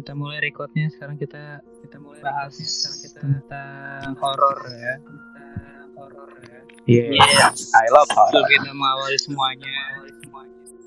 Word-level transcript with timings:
kita 0.00 0.12
mulai 0.12 0.40
recordnya 0.40 0.88
sekarang 0.88 1.14
kita 1.14 1.60
kita 1.80 1.96
mulai 1.96 2.20
bahas 2.20 2.56
sekarang 2.56 2.98
kita 2.98 3.18
tentang 3.20 4.16
horor 4.16 4.58
ya 4.66 4.94
tentang 4.96 5.88
horor 5.94 6.30
ya 6.40 6.58
Iya. 6.82 7.12
Yes. 7.12 7.70
I 7.70 7.86
love 7.92 8.08
so 8.08 8.16
horror. 8.18 8.48
kita 8.48 8.72
mengawali 8.72 9.18
semuanya 9.18 9.74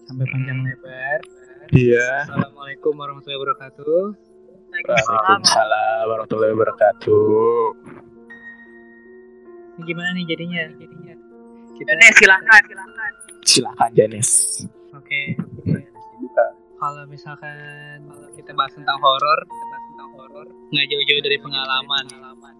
sampai 0.03 0.25
panjang 0.25 0.59
lebar 0.59 1.19
Iya. 1.69 2.09
assalamualaikum 2.25 2.93
warahmatullahi 2.93 3.39
wabarakatuh 3.39 4.01
Waalaikumsalam 4.73 6.01
warahmatullahi 6.09 6.51
wabarakatuh. 6.51 7.65
ini 9.71 9.83
gimana 9.83 10.09
nih 10.11 10.25
jadinya 10.27 10.61
jadinya 10.75 11.13
kita 11.73 11.89
Nih, 11.91 12.11
silakan, 12.15 12.61
silakan. 12.63 13.11
Silakan 13.43 13.89
Janis. 13.93 14.29
oke 14.91 15.21
Dibuka. 15.63 16.45
kalau 16.75 17.03
misalkan 17.05 18.01
kita 18.33 18.51
bahas 18.57 18.73
tentang 18.73 18.97
horor. 18.97 19.39
Kita 19.45 19.65
bahas 19.69 19.85
tentang 19.93 20.09
horor. 20.17 20.47
Nggak 20.73 20.85
jauh-jauh 20.89 21.21
dari 21.23 21.37
pengalaman. 21.39 22.05
Pengalaman 22.09 22.53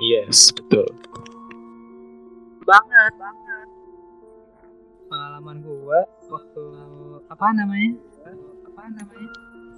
Yes, 0.00 0.50
betul. 0.50 0.88
Banget, 2.64 3.12
banget. 3.20 3.68
pengalaman 5.12 5.60
gua 5.60 6.08
waktu 6.32 6.64
apa 7.28 7.46
namanya? 7.52 7.92
Apa 8.64 8.82
namanya? 8.88 9.28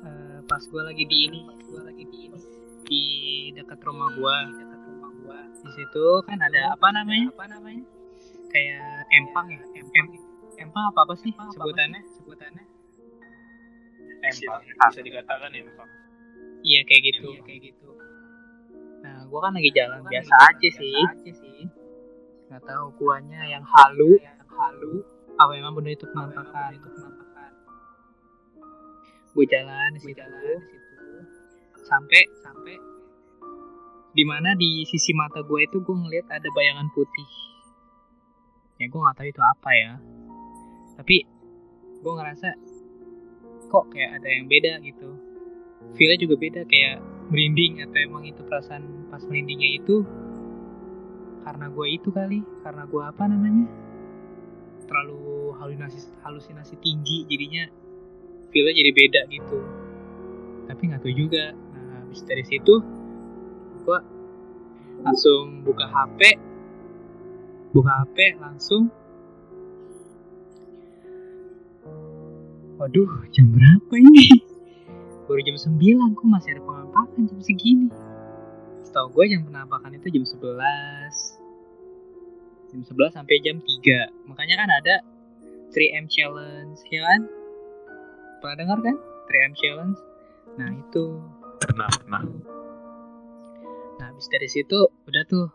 Eh, 0.06 0.38
pas 0.46 0.62
gua 0.70 0.86
lagi 0.86 1.02
di 1.02 1.18
ini. 1.26 1.42
Pas 1.42 1.58
gua 1.66 1.82
lagi 1.90 2.04
di 2.06 2.18
ini. 2.30 2.38
Di 2.86 3.02
dekat 3.58 3.82
rumah 3.82 4.14
gua. 4.14 4.46
Di 4.46 4.62
dekat 4.62 4.80
rumah 4.86 5.10
gua. 5.26 5.38
Di 5.50 5.70
situ 5.74 6.06
kan 6.22 6.38
ada 6.38 6.78
apa 6.78 6.88
namanya? 6.94 7.34
Apa 7.34 7.46
namanya? 7.50 7.82
Kayak 8.54 9.10
empang 9.10 9.46
ya? 9.50 9.60
Empang. 9.74 10.22
Empang 10.54 10.84
apa 10.94 11.00
apa 11.02 11.14
sih 11.18 11.34
sebutannya? 11.34 12.00
sebutannya 12.14 12.73
Empang. 14.25 14.62
Bisa 14.64 15.00
dikatakan 15.05 15.50
empang. 15.53 15.91
iya 16.64 16.80
kayak 16.89 17.03
gitu. 17.12 17.28
kayak 17.44 17.61
gitu. 17.72 17.89
Nah 19.05 19.28
gua 19.28 19.48
kan 19.48 19.53
lagi 19.53 19.70
jalan 19.77 20.00
biasa 20.08 20.34
aja 20.48 20.69
sih. 20.72 21.05
nggak 22.48 22.62
tahu 22.64 22.84
guanya 22.97 23.44
yang 23.48 23.64
halu. 23.64 24.16
Yang 24.16 24.48
halu. 24.48 24.94
Apa 25.34 25.50
memang 25.58 25.75
benar 25.75 25.92
itu 25.98 26.06
penampakan? 26.08 26.70
itu 26.78 26.89
penampakan? 26.89 27.50
Gue 29.34 29.44
jalan 29.50 29.91
di 29.98 30.00
situ. 30.00 30.22
sampai 31.84 32.22
sampai 32.41 32.81
di 34.14 34.25
mana 34.25 34.56
di 34.56 34.88
sisi 34.88 35.12
mata 35.12 35.44
gue 35.44 35.69
itu 35.69 35.83
gue 35.83 35.97
ngeliat 36.00 36.31
ada 36.31 36.48
bayangan 36.55 36.88
putih. 36.94 37.31
Ya 38.78 38.86
gue 38.86 38.97
nggak 38.97 39.16
tahu 39.19 39.28
itu 39.28 39.42
apa 39.42 39.70
ya. 39.75 39.92
Tapi 40.97 41.16
gue 41.98 42.12
ngerasa 42.14 42.48
kok 43.75 43.91
kayak 43.91 44.22
ada 44.22 44.28
yang 44.30 44.47
beda 44.47 44.78
gitu. 44.86 45.19
Feelnya 45.98 46.19
juga 46.22 46.34
beda 46.39 46.62
kayak 46.70 47.03
merinding 47.34 47.83
atau 47.83 47.98
emang 47.98 48.22
itu 48.22 48.39
perasaan 48.47 49.11
pas 49.11 49.19
merindingnya 49.27 49.83
itu 49.83 50.06
karena 51.42 51.66
gue 51.69 51.86
itu 51.91 52.08
kali 52.14 52.47
karena 52.62 52.86
gue 52.86 53.03
apa 53.03 53.27
namanya? 53.27 53.66
Terlalu 54.86 55.58
halusinasi 55.58 55.98
halusinasi 56.22 56.78
tinggi 56.78 57.27
jadinya 57.27 57.66
feelnya 58.55 58.75
jadi 58.78 58.91
beda 58.94 59.20
gitu. 59.34 59.58
Tapi 60.70 60.83
nggak 60.94 61.03
tahu 61.03 61.14
juga. 61.19 61.50
Nah 61.75 62.06
habis 62.06 62.22
dari 62.22 62.47
situ 62.47 62.78
gue 63.83 63.98
langsung 65.03 65.66
buka 65.66 65.91
HP 65.91 66.38
buka 67.75 68.06
HP 68.06 68.38
langsung 68.38 68.86
waduh 72.75 73.11
jam 73.30 73.55
berapa 73.55 73.94
ini? 73.94 74.42
Baru 75.25 75.41
jam 75.41 75.56
9 75.56 76.19
kok 76.19 76.26
masih 76.26 76.59
ada 76.59 76.62
penampakan 76.66 77.22
jam 77.31 77.41
segini? 77.41 77.88
Setahu 78.84 79.09
gue 79.15 79.25
jam 79.31 79.47
penampakan 79.47 79.94
itu 79.97 80.10
jam 80.10 80.25
11 80.26 81.38
jam 82.75 82.81
11 82.82 83.15
sampai 83.15 83.38
jam 83.41 83.62
3 83.62 84.26
makanya 84.26 84.54
kan 84.59 84.71
ada 84.71 84.94
3M 85.71 86.10
challenge 86.10 86.82
ya 86.91 87.00
kan? 87.06 87.21
Pernah 88.43 88.56
dengar 88.59 88.78
kan? 88.82 88.97
3M 89.31 89.54
challenge? 89.54 89.98
Nah 90.59 90.71
itu. 90.75 91.22
Pernah, 91.62 91.88
pernah. 91.88 92.22
nah 93.94 94.10
habis 94.10 94.27
dari 94.27 94.50
situ 94.50 94.91
udah 95.06 95.25
tuh. 95.25 95.48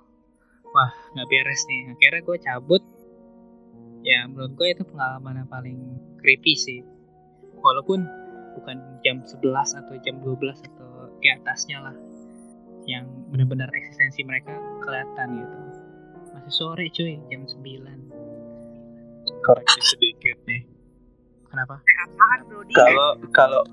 Wah 0.72 0.92
nggak 1.14 1.28
beres 1.28 1.68
nih. 1.68 1.92
Akhirnya 1.94 2.22
gue 2.24 2.38
cabut. 2.40 2.84
Ya 4.04 4.24
menurut 4.26 4.56
gue 4.56 4.68
itu 4.72 4.84
pengalaman 4.88 5.44
yang 5.44 5.50
paling 5.52 5.80
creepy 6.24 6.56
sih 6.56 6.80
walaupun 7.62 8.08
bukan 8.60 8.78
jam 9.06 9.24
11 9.24 9.46
atau 9.56 9.96
jam 10.04 10.16
12 10.20 10.68
atau 10.74 10.90
di 11.20 11.28
atasnya 11.32 11.78
lah 11.84 11.96
yang 12.88 13.06
benar-benar 13.30 13.70
eksistensi 13.76 14.26
mereka 14.26 14.56
kelihatan 14.82 15.46
gitu 15.46 15.58
masih 16.34 16.54
sore 16.54 16.86
cuy 16.90 17.20
jam 17.30 17.44
9 17.46 18.20
Koreksi 19.46 19.80
sedikit 19.96 20.38
nih. 20.50 20.66
kenapa 21.50 21.82
apaan, 21.82 22.40
bro? 22.50 22.60
Di? 22.66 22.74
Kalau 22.76 23.10
kalau 23.32 23.64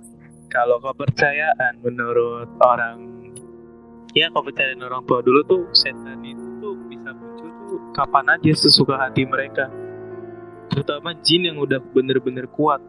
kalau 0.48 0.76
kepercayaan 0.80 1.82
menurut 1.82 2.48
orang 2.62 2.96
ya 4.16 4.32
kepercayaan 4.32 4.80
orang 4.80 5.02
tua 5.04 5.20
dulu 5.20 5.41
tuh 5.44 5.62
setan 5.76 6.22
itu 6.25 6.46
tuh 6.62 6.75
bisa 6.88 7.12
muncul 7.12 7.50
tuh 7.69 7.80
kapan 7.92 8.25
aja 8.36 8.52
sesuka 8.56 8.96
hati 8.96 9.28
mereka. 9.28 9.69
Terutama 10.72 11.16
jin 11.20 11.52
yang 11.52 11.58
udah 11.60 11.80
bener-bener 11.92 12.48
kuat. 12.52 12.80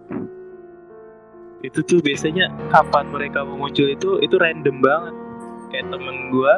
Itu 1.66 1.82
tuh 1.82 2.00
biasanya 2.06 2.54
kapan 2.70 3.10
mereka 3.10 3.42
mau 3.42 3.66
muncul 3.66 3.90
itu 3.90 4.22
itu 4.22 4.36
random 4.38 4.78
banget. 4.78 5.16
Kayak 5.74 5.86
temen 5.90 6.18
gua 6.30 6.54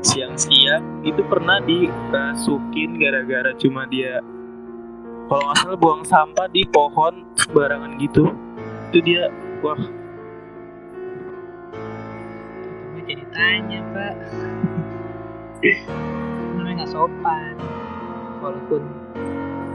siang-siang 0.00 1.04
itu 1.04 1.20
pernah 1.26 1.60
dirasukin 1.66 2.96
gara-gara 3.02 3.50
cuma 3.58 3.82
dia 3.90 4.22
kalau 5.28 5.44
nggak 5.44 5.58
salah 5.60 5.76
buang 5.76 6.02
sampah 6.08 6.48
di 6.48 6.64
pohon 6.64 7.28
sembarangan 7.36 8.00
gitu. 8.00 8.32
Itu 8.88 8.98
dia 9.04 9.28
wah. 9.60 9.76
Gue 12.96 13.02
jadi 13.04 13.24
tanya 13.36 13.84
pak. 13.92 14.14
Namanya 16.56 16.86
nggak 16.86 16.90
sopan 16.94 17.54
Walaupun 18.40 18.82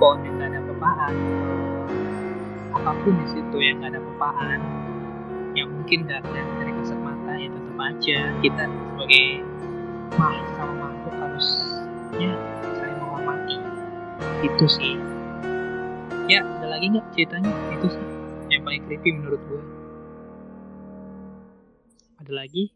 pohon 0.01 0.19
yang 0.25 0.33
nggak 0.41 0.49
ada 0.55 0.59
pepaan 0.65 1.13
Apa 2.83 2.99
pun 2.99 3.15
di 3.15 3.27
situ 3.31 3.57
yang 3.63 3.79
nggak 3.79 3.95
ada 3.95 4.01
pepaan 4.03 4.59
Yang 5.55 5.67
mungkin 5.71 5.97
nggak 6.03 6.19
kelihatan 6.27 6.55
dari 6.59 6.71
kasat 6.83 6.99
mata 6.99 7.31
ya 7.39 7.47
tetap 7.47 7.77
aja 7.79 8.19
Kita 8.43 8.63
sebagai 8.67 9.25
makhluk 10.13 10.49
sama 10.59 10.73
makhluk 10.77 11.15
harusnya 11.17 12.31
saling 12.77 12.97
menghormati. 13.01 13.57
Itu 14.45 14.65
sih. 14.69 14.93
Ya 16.29 16.45
ada 16.45 16.67
lagi 16.69 16.85
nggak 16.93 17.07
ceritanya? 17.17 17.51
Itu 17.73 17.87
sih 17.89 18.05
yang 18.53 18.61
paling 18.61 18.85
creepy 18.85 19.09
menurut 19.17 19.41
gue 19.49 19.63
ada 22.23 22.33
lagi? 22.39 22.71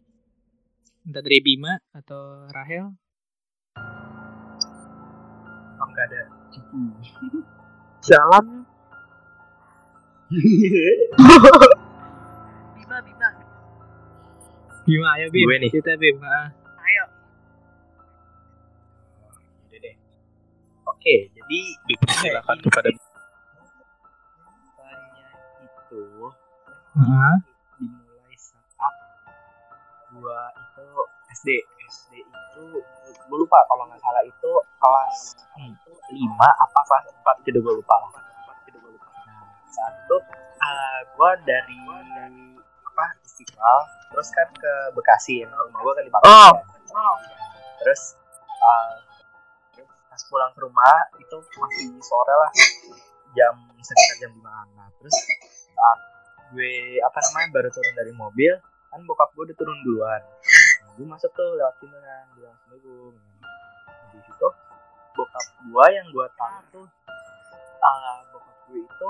Entah 1.08 1.24
dari 1.24 1.40
Bima 1.40 1.80
atau 1.96 2.52
Rahel? 2.52 2.92
Oh, 5.80 5.88
nggak 5.88 6.06
ada. 6.12 6.22
Jalan. 8.04 8.57
Bima, 10.28 11.16
Bima. 13.00 13.30
Bima 14.84 15.08
ayo 15.16 15.32
Bim 15.32 15.48
Gue 15.48 15.56
nih. 15.64 15.72
cerita 15.72 15.96
Bim 15.96 16.20
Ah, 16.20 16.52
Ayo. 16.84 17.04
Udah 19.68 19.80
deh. 19.80 19.96
Oke, 20.84 21.16
jadi 21.32 21.60
dipersilakan 21.88 22.58
kepada 22.60 22.90
Banyak 24.76 25.32
itu 25.64 26.04
ah. 27.00 27.36
dimulai 27.80 28.36
saat 28.36 28.96
gua 30.12 30.52
itu 30.52 30.86
SD 31.34 31.50
SD 31.88 32.12
itu 32.20 32.64
gua 33.28 33.38
lupa 33.40 33.60
kalau 33.68 33.84
nggak 33.88 34.00
salah 34.00 34.24
itu 34.24 34.52
kelas 34.76 35.18
lima 36.10 36.50
apa 36.52 36.80
kelas 36.84 37.06
empat 37.16 37.36
gitu 37.44 37.60
gua 37.64 37.76
lupa 37.76 37.96
lah 37.96 38.27
saat 39.78 39.94
itu 40.02 40.18
uh, 40.58 41.00
gua 41.14 41.38
dari 41.46 41.78
apa 42.82 43.06
istiqlal 43.22 43.80
terus 44.10 44.28
kan 44.34 44.50
ke 44.58 44.74
Bekasi 44.98 45.46
yang 45.46 45.54
rumah 45.54 45.82
gua 45.86 45.94
kan 45.94 46.04
di 46.04 46.12
Bekasi 46.12 46.34
Oh. 46.34 46.54
kan. 46.90 47.18
terus 47.78 48.18
uh, 48.58 48.98
pas 50.10 50.22
pulang 50.34 50.50
ke 50.58 50.60
rumah 50.66 50.98
itu 51.22 51.38
masih 51.62 51.94
sore 52.02 52.34
lah 52.34 52.52
jam 53.38 53.54
sekitar 53.86 54.16
jam 54.18 54.32
lima 54.34 54.66
nah 54.74 54.90
terus 54.98 55.14
saat 55.78 56.00
gue 56.58 56.98
apa 57.04 57.18
namanya 57.30 57.48
baru 57.60 57.70
turun 57.70 57.94
dari 57.94 58.14
mobil 58.18 58.54
kan 58.90 59.04
bokap 59.06 59.30
gue 59.38 59.46
udah 59.52 59.58
turun 59.62 59.78
duluan 59.86 60.22
nah, 60.82 60.90
gue 60.98 61.06
masuk 61.06 61.30
tuh 61.38 61.54
lewat 61.60 61.76
pintu 61.78 62.02
kan 62.02 62.26
bilang 62.34 62.56
assalamualaikum 62.58 63.14
di 64.16 64.20
situ 64.26 64.48
bokap 65.14 65.46
gue 65.70 65.86
yang 65.94 66.08
gue 66.10 66.28
tahu 66.34 66.58
tuh 66.74 66.88
uh, 67.84 68.20
bokap 68.34 68.56
gue 68.72 68.80
itu 68.82 69.08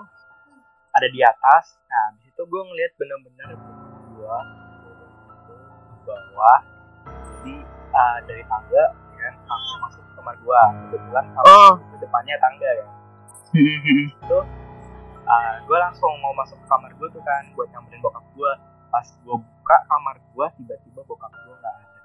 ada 0.98 1.08
di 1.14 1.22
atas. 1.22 1.78
Nah 1.86 2.06
di 2.18 2.26
situ 2.26 2.42
gue 2.42 2.62
ngeliat 2.66 2.92
bener-bener 2.98 3.50
gue 4.18 4.38
bawah. 6.08 6.60
Jadi 7.06 7.56
uh, 7.94 8.18
dari 8.26 8.44
tangga 8.48 8.84
ya 9.18 9.30
langsung 9.46 9.80
masuk 9.86 10.02
ke 10.02 10.12
kamar 10.18 10.36
gua. 10.42 10.62
Kebetulan 10.90 11.26
kamar 11.38 11.46
Oh. 11.46 11.74
itu 11.78 11.96
depannya 12.02 12.36
tangga 12.42 12.70
ya. 12.70 12.86
Hmm, 13.48 13.78
hmm, 13.80 14.08
uh, 15.28 15.54
gue 15.64 15.78
langsung 15.78 16.12
mau 16.20 16.34
masuk 16.36 16.58
ke 16.60 16.68
kamar 16.68 16.92
gue 16.96 17.08
tuh 17.14 17.24
kan 17.24 17.44
buat 17.56 17.68
nyamperin 17.72 18.04
bokap 18.04 18.26
gue 18.36 18.52
pas 18.88 19.08
gue 19.08 19.38
buka 19.38 19.78
kamar 19.88 20.16
gue 20.20 20.48
tiba-tiba 20.60 21.02
bokap 21.04 21.32
gue 21.32 21.56
nggak 21.56 21.76
ada. 21.76 21.98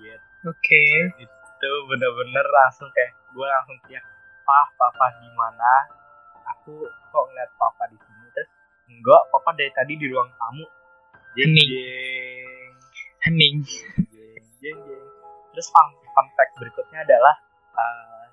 Gitu. 0.00 0.26
Oke. 0.48 0.84
itu 1.20 1.70
bener-bener 1.92 2.46
langsung 2.48 2.88
kayak 2.96 3.12
gue 3.36 3.44
langsung 3.44 3.76
teriak 3.84 4.04
pah 4.48 4.68
papa 4.80 5.06
di 5.20 5.28
mana 5.36 5.99
aku 6.60 6.84
kok 6.84 7.24
ngeliat 7.32 7.50
papa 7.56 7.88
di 7.88 7.96
sini 7.96 8.28
terus 8.36 8.50
enggak 8.92 9.22
papa 9.32 9.56
dari 9.56 9.72
tadi 9.72 9.96
di 9.96 10.06
ruang 10.12 10.28
tamu 10.36 10.68
jeng 11.32 11.56
Hening. 11.56 11.68
jeng 11.72 12.74
Hening. 13.24 13.56
jeng 14.12 14.44
jeng 14.60 14.78
jeng 14.84 15.06
terus 15.56 15.66
fun, 15.72 15.88
fun 16.12 16.26
fact 16.36 16.52
berikutnya 16.60 17.00
adalah 17.08 17.32
uh, 17.80 18.28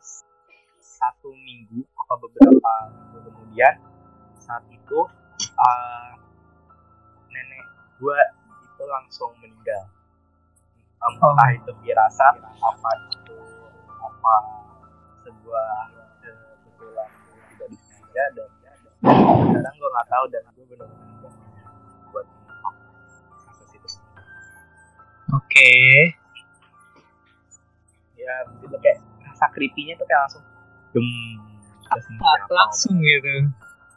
satu 0.84 1.32
minggu 1.32 1.88
apa 2.04 2.14
beberapa 2.20 2.72
minggu 2.92 3.18
kemudian 3.32 3.74
saat 4.44 4.68
itu 4.68 5.00
uh, 5.56 6.12
nenek 7.32 7.64
gue 7.96 8.20
itu 8.68 8.84
langsung 8.92 9.32
meninggal 9.40 9.88
Um, 10.98 11.14
Oh. 11.22 11.30
entah 11.30 11.54
itu 11.54 11.72
firasat 11.86 12.42
apa 12.42 12.90
itu 13.14 13.38
apa 14.02 14.36
sebuah 15.22 15.94
disengaja 18.18 18.34
dan 18.34 18.50
sekarang 19.54 19.76
gue 19.78 19.90
nggak 19.94 20.08
tahu 20.10 20.26
dan 20.34 20.42
gue 20.50 20.66
benar-benar 20.66 21.32
buat 22.10 22.26
kasus 23.46 23.70
itu 23.78 23.90
Oke. 25.36 25.72
ya 28.18 28.34
gitu 28.58 28.76
kayak 28.82 29.00
rasa 29.22 29.46
creepy-nya 29.54 29.94
tuh 29.96 30.08
kayak 30.10 30.22
langsung 30.26 30.44
dem 30.96 31.08
siapa? 31.88 32.52
langsung 32.52 32.96
gitu. 33.00 33.34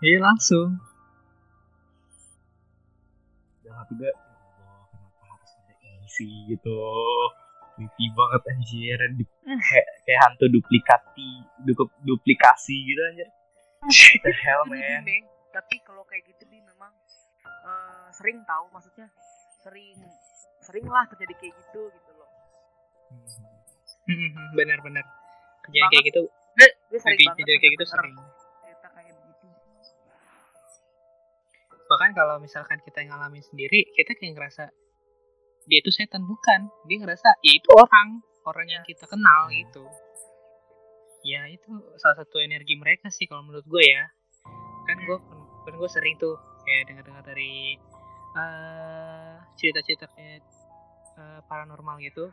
Iya 0.00 0.18
langsung. 0.22 0.68
dan 3.64 3.72
hati 3.76 3.92
gue 3.94 4.10
kenapa 4.10 5.22
harus 5.26 5.50
ada 5.54 5.74
ini 5.80 6.08
sih 6.10 6.30
gitu 6.50 6.76
creepy 7.74 8.06
banget 8.12 8.42
anjir 8.50 8.98
kayak 9.46 9.86
kayak 10.04 10.20
hantu 10.26 10.44
duplikasi 10.50 11.28
du- 11.64 11.98
duplikasi 12.04 12.76
gitu 12.84 13.00
anjir 13.10 13.28
the 13.82 14.32
hell 14.36 14.62
Itu 14.62 14.72
man 14.72 15.02
Bing. 15.02 15.24
tapi 15.50 15.80
kalau 15.80 16.04
kayak 16.04 16.22
gitu 16.26 16.44
bi 16.46 16.60
memang 16.60 16.92
eh, 17.42 18.06
sering 18.12 18.44
tahu 18.44 18.68
maksudnya 18.70 19.08
sering 19.58 19.96
sering 20.60 20.84
lah 20.84 21.04
terjadi 21.06 21.32
kayak 21.34 21.54
gitu 21.58 21.88
gitu 21.88 22.10
loh 22.12 22.28
Hmm, 24.02 24.16
hmm, 24.26 24.48
Benar-benar. 24.54 25.02
Kejadian 25.62 25.90
kayak 25.92 26.04
gitu. 26.08 26.22
gue 26.86 26.98
sering 26.98 27.18
banget 27.20 27.36
Kejadian 27.36 27.58
kayak 27.58 27.72
gitu 27.74 27.86
sering. 27.86 28.14
begitu 28.16 29.46
Bahkan 31.86 32.10
kalau 32.12 32.38
misalkan 32.38 32.78
kita 32.80 33.02
yang 33.02 33.10
ngalamin 33.12 33.42
sendiri, 33.42 33.86
kita 33.92 34.14
kayak 34.14 34.34
ngerasa 34.34 34.64
dia 35.64 35.78
itu 35.78 35.90
setan 35.90 36.22
bukan. 36.22 36.70
Dia 36.86 36.96
ngerasa 36.98 37.38
ya 37.38 37.52
itu 37.52 37.70
orang, 37.70 38.22
orang 38.46 38.66
yang 38.68 38.82
kita 38.82 39.06
kenal 39.06 39.50
gitu. 39.50 39.82
Ya 41.20 41.44
itu 41.52 41.68
salah 42.00 42.16
satu 42.24 42.40
energi 42.40 42.80
mereka 42.80 43.12
sih 43.12 43.28
kalau 43.28 43.44
menurut 43.44 43.64
gue 43.68 43.84
ya. 43.84 44.08
Kan 44.88 44.96
gue 45.04 45.18
kan 45.68 45.74
gue 45.76 45.90
sering 45.92 46.16
tuh 46.16 46.40
kayak 46.64 46.88
dengar-dengar 46.88 47.20
dari 47.24 47.76
eh, 48.36 49.34
cerita-cerita 49.60 50.08
kayak 50.16 50.40
eh, 51.20 51.40
paranormal 51.44 52.00
gitu 52.00 52.32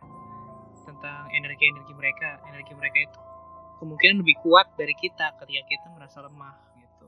tentang 0.88 1.28
energi-energi 1.36 1.92
mereka. 1.92 2.40
Energi 2.48 2.72
mereka 2.80 2.98
itu 3.04 3.20
kemungkinan 3.84 4.24
lebih 4.24 4.40
kuat 4.40 4.72
dari 4.80 4.96
kita 4.96 5.36
ketika 5.36 5.64
kita 5.68 5.88
merasa 5.92 6.24
lemah 6.24 6.56
gitu. 6.80 7.08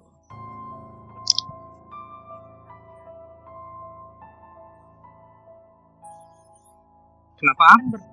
Kenapa? 7.40 7.68
kan 7.72 8.04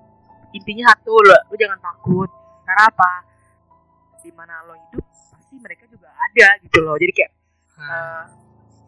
intinya 0.55 0.95
satu 0.95 1.11
lo 1.19 1.35
lo 1.51 1.55
jangan 1.59 1.75
takut 1.83 2.31
karena 2.63 2.87
apa 2.87 3.11
di 4.23 4.31
mana 4.33 4.65
lo 4.65 4.73
hidup 4.75 5.05
pasti 5.07 5.55
mereka 5.61 5.83
juga 5.87 6.09
ada 6.11 6.47
gitu 6.63 6.79
loh. 6.83 6.97
Jadi 6.97 7.13
kayak 7.13 7.31
Nah, 7.77 7.85
eh, 7.85 8.23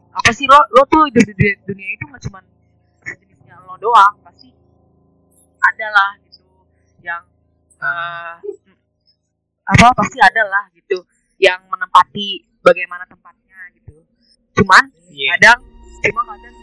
apa 0.09 0.29
sih 0.33 0.49
lo 0.49 0.57
lo 0.73 0.81
tuh 0.89 1.05
hidup 1.13 1.21
di 1.21 1.33
dunia, 1.37 1.53
dunia 1.61 1.89
itu 1.93 2.03
nggak 2.09 2.21
cuma 2.25 2.39
sejenisnya 3.05 3.55
lo 3.69 3.77
doang 3.77 4.17
pasti 4.25 4.49
ada 5.61 5.87
lah 5.93 6.11
gitu 6.25 6.41
yang 7.05 7.21
eh, 7.77 8.33
apa 9.69 9.87
pasti 9.93 10.17
ada 10.17 10.41
lah 10.49 10.65
gitu 10.73 11.05
yang 11.37 11.61
menempati 11.69 12.49
bagaimana 12.65 13.05
tempatnya 13.05 13.69
gitu. 13.77 14.01
Cuman 14.57 14.89
iya. 15.13 15.37
kadang 15.37 15.61
cuma 16.09 16.21
kadang 16.33 16.55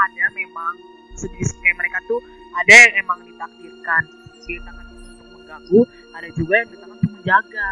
ada 0.00 0.24
memang 0.36 0.74
sejenis 1.16 1.56
kayak 1.56 1.76
mereka 1.80 1.98
tuh 2.04 2.20
ada 2.60 2.72
yang 2.72 2.92
emang 3.00 3.18
ditakdirkan 3.24 4.02
ditakdirkan 4.44 4.74
untuk 4.92 5.28
mengganggu 5.40 5.80
ada 6.12 6.28
juga 6.36 6.54
yang 6.60 6.68
ditakdirkan 6.68 6.99
menjaga. 7.20 7.70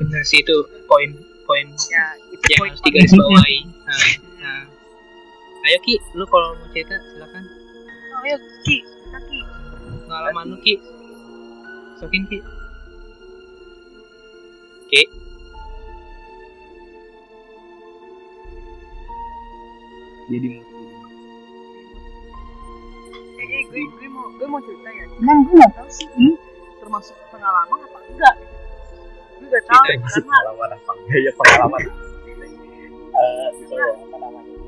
Bener 0.00 0.22
sih 0.24 0.40
itu 0.40 0.56
poin-poin 0.88 1.68
ya 1.92 2.04
itu 2.32 2.44
yang 2.56 2.58
poin 2.64 2.70
harus 2.72 2.82
digarisbawahi. 2.88 3.58
Nah, 3.84 4.00
nah. 4.40 4.62
Ayo 5.68 5.76
Ki, 5.84 6.00
lu 6.16 6.24
kalau 6.24 6.56
mau 6.56 6.68
cerita 6.72 6.96
silakan. 7.12 7.44
oh, 7.44 8.24
ayo 8.24 8.36
ki 8.64 8.76
kita 8.80 9.18
ki 9.28 9.40
Pengalaman 10.08 10.44
lu 10.48 10.58
Ki. 10.64 10.74
Sokin 12.00 12.24
Ki. 12.24 12.40
Ki. 14.88 15.04
jadi 20.30 20.62
eh, 23.50 23.62
gue 23.66 23.82
gue 23.98 24.08
mau 24.08 24.26
gue 24.30 24.46
mau 24.46 24.60
cerita 24.62 24.88
ya. 24.94 25.04
Cuman 25.18 25.36
gue 25.42 25.54
nggak 25.58 25.72
tahu 25.74 25.88
sih. 25.90 26.06
Ini 26.14 26.32
termasuk 26.78 27.16
pengalaman 27.34 27.78
apa 27.82 27.98
enggak? 28.06 28.34
Gue 29.38 29.46
nggak 29.50 29.64
tahu 29.66 29.82
Kita 29.82 29.94
masih 29.98 30.22
karena 30.22 30.26
pengalaman 30.30 30.68
apa? 30.78 30.90
Enggak 30.94 31.20
ya 31.20 31.32
pengalaman. 31.34 31.82
Eh, 33.20 33.48
itu 33.52 33.76
apa 33.76 34.16
namanya 34.16 34.60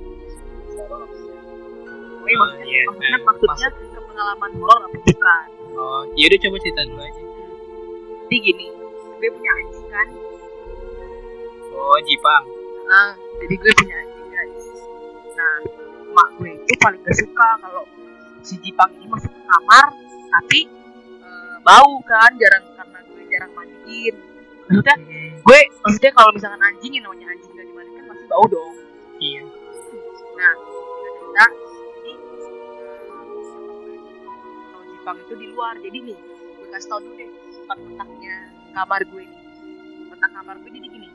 Wih, 2.22 2.36
maksudnya, 2.38 2.66
iya. 2.68 2.82
maksudnya, 2.86 3.18
maksudnya 3.26 3.68
ke 3.74 4.00
pengalaman 4.06 4.50
horor 4.62 4.80
apa 4.86 4.98
bukan? 5.02 5.46
Oh, 5.74 6.02
yaudah 6.14 6.38
coba 6.38 6.56
cerita 6.62 6.80
dulu 6.86 7.02
aja. 7.02 7.22
jadi 8.28 8.36
gini 8.38 8.66
gue 9.18 9.28
punya 9.34 9.50
anjing 9.58 9.86
kan. 9.90 10.08
Oh, 11.74 11.98
Jipang. 12.06 12.44
Ah, 12.90 13.12
jadi 13.42 13.54
gue 13.58 13.72
punya 13.74 13.94
anjing 14.06 14.28
guys. 14.30 14.66
Nah, 15.34 15.54
mak 16.14 16.28
gue 16.38 16.50
itu 16.62 16.74
paling 16.78 17.00
gak 17.02 17.16
suka 17.18 17.48
kalau 17.58 17.82
si 18.42 18.58
Jipang 18.58 18.90
ini 18.98 19.06
masuk 19.06 19.30
ke 19.30 19.42
kamar, 19.42 19.86
tapi 20.30 20.60
eh, 21.22 21.56
bau 21.62 22.02
kan, 22.02 22.30
jarang 22.36 22.64
karena 22.74 22.98
gue 23.06 23.22
jarang 23.30 23.52
mandiin. 23.54 24.14
Maksudnya, 24.62 24.96
Hmm, 24.96 25.30
gue 25.42 25.60
maksudnya 25.82 26.12
kalau 26.14 26.30
misalkan 26.32 26.62
anjing 26.62 26.92
yang 26.94 27.04
namanya 27.04 27.26
anjing 27.34 27.50
gak 27.52 27.66
dimandikan 27.66 28.04
pasti 28.06 28.24
bau 28.26 28.44
dong. 28.46 28.74
iya. 29.18 29.42
Nah, 30.32 30.54
singkat 30.58 31.12
cerita, 31.18 31.46
jadi 31.94 32.12
eh, 32.12 33.06
kalau 34.70 34.84
Jipang 34.86 35.18
itu 35.22 35.34
di 35.36 35.46
luar, 35.50 35.74
jadi 35.78 35.98
nih 36.02 36.18
gue 36.52 36.66
kasih 36.70 36.88
tau 36.88 36.98
dulu 36.98 37.14
deh 37.14 37.30
letak-letaknya 37.62 38.36
kamar 38.72 39.00
gue 39.04 39.22
nih. 39.22 39.40
Letak 40.10 40.30
kamar 40.30 40.54
gue 40.58 40.70
jadi 40.72 40.88
gini, 40.88 41.08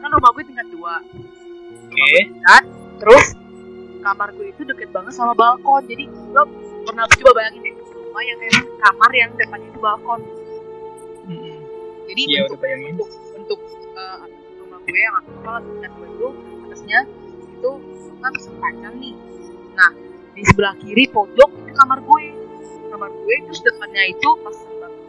kan 0.00 0.08
rumah 0.10 0.30
gue 0.32 0.44
tingkat 0.44 0.68
dua. 0.68 0.94
Oke. 1.72 2.12
kan 2.44 2.62
terus 3.00 3.26
kamar 4.02 4.28
gue 4.34 4.46
itu 4.50 4.62
deket 4.66 4.90
banget 4.90 5.14
sama 5.14 5.32
balkon. 5.32 5.86
Jadi 5.86 6.04
gue 6.10 6.44
pernah 6.84 7.06
coba 7.06 7.30
bayangin 7.38 7.62
deh 7.62 7.74
rumah 7.94 8.22
yang 8.26 8.38
emang 8.44 8.66
kamar 8.82 9.10
yang 9.14 9.30
depannya 9.38 9.68
itu 9.70 9.80
balkon. 9.80 10.20
Hmm, 11.22 11.58
jadi 12.10 12.22
Iya, 12.26 12.40
bentuk 12.50 12.60
bentuk 12.60 13.10
bentuk 13.32 13.60
eh, 13.94 14.18
rumah 14.58 14.78
gue 14.82 15.00
yang 15.00 15.16
apa 15.16 15.52
tingkat 15.62 15.90
dua 15.96 16.06
itu 16.10 16.28
atasnya 16.66 17.00
itu 17.56 17.70
kan 18.20 18.32
sepanjang 18.42 18.94
nih. 18.98 19.14
Nah 19.78 19.90
di 20.32 20.42
sebelah 20.44 20.74
kiri 20.82 21.06
pojok 21.08 21.50
itu 21.62 21.72
kamar 21.72 21.98
gue. 22.02 22.24
Kamar 22.92 23.08
gue 23.08 23.34
terus 23.48 23.60
depannya 23.64 24.02
itu 24.12 24.28
pas 24.44 24.56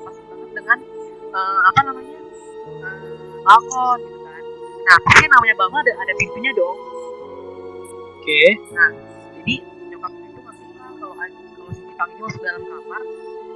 pas 0.07 0.15
banget 0.31 0.49
dengan 0.55 0.77
eh, 1.33 1.61
apa 1.67 1.79
namanya 1.83 2.19
eh, 2.87 3.41
balkon 3.43 3.99
gitu 4.05 4.19
kan. 4.21 4.43
Nah 4.87 4.95
pasti 5.03 5.21
yang 5.25 5.33
namanya 5.33 5.55
balkon 5.59 5.79
ada 5.83 5.93
ada 5.97 6.13
pintunya 6.15 6.53
dong 6.55 6.92
Oke. 8.23 8.43
jadi 9.35 9.55
nyokap 9.89 10.11
gue 10.13 10.25
itu 10.25 10.39
nggak 10.39 10.55
suka 10.55 10.85
kalau 10.95 11.13
kalau 11.13 11.71
si 11.71 11.81
Jepang 11.83 12.09
ini 12.09 12.21
masuk 12.21 12.41
dalam 12.41 12.63
kamar 12.63 13.01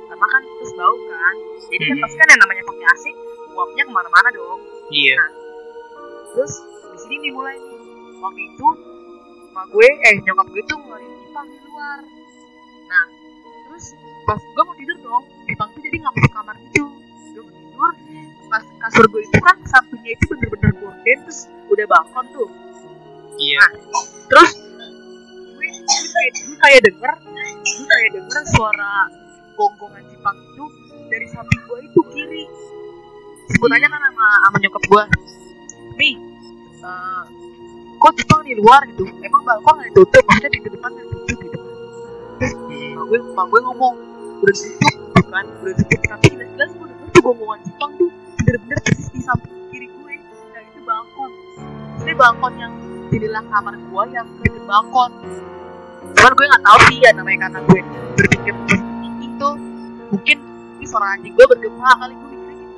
karena 0.08 0.26
kan 0.28 0.42
terus 0.50 0.72
bau 0.74 0.96
kan 1.02 1.36
jadi 1.66 1.84
kan 1.86 1.96
Mhm. 1.96 2.04
pasti 2.04 2.16
kan 2.18 2.28
yang 2.28 2.42
namanya 2.42 2.64
pakai 2.66 2.86
AC 2.86 3.04
uapnya 3.50 3.84
ke 3.84 3.92
mana-mana 3.92 4.30
dong 4.30 4.60
Iya. 4.90 5.22
terus 6.30 6.54
di 6.86 6.98
sini 7.00 7.16
dimulai 7.26 7.56
nih 7.56 7.80
waktu 8.18 8.42
itu 8.46 8.68
emak 9.48 9.66
gue 9.70 9.88
eh 9.88 10.14
nyokap 10.22 10.48
gue 10.48 10.64
tuh 10.66 10.78
ngeluarin 10.78 11.12
Jipang 11.18 11.48
di 11.48 11.60
luar 11.64 12.00
nah 12.86 13.06
terus 13.64 13.86
pas 14.24 14.38
gue 14.38 14.64
mau 14.64 14.76
tidur 14.76 14.98
dong 15.00 15.24
Jipang 15.44 15.70
tuh 15.72 15.82
jadi 15.82 15.96
nggak 15.98 16.14
masuk 16.14 16.32
kamar 16.34 16.56
gitu 16.66 16.84
gue 17.34 17.42
mau 17.42 17.52
tidur 17.56 17.92
pas 18.48 18.64
kasur 18.82 19.06
gue 19.08 19.22
itu 19.22 19.40
kan 19.40 19.58
sampingnya 19.66 20.12
itu 20.14 20.24
bener-bener 20.28 20.72
gorden 20.78 21.18
terus 21.24 21.40
udah 21.68 21.86
balkon 21.86 22.26
tuh 22.32 22.48
Iya. 23.38 23.66
terus 24.28 24.52
gue, 24.58 25.70
gue 25.70 26.10
kayak 26.12 26.32
gue 26.36 26.58
kayak 26.58 26.82
denger 26.90 27.12
gue 27.64 27.86
kayak 27.86 28.10
denger 28.18 28.42
suara 28.58 28.94
gonggongan 29.54 30.04
Jepang 30.10 30.38
itu 30.42 30.66
dari 31.08 31.28
samping 31.32 31.62
gue 31.64 31.80
itu 31.88 32.02
kiri. 32.12 32.46
Sebut 33.48 33.72
aja 33.72 33.88
kan 33.88 34.02
sama, 34.02 34.28
sama 34.44 34.58
nyokap 34.60 34.84
gue 34.84 35.04
nih 35.98 36.14
eh, 36.84 37.24
kok 37.98 38.14
Jepang 38.18 38.42
di 38.46 38.54
luar 38.58 38.82
gitu? 38.92 39.06
Emang 39.22 39.42
balkon 39.46 39.74
nggak 39.82 39.90
ditutup? 39.94 40.24
Maksudnya 40.28 40.52
di 40.52 40.60
depan 40.70 40.90
nggak 40.94 41.08
ditutup 41.08 41.38
gitu 41.46 41.58
terus 42.38 42.54
emak 42.54 43.06
gue 43.10 43.18
emak 43.18 43.46
gue 43.50 43.60
ngomong 43.66 43.96
udah 44.46 44.54
ditutup 44.54 44.94
gitu 44.94 45.30
kan 45.30 45.46
udah 45.46 45.74
ditutup. 45.74 46.02
Tapi 46.06 46.26
jelas-jelas 46.34 46.70
gue 46.74 46.88
denger 46.90 47.08
tuh 47.14 47.22
gonggongan 47.26 47.60
Jepang 47.66 47.92
tuh 47.98 48.10
bener-bener 48.44 48.78
persis 48.86 49.08
di 49.14 49.22
samping 49.26 49.56
kiri 49.74 49.88
gue. 49.90 50.14
Dan 50.54 50.64
itu 50.70 50.80
balkon. 50.86 51.32
Ini 52.06 52.14
balkon 52.14 52.54
yang 52.62 52.74
jendela 53.10 53.42
kamar 53.48 53.74
gue 53.76 54.04
yang 54.14 54.28
ke 54.44 54.50
balkon. 54.68 55.12
Cuman 56.18 56.32
gue 56.34 56.46
nggak 56.48 56.64
tahu 56.64 56.78
sih 56.90 56.98
ya 57.04 57.12
namanya 57.16 57.38
karena 57.48 57.60
gue 57.66 57.80
berpikir 58.18 58.54
itu 59.22 59.50
mungkin 60.10 60.38
ini 60.78 60.86
suara 60.88 61.14
anjing 61.16 61.34
gue 61.36 61.46
bergema 61.46 61.92
kali 62.00 62.14
gue 62.16 62.28
mikirnya 62.32 62.56
gitu. 62.58 62.76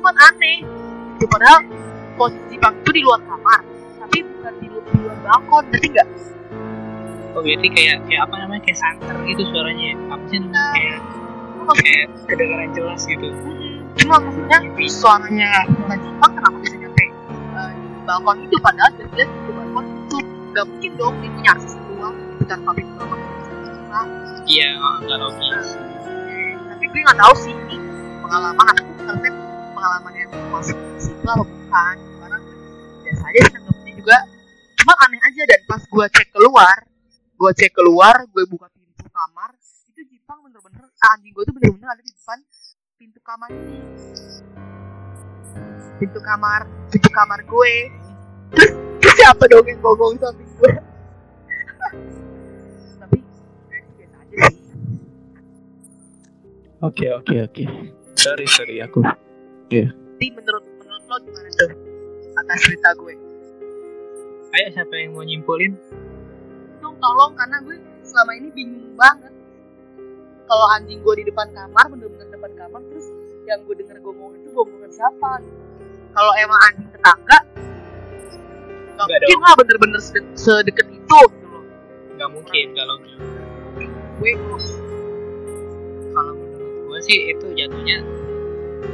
Cuman 0.00 0.14
aneh. 0.16 0.58
Itu 1.20 1.24
padahal 1.28 1.58
posisi 2.16 2.54
bang 2.56 2.74
itu 2.80 2.90
di 2.96 3.00
luar 3.04 3.20
kamar 3.24 3.60
tapi 4.00 4.16
bukan 4.24 4.52
di 4.58 4.66
luar, 4.72 4.84
di 4.88 4.98
luar 5.04 5.18
balkon. 5.22 5.64
Ngerti 5.70 5.88
nggak? 5.92 6.08
Oh 7.30 7.40
berarti 7.46 7.68
kayak 7.70 7.96
kayak 8.10 8.20
apa 8.26 8.34
namanya? 8.42 8.62
Kayak 8.66 8.78
santer 8.82 9.16
gitu 9.28 9.42
suaranya. 9.54 9.90
Apa 10.10 10.24
sih? 10.26 10.38
Namanya? 10.42 10.72
Kayak 10.74 11.00
kayak 11.78 12.06
kedengaran 12.26 12.70
jelas 12.74 13.00
gitu. 13.06 13.28
cuma 14.00 14.16
maksudnya 14.22 14.58
suaranya 14.88 15.50
suara 15.66 15.94
Jepang 15.98 16.32
kenapa 16.32 16.56
bisa 16.62 16.76
nyampe 16.78 17.04
eh, 17.04 17.70
di 17.76 18.00
balkon 18.08 18.36
itu? 18.48 18.56
Padahal 18.58 18.90
jelas-jelas 18.96 19.28
di 19.28 19.50
nggak 20.50 20.66
mungkin 20.66 20.90
dong 20.98 21.14
dia 21.22 21.30
punya 21.30 21.50
akses 21.54 21.74
itu 21.78 22.44
tanpa 22.50 22.70
bisa 22.74 22.90
dibuka. 22.98 24.00
Iya, 24.50 24.68
nggak 25.06 25.18
logis. 25.22 25.68
tapi 26.70 26.84
gue 26.90 27.00
nggak 27.06 27.18
tahu 27.18 27.34
sih 27.38 27.52
ini 27.54 27.76
pengalaman 28.24 28.66
atau 28.74 28.84
bukan 28.86 29.16
Feb, 29.20 29.34
pengalaman 29.76 30.12
yang 30.18 30.30
masuk 30.50 30.78
situ 30.98 31.26
apa 31.26 31.44
bukan. 31.46 31.94
Karena 32.18 32.38
biasa 33.06 33.22
aja 33.30 33.38
sih 33.46 33.52
nanggapnya 33.54 33.92
juga 33.94 34.16
cuma 34.82 34.94
aneh 35.06 35.20
aja. 35.22 35.42
Dan 35.46 35.60
pas 35.70 35.82
gue 35.86 36.06
cek 36.10 36.28
keluar 36.34 36.76
gue 37.40 37.50
cek 37.56 37.72
keluar 37.72 38.16
gue 38.28 38.44
buka 38.50 38.68
pintu 38.74 39.06
kamar 39.08 39.50
itu 39.94 40.00
Jepang 40.12 40.44
bener-bener 40.44 40.84
ah, 40.84 41.14
anjing 41.16 41.32
gue 41.32 41.44
tuh 41.46 41.54
bener-bener 41.56 41.88
ada 41.88 42.02
di 42.02 42.12
depan 42.12 42.38
pintu 42.98 43.20
kamar 43.22 43.48
ini. 43.54 43.78
Pintu 46.02 46.18
kamar 46.18 46.60
pintu 46.90 47.08
kamar 47.14 47.38
gue 47.46 47.74
terus, 48.54 48.72
siapa 49.18 49.44
dong 49.50 49.66
yang 49.66 49.80
ngomong 49.82 50.14
samping 50.18 50.50
gue 50.58 50.72
tapi 53.00 53.18
sih 53.22 53.46
biasa 53.98 54.16
aja 54.20 54.36
sih 54.50 54.68
Oke 56.80 57.12
oke 57.12 57.36
oke. 57.44 57.64
Sorry 58.16 58.48
sorry 58.48 58.80
aku. 58.80 59.04
Jadi 59.68 60.32
menurut 60.32 60.64
menurut 60.80 61.04
lo 61.12 61.16
gimana 61.20 61.48
tuh 61.52 61.70
atas 62.40 62.58
cerita 62.64 62.88
gue? 62.96 63.14
Ayo 64.56 64.66
siapa 64.72 64.94
yang 64.96 65.12
mau 65.12 65.20
nyimpulin? 65.20 65.76
Dong 66.80 66.96
tolong 66.96 67.36
karena 67.36 67.60
gue 67.68 67.76
selama 68.00 68.32
ini 68.32 68.48
bingung 68.56 68.96
banget. 68.96 69.28
Kalau 70.48 70.66
anjing 70.72 71.04
gue 71.04 71.14
di 71.20 71.24
depan 71.28 71.52
kamar 71.52 71.84
bener-bener 71.92 72.32
depan 72.32 72.52
kamar 72.56 72.80
terus 72.88 73.12
yang 73.44 73.60
gue 73.68 73.76
denger 73.76 74.00
ngomong 74.00 74.40
itu 74.40 74.48
ngomongan 74.48 74.88
siapa? 74.88 75.44
Kalau 76.16 76.32
emang 76.40 76.60
anjing 76.64 76.88
tetangga 76.96 77.38
nggak 79.00 79.18
Nggak 79.20 79.28
mungkin 79.30 79.38
lah 79.40 79.54
bener-bener 79.56 80.00
sede- 80.00 80.32
sedekat 80.34 80.86
itu 80.88 81.18
gitu 81.32 81.46
loh. 81.46 81.64
Nggak 82.16 82.30
mungkin 82.30 82.66
kalau 82.74 82.94
Gue 84.20 84.32
kok 84.36 84.62
kalau 86.12 86.32
menurut 86.36 86.74
gue 86.84 86.98
sih 87.00 87.32
itu 87.32 87.46
jatuhnya 87.56 88.04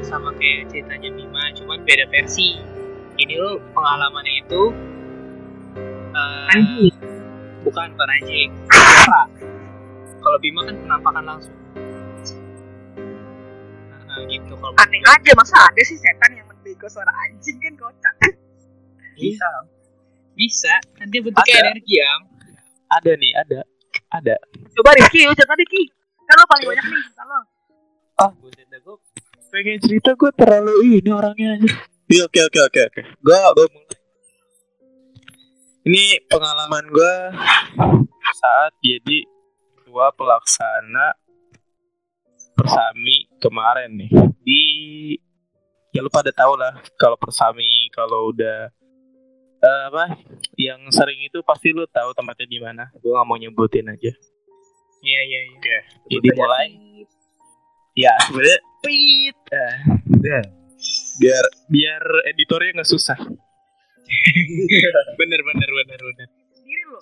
sama 0.06 0.30
kayak 0.38 0.70
ceritanya 0.70 1.10
Bima, 1.10 1.50
cuman 1.58 1.82
beda 1.82 2.06
versi. 2.08 2.54
Ini 3.16 3.34
lo 3.34 3.58
pengalamannya 3.74 4.34
itu 4.38 4.62
eh, 6.14 6.54
anjing. 6.54 6.94
bukan 7.66 7.86
bukan 7.90 8.08
anjing. 8.12 8.50
Kalau 10.22 10.38
Bima 10.38 10.62
kan 10.62 10.78
penampakan 10.78 11.24
langsung. 11.26 11.56
Nah, 14.06 14.22
gitu 14.30 14.54
kalau 14.54 14.74
Aneh 14.78 15.02
aja 15.02 15.30
masa 15.34 15.58
ada 15.66 15.82
sih 15.82 15.98
setan 15.98 16.38
yang 16.38 16.46
mendego 16.46 16.86
suara 16.86 17.10
anjing 17.26 17.58
kan 17.58 17.74
kocak. 17.74 18.14
bisa 19.16 19.46
bisa 20.36 20.74
kan 20.94 21.08
dia 21.08 21.24
bentuknya 21.24 21.56
Ada. 21.56 21.68
energi 21.72 21.94
ya 21.96 22.12
Ada 22.86 23.12
nih 23.16 23.32
ada 23.34 23.58
ada. 24.12 24.36
Coba 24.76 24.92
Rizky, 24.94 25.24
cerita 25.24 25.54
Rizky. 25.56 25.82
Kan 26.26 26.34
lo 26.38 26.44
paling 26.46 26.66
banyak 26.68 26.84
nih, 26.86 27.02
kalau 27.16 27.40
Ah 28.16 28.30
buset 28.40 28.64
dah 28.72 28.80
gue 28.80 28.96
pengen 29.52 29.78
cerita 29.80 30.16
gue 30.16 30.30
terlalu 30.32 31.00
ini 31.00 31.10
orangnya 31.12 31.60
aja. 31.60 31.70
Iya 32.08 32.22
oke 32.28 32.40
oke 32.48 32.58
oke 32.70 32.80
oke. 32.92 33.02
Gue 33.20 33.36
gue 33.36 33.66
mulai. 33.72 33.98
Ini 35.86 36.04
pengalaman 36.26 36.84
gue 36.90 37.14
saat 38.36 38.72
jadi 38.82 39.18
ketua 39.76 40.10
pelaksana 40.16 41.14
persami 42.56 43.28
kemarin 43.38 43.94
nih 43.94 44.10
di 44.40 44.62
ya 45.92 46.00
lu 46.00 46.08
pada 46.08 46.32
tahu 46.32 46.56
lah 46.56 46.80
kalau 46.96 47.20
persami 47.20 47.86
kalau 47.92 48.32
udah 48.32 48.72
eh, 49.66 49.82
apa 49.90 50.04
yang 50.54 50.78
sering 50.94 51.18
itu 51.26 51.42
pasti 51.42 51.74
lu 51.74 51.82
tahu 51.90 52.14
tempatnya 52.14 52.46
di 52.46 52.58
mana. 52.62 52.84
Gue 53.02 53.10
nggak 53.10 53.26
mau 53.26 53.34
nyebutin 53.34 53.90
aja. 53.90 54.14
Iya 55.02 55.20
iya 55.26 55.40
iya. 55.50 55.80
Jadi 56.08 56.28
mulai. 56.32 56.68
Ya 57.96 58.12
sebenarnya 58.28 58.60
pit. 58.80 59.36
Ah, 59.50 59.76
Ya. 60.22 60.40
biar 61.16 61.44
biar 61.66 62.02
editornya 62.30 62.78
nggak 62.78 62.90
susah. 62.90 63.16
Bener 65.20 65.40
bener 65.42 65.70
bener 65.72 65.98
bener. 65.98 66.28
Sendiri 66.54 66.82
lo. 66.86 67.00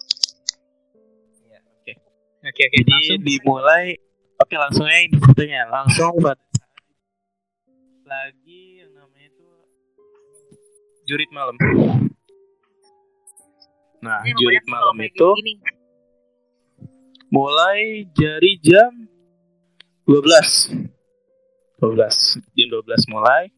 oke. 1.83 1.92
Oke 2.44 2.64
jadi 2.71 2.88
langsung. 2.88 3.21
dimulai. 3.23 3.87
Oke 4.35 4.54
langsung 4.59 4.85
aja 4.88 4.99
ini 4.99 5.14
ceritanya 5.14 5.62
langsung 5.71 6.11
buat 6.18 6.38
lagi 8.04 8.83
yang 8.85 8.90
namanya 8.92 9.30
itu 9.30 9.47
jurit 11.06 11.30
malam 11.33 11.54
nah 14.05 14.21
emang 14.21 14.37
jurit 14.37 14.65
malam 14.69 14.97
itu 15.01 15.29
gini. 15.41 15.55
mulai 17.33 18.05
dari 18.13 18.61
jam 18.61 18.93
12 20.05 20.93
12 21.81 22.53
jam 22.53 22.69
12 22.69 23.13
mulai. 23.13 23.49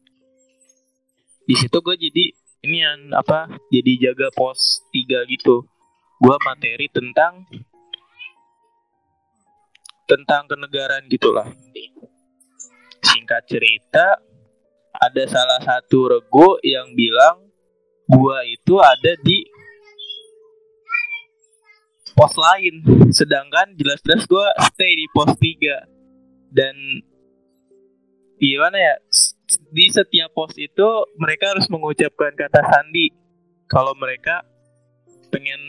Di 1.47 1.55
situ 1.55 1.77
gue 1.79 1.95
jadi 1.95 2.25
ini 2.67 2.77
yang 2.83 2.99
apa 3.15 3.51
jadi 3.71 4.11
jaga 4.11 4.31
pos 4.31 4.83
3 4.91 5.27
gitu. 5.31 5.67
Gue 6.17 6.35
materi 6.43 6.87
tentang 6.91 7.43
tentang 10.07 10.47
kenegaraan 10.47 11.07
gitulah. 11.11 11.47
Singkat 13.03 13.43
cerita 13.47 14.19
ada 14.97 15.23
salah 15.29 15.61
satu 15.61 16.09
rego 16.09 16.57
yang 16.65 16.91
bilang 16.97 17.47
gua 18.09 18.41
itu 18.47 18.79
ada 18.79 19.13
di 19.21 19.45
pos 22.17 22.33
lain. 22.33 22.81
Sedangkan 23.13 23.77
jelas-jelas 23.77 24.25
gua 24.25 24.49
stay 24.73 24.97
di 24.97 25.05
pos 25.13 25.37
3 25.37 25.85
dan 26.49 26.75
gimana 28.41 28.77
ya 28.77 28.95
di 29.69 29.85
setiap 29.93 30.33
pos 30.33 30.57
itu 30.57 30.87
mereka 31.21 31.53
harus 31.53 31.69
mengucapkan 31.69 32.33
kata 32.33 32.65
sandi. 32.65 33.13
Kalau 33.69 33.93
mereka 33.93 34.41
pengen 35.29 35.61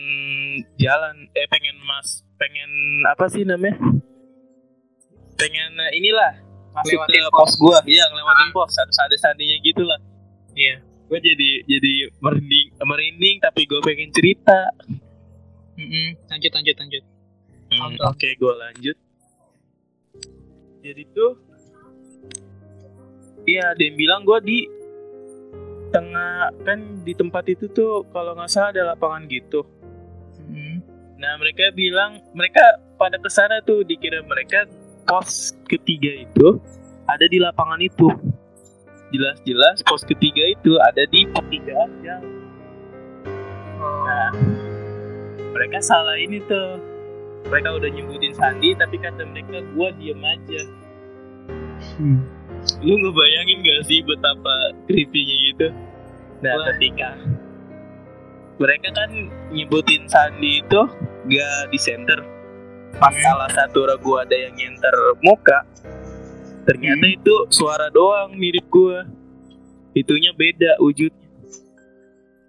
jalan 0.79 1.29
eh 1.35 1.47
pengen 1.51 1.77
mas 1.85 2.25
pengen 2.41 2.71
apa 3.05 3.29
sih 3.29 3.45
namanya? 3.45 3.77
Pengen 5.37 5.71
eh, 5.77 5.91
inilah 6.01 6.33
masuk 6.73 6.97
ke 7.05 7.13
Lewatin 7.13 7.37
pos 7.37 7.53
gua. 7.61 7.79
Iya 7.85 8.09
ngelewatin 8.09 8.49
pos. 8.49 8.73
Harus 8.73 8.97
ada 8.97 9.15
sandinya 9.21 9.57
gitu 9.61 9.85
lah. 9.85 10.01
Iya. 10.57 10.81
Gue 11.09 11.17
jadi 11.25 11.65
jadi 11.65 11.93
merinding 12.21 12.77
merinding 12.85 13.37
tapi 13.41 13.65
gue 13.65 13.81
pengen 13.81 14.13
cerita 14.13 14.69
Mm-mm. 15.79 16.07
lanjut 16.27 16.51
lanjut 16.51 16.75
lanjut 16.75 17.03
Hmm, 17.69 17.93
Oke. 18.01 18.01
Oke, 18.01 18.27
gue 18.33 18.53
lanjut. 18.57 18.97
Jadi 20.81 21.03
tuh, 21.13 21.37
iya 23.45 23.77
ada 23.77 23.81
yang 23.81 23.93
bilang 23.93 24.25
gue 24.25 24.39
di 24.41 24.59
tengah 25.93 26.49
kan 26.65 27.05
di 27.05 27.13
tempat 27.13 27.45
itu 27.49 27.69
tuh 27.69 28.09
kalau 28.09 28.33
nggak 28.33 28.49
salah 28.49 28.73
ada 28.73 28.93
lapangan 28.93 29.29
gitu. 29.29 29.61
Mm-mm. 30.41 30.81
Nah 31.21 31.37
mereka 31.37 31.69
bilang 31.77 32.25
mereka 32.33 32.61
pada 32.97 33.21
ke 33.21 33.29
sana 33.29 33.61
tuh 33.61 33.85
dikira 33.85 34.25
mereka 34.25 34.65
pos 35.05 35.53
ketiga 35.69 36.09
itu 36.25 36.57
ada 37.05 37.25
di 37.29 37.37
lapangan 37.37 37.81
itu. 37.85 38.09
Jelas-jelas 39.13 39.85
pos 39.85 40.01
ketiga 40.05 40.41
itu 40.41 40.73
ada 40.81 41.05
di 41.05 41.29
pertigaan 41.29 41.91
yang 42.01 42.23
Nah, 43.79 44.29
mereka 45.53 45.77
salah 45.81 46.15
ini 46.17 46.41
tuh. 46.45 46.79
Mereka 47.47 47.69
udah 47.79 47.89
nyebutin 47.89 48.35
Sandi, 48.35 48.75
tapi 48.75 48.99
kata 48.99 49.23
mereka 49.23 49.63
gua 49.73 49.89
diem 49.95 50.19
aja. 50.19 50.61
Lu 52.83 52.93
ngebayangin 52.99 53.63
gak 53.63 53.81
sih 53.87 54.03
betapa 54.03 54.75
creepy-nya 54.85 55.35
gitu? 55.47 55.67
Nah, 56.43 56.53
Wah. 56.59 56.65
ketika 56.75 57.15
mereka 58.59 58.91
kan 58.91 59.11
nyebutin 59.55 60.03
Sandi 60.11 60.59
itu 60.59 60.81
gak 61.31 61.55
di 61.71 61.79
center. 61.79 62.19
Pas 62.99 63.15
salah 63.23 63.47
satu 63.55 63.87
ragu 63.87 64.19
ada 64.19 64.35
yang 64.35 64.51
nyenter 64.59 64.95
muka, 65.23 65.63
ternyata 66.67 67.05
itu 67.07 67.35
suara 67.47 67.87
doang 67.87 68.35
mirip 68.35 68.67
gua. 68.67 69.07
Itunya 69.95 70.35
beda 70.35 70.75
wujudnya. 70.83 71.29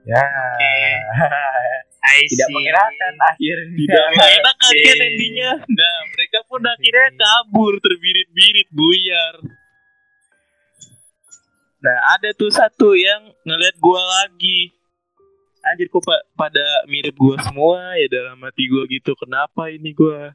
Ya. 0.02 0.24
I 2.00 2.24
Tidak 2.24 2.48
see. 2.48 2.54
mengenakan 2.56 3.14
akhirnya. 3.28 3.76
Tidak 3.76 4.06
mengenakan 4.16 4.72
kan 4.72 4.96
endingnya. 5.04 5.52
Nah, 5.68 5.96
mereka 6.08 6.38
pun 6.48 6.60
akhirnya 6.64 7.08
kabur 7.12 7.72
terbirit-birit 7.76 8.68
buyar. 8.72 9.34
Nah, 11.80 11.96
ada 12.12 12.32
tuh 12.32 12.48
satu 12.48 12.92
yang 12.92 13.32
ngeliat 13.44 13.76
gua 13.80 14.00
lagi. 14.00 14.72
Anjir 15.60 15.92
kok 15.92 16.00
pa- 16.00 16.24
pada 16.32 16.64
mirip 16.88 17.12
gua 17.16 17.36
semua 17.40 17.96
ya 17.96 18.08
dalam 18.08 18.40
hati 18.40 18.64
gua 18.68 18.88
gitu. 18.88 19.12
Kenapa 19.16 19.68
ini 19.68 19.92
gua? 19.92 20.32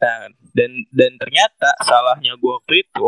Nah, 0.00 0.32
dan 0.52 0.70
dan 0.90 1.12
ternyata 1.20 1.76
salahnya 1.84 2.36
gua 2.40 2.56
waktu 2.60 2.84
itu 2.84 3.06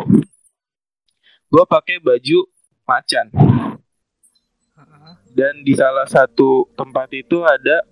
gua 1.49 1.65
pakai 1.65 2.01
baju 2.01 2.45
macan. 2.85 3.33
Dan 5.35 5.67
di 5.67 5.75
salah 5.75 6.07
satu 6.07 6.71
tempat 6.79 7.11
itu 7.11 7.43
ada 7.43 7.83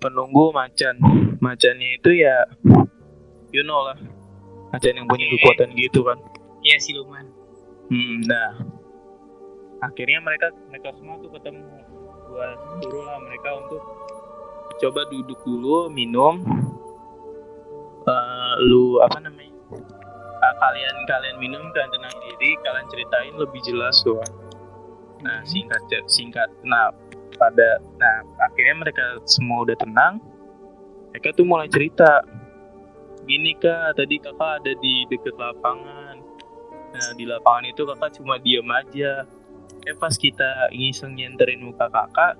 penunggu 0.00 0.50
macan. 0.56 0.96
Macannya 1.40 2.00
itu 2.00 2.10
ya 2.16 2.48
you 3.52 3.60
know 3.60 3.84
lah. 3.84 4.00
Macan 4.72 4.96
yang 4.96 5.06
punya 5.06 5.28
kekuatan 5.36 5.76
gitu 5.76 6.00
kan. 6.02 6.16
Iya 6.64 6.76
siluman. 6.80 7.24
hmm, 7.92 8.16
nah. 8.24 8.50
Akhirnya 9.80 10.20
mereka 10.24 10.52
mereka 10.68 10.92
semua 10.96 11.20
tuh 11.20 11.30
ketemu. 11.36 11.64
Gua 12.28 12.48
suruh 12.80 13.04
lah 13.04 13.18
mereka 13.20 13.48
untuk 13.60 13.82
coba 14.80 15.00
duduk 15.12 15.40
dulu 15.44 15.92
minum. 15.92 16.40
Eh, 18.08 18.54
lu 18.64 18.96
apa 19.04 19.20
namanya? 19.20 19.52
Ah, 20.40 20.54
kalian 20.56 20.96
kalian 21.04 21.36
minum 21.36 21.64
kalian 21.76 21.90
tenang 21.92 22.16
diri. 22.24 22.50
Kalian 22.64 22.86
ceritain 22.88 23.34
lebih 23.36 23.60
jelas 23.60 24.00
tuh 24.00 24.20
Nah, 25.20 25.40
singkat 25.44 25.82
singkat. 26.08 26.48
Nah, 26.64 26.92
pada 27.36 27.80
nah 27.96 28.24
akhirnya 28.44 28.76
mereka 28.88 29.04
semua 29.24 29.64
udah 29.64 29.76
tenang. 29.76 30.20
Mereka 31.12 31.36
tuh 31.36 31.44
mulai 31.48 31.68
cerita. 31.68 32.24
Gini 33.24 33.54
kak, 33.56 34.00
tadi 34.00 34.16
kakak 34.18 34.64
ada 34.64 34.72
di 34.80 35.04
deket 35.06 35.36
lapangan. 35.36 36.16
Nah, 36.90 37.08
di 37.14 37.24
lapangan 37.28 37.64
itu 37.68 37.82
kakak 37.86 38.10
cuma 38.18 38.40
diem 38.40 38.66
aja. 38.66 39.24
Eh 39.88 39.96
pas 39.96 40.12
kita 40.12 40.68
ngiseng 40.74 41.16
nyenterin 41.16 41.64
muka 41.64 41.88
kakak, 41.88 42.36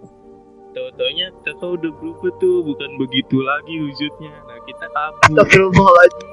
tau-taunya 0.77 1.33
kakak 1.41 1.71
udah 1.79 1.93
berubah 1.95 2.33
tuh, 2.37 2.61
bukan 2.67 2.91
begitu 3.01 3.41
lagi 3.41 3.75
wujudnya. 3.81 4.35
Nah, 4.45 4.59
kita 4.67 4.87
kabur. 4.93 5.25
Astagfirullahaladzim. 5.25 6.29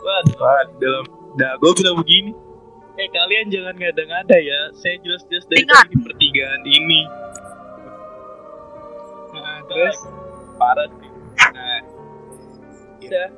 Waduh, 0.00 0.64
dalam, 0.80 1.04
nah 1.36 1.52
gue 1.60 1.72
bilang 1.76 1.96
begini. 2.00 2.32
Eh 3.00 3.08
kalian 3.08 3.48
jangan 3.48 3.74
ngada-ngada 3.80 4.36
ya. 4.36 4.60
Saya 4.76 5.00
jelas-jelas 5.00 5.48
dari 5.48 5.64
Ingat. 5.64 5.88
tadi 5.88 5.88
di 5.88 5.98
pertigaan 6.04 6.62
ini. 6.68 7.00
Nah, 9.32 9.58
terus 9.72 9.96
parah 10.60 10.88
sih. 11.00 11.10
Nah, 11.40 11.80
udah 13.00 13.28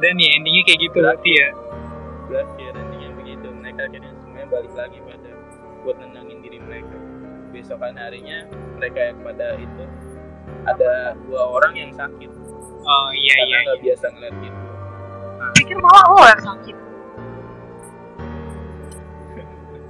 udah 0.00 0.10
nih 0.16 0.28
endingnya 0.40 0.62
kayak 0.64 0.80
gitu 0.80 0.96
berarti 0.96 1.30
ya. 1.36 1.48
berakhir 2.24 2.72
endingnya 2.72 3.10
begitu. 3.20 3.46
Mereka 3.52 3.80
akhirnya 3.84 4.12
semuanya 4.16 4.48
balik 4.48 4.72
lagi 4.72 4.98
pada 5.04 5.30
buat 5.84 5.96
nenangin 6.00 6.38
diri 6.40 6.58
mereka. 6.64 6.96
Besokan 7.52 8.00
harinya 8.00 8.48
mereka 8.80 9.12
yang 9.12 9.18
pada 9.20 9.60
itu 9.60 9.84
ada 10.64 11.12
dua 11.28 11.42
orang 11.52 11.76
yang 11.76 11.92
sakit 11.92 12.32
Oh 12.84 13.08
iya 13.16 13.32
karena 13.40 13.48
iya. 13.48 13.64
nggak 13.64 13.80
biasa 13.80 14.04
ngeliat 14.12 14.34
gitu. 14.44 14.60
Pikir 15.56 15.76
malah 15.80 16.04
lo 16.08 16.20
yang 16.24 16.42
sakit. 16.44 16.76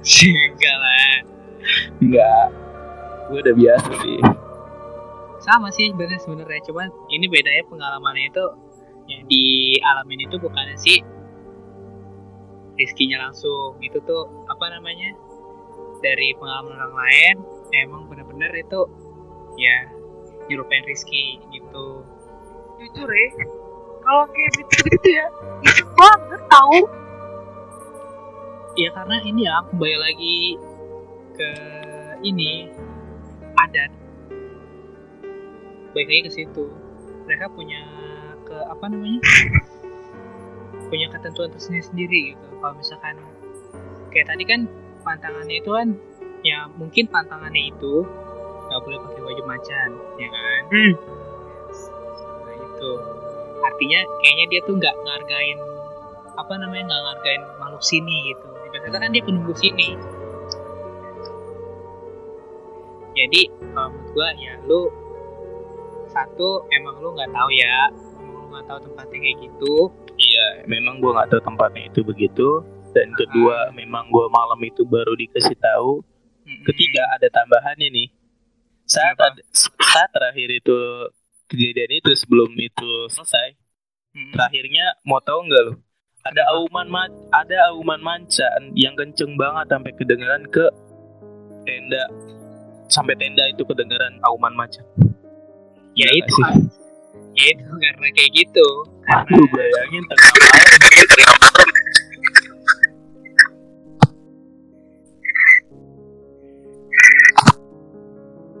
Enggak 0.05 0.75
lah. 0.77 1.15
Enggak, 1.97 2.45
gue 3.29 3.39
udah 3.41 3.55
biasa 3.57 3.89
sih. 4.05 4.19
Sama 5.41 5.69
sih 5.73 5.93
bener 5.93 6.17
sebenarnya 6.21 6.61
cuman 6.69 6.89
ini 7.13 7.25
bedanya 7.29 7.65
pengalamannya 7.69 8.29
itu 8.29 8.45
yang 9.05 9.21
dialamin 9.29 10.25
itu 10.25 10.35
bukan 10.41 10.73
si 10.77 11.01
Rizkinya 12.75 13.29
langsung 13.29 13.77
itu 13.79 14.01
tuh 14.03 14.25
apa 14.49 14.65
namanya 14.73 15.13
dari 16.01 16.33
pengalaman 16.41 16.73
orang 16.75 16.95
lain 16.97 17.35
emang 17.77 18.09
bener-bener 18.09 18.49
itu 18.57 18.81
ya 19.61 19.77
nyerupain 20.49 20.81
Rizky 20.89 21.37
gitu 21.53 22.01
Jujur 22.75 23.07
ya. 23.07 23.29
Kalau 24.03 24.25
kayak 24.29 24.51
begitu 24.59 25.09
ya, 25.09 25.25
iseng 25.63 25.89
banget 25.95 26.41
tahu. 26.51 26.79
Ya 28.75 28.89
karena 28.91 29.15
ini 29.23 29.47
ya 29.47 29.63
kembali 29.71 29.97
lagi 29.99 30.37
ke 31.35 31.49
ini. 32.23 32.71
Adat 33.55 33.91
baik 35.95 36.11
lagi 36.11 36.21
ke 36.27 36.31
situ. 36.31 36.67
Mereka 37.23 37.47
punya 37.55 37.81
ke 38.43 38.55
apa 38.67 38.85
namanya? 38.91 39.23
Punya 40.91 41.07
ketentuan 41.09 41.49
tersendiri 41.49 41.85
sendiri 41.87 42.19
gitu. 42.35 42.47
Kalau 42.61 42.75
misalkan 42.75 43.15
kayak 44.11 44.27
tadi 44.27 44.43
kan 44.43 44.67
pantangannya 45.01 45.63
itu 45.63 45.71
kan 45.71 45.87
ya 46.45 46.69
mungkin 46.77 47.09
pantangannya 47.09 47.73
itu 47.73 48.05
nggak 48.69 48.81
boleh 48.85 48.99
pakai 49.01 49.21
baju 49.23 49.43
macan 49.47 49.89
ya 50.19 50.27
kan? 50.29 50.61
Nah 52.43 52.55
itu. 52.59 52.91
Artinya 53.65 53.99
kayaknya 54.21 54.45
dia 54.51 54.61
tuh 54.67 54.75
nggak 54.77 54.95
ngargain 54.99 55.59
apa 56.35 56.53
namanya 56.59 56.83
nggak 56.91 57.03
ngargain 57.07 57.43
makhluk 57.57 57.81
sini 57.81 58.35
gitu 58.35 58.54
biasanya 58.85 59.01
kan 59.01 59.11
dia 59.11 59.23
penunggu 59.25 59.53
sini 59.57 59.89
jadi 63.15 63.41
kalau 63.73 63.89
menurut 63.89 64.09
gua 64.13 64.29
ya 64.37 64.53
lu 64.69 64.81
satu 66.13 66.63
emang 66.69 66.95
lu 67.01 67.09
nggak 67.17 67.33
tahu 67.33 67.49
ya 67.49 67.89
emang 68.21 68.33
lu 68.37 68.47
nggak 68.53 68.65
tahu 68.69 68.79
tempatnya 68.85 69.17
kayak 69.19 69.37
gitu 69.49 69.75
Iya, 70.15 70.63
memang 70.67 71.03
gue 71.03 71.11
nggak 71.11 71.29
tahu 71.31 71.41
tempatnya 71.43 71.83
itu 71.91 71.99
begitu. 72.07 72.63
Dan 72.95 73.11
kedua, 73.19 73.75
memang 73.75 74.07
gue 74.07 74.25
malam 74.31 74.59
itu 74.63 74.87
baru 74.87 75.11
dikasih 75.19 75.59
tahu. 75.59 75.99
Mm-mm. 76.47 76.63
Ketiga, 76.63 77.03
ada 77.11 77.27
tambahannya 77.27 77.91
nih. 77.91 78.07
Saat 78.87 79.19
saat 79.51 80.09
terakhir 80.15 80.47
itu 80.47 80.77
kejadian 81.51 81.99
itu 81.99 82.11
sebelum 82.15 82.47
itu 82.55 82.91
selesai, 83.11 83.59
Mm-mm. 84.15 84.31
terakhirnya 84.31 84.95
mau 85.03 85.19
tahu 85.19 85.43
nggak 85.51 85.63
lo? 85.67 85.73
Ada 86.25 86.41
auman 86.57 86.89
ma- 86.89 87.21
ada 87.37 87.69
auman 87.69 88.01
mancan 88.01 88.73
yang 88.73 88.97
kenceng 88.97 89.37
banget 89.37 89.69
sampai 89.69 89.93
kedengeran 89.93 90.41
ke 90.49 90.65
tenda. 91.69 92.03
Sampai 92.89 93.13
tenda 93.13 93.45
itu 93.45 93.61
kedengeran 93.61 94.17
auman 94.25 94.57
macan. 94.57 94.81
ya 95.93 96.09
itu 96.09 96.33
sih. 96.33 96.43
kan. 96.49 96.57
Ya 97.37 97.45
itu 97.53 97.69
karena 97.69 98.07
kayak 98.17 98.31
gitu. 98.41 98.67
Karena 99.05 99.37
Lu 99.37 99.45
bayangin 99.53 100.03
tengah 100.09 100.31
malam. 100.33 101.69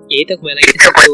Ya 0.05 0.17
itu 0.21 0.31
kembali 0.37 0.53
lagi 0.53 0.69
ke 0.69 0.77
situ 0.85 1.13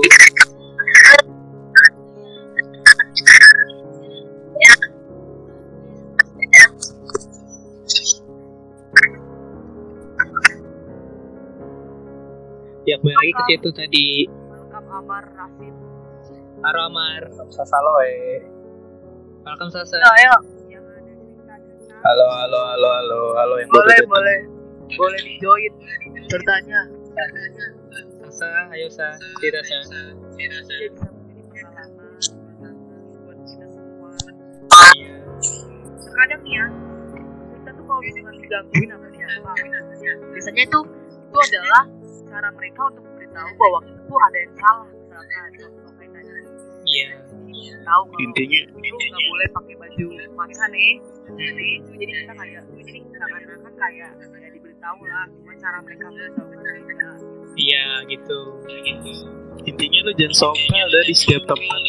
ya 12.84 12.96
kembali 12.98 13.14
lagi 13.14 13.32
ke 13.32 13.42
situ 13.48 13.70
tadi 13.72 14.08
Welcome 14.72 14.88
Amar 14.90 15.24
Rasid. 15.36 15.76
Halo 16.62 16.80
Amar 16.88 17.22
Sasaloe. 17.50 18.16
welcome 19.44 19.70
Sasa 19.70 19.98
ayo. 20.00 20.34
Yang 20.66 20.86
ada 20.88 21.12
cerita-cerita. 21.20 21.96
Halo, 22.02 22.26
halo, 22.32 22.60
halo, 22.64 22.90
halo, 22.90 23.20
halo 23.36 23.54
yang 23.60 23.70
Boleh, 23.70 23.98
datang. 24.00 24.10
boleh. 24.10 24.40
Boleh 24.92 25.20
di 25.20 25.34
join 25.38 25.74
ceritanya. 26.26 26.82
Sa, 28.32 28.48
ayo 28.72 28.88
Sa, 28.88 29.12
tidak 29.44 29.64
Sa. 29.68 29.76
dia 30.32 30.48
buat 33.20 33.38
kita 33.44 33.66
semua 33.68 34.10
Iya. 34.96 35.14
terkadang 36.00 36.42
nih 36.42 36.54
ya 36.56 36.66
kita 37.52 37.70
tuh 37.76 37.84
kalau 37.84 38.00
misalkan 38.02 38.36
digangguin 38.40 38.88
sama 38.88 39.08
siapa 39.12 39.52
biasanya 40.32 40.62
itu 40.64 40.80
itu 41.22 41.38
adalah 41.44 41.84
cara 42.32 42.50
mereka 42.50 42.82
untuk 42.88 43.04
memberitahu 43.04 43.50
bahwa 43.54 43.80
kita 43.84 44.02
tuh 44.02 44.20
ada 44.22 44.38
yang 44.38 44.54
salah 44.56 44.88
misalkan 44.90 45.52
contoh 45.54 45.92
kayak 45.94 46.12
tadi 46.16 46.30
Iya. 46.82 47.08
tahu 47.84 48.02
kalau 48.04 48.20
intinya 48.20 48.60
lu 48.74 48.98
nggak 48.98 49.24
boleh 49.24 49.48
pakai 49.54 49.76
baju 49.78 50.06
maksa 50.34 50.66
nih 50.68 50.92
nih 51.30 51.74
jadi 51.94 52.12
kita 52.16 52.34
kayak 52.34 52.62
jadi 52.74 53.00
seakan-akan 53.06 53.74
kayak 53.78 54.12
kayak 54.18 54.52
diberitahu 54.52 55.00
lah 55.04 55.26
cuma 55.30 55.54
cara 55.56 55.78
mereka 55.80 56.06
memberitahu 56.06 56.48
kan 56.48 56.64
beda 56.82 57.10
Iya, 57.52 57.86
gitu. 58.08 58.40
Gitu. 58.66 59.12
intinya 59.62 60.00
lu 60.02 60.12
jangan 60.16 60.34
sombong 60.34 60.88
dah 60.90 61.04
di 61.04 61.14
setiap 61.14 61.44
tempat 61.46 61.80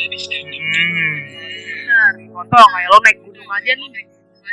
Hmm. 0.53 1.17
benar 1.73 2.13
contoh 2.29 2.67
kayak 2.69 2.89
lo 2.89 2.99
naik 3.01 3.19
gunung 3.23 3.49
aja 3.49 3.73
nih 3.73 3.91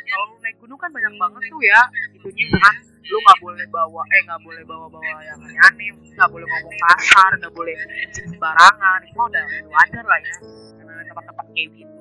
kalau 0.05 0.25
lo 0.25 0.35
naik 0.39 0.55
gunung 0.57 0.79
kan 0.79 0.89
banyak 0.89 1.13
banget 1.13 1.43
tuh 1.45 1.61
ya 1.61 1.81
itunya 2.13 2.45
kan 2.55 2.75
lu 3.09 3.17
nggak 3.25 3.39
boleh 3.41 3.65
bawa 3.73 4.01
eh 4.13 4.21
nggak 4.29 4.41
boleh 4.45 4.63
bawa 4.69 4.85
bawa 4.87 5.15
yang 5.25 5.39
aneh 5.41 5.89
nggak 5.93 6.29
boleh 6.29 6.45
ngomong 6.45 6.75
kasar 6.77 7.31
nggak 7.41 7.53
boleh 7.53 7.75
sembarangan 8.13 8.99
itu 9.05 9.17
udah 9.19 9.45
wajar 9.73 10.05
lah 10.05 10.19
ya 10.21 10.35
karena 10.77 11.03
tempat-tempat 11.09 11.45
kayak 11.53 11.69
gitu 11.75 11.93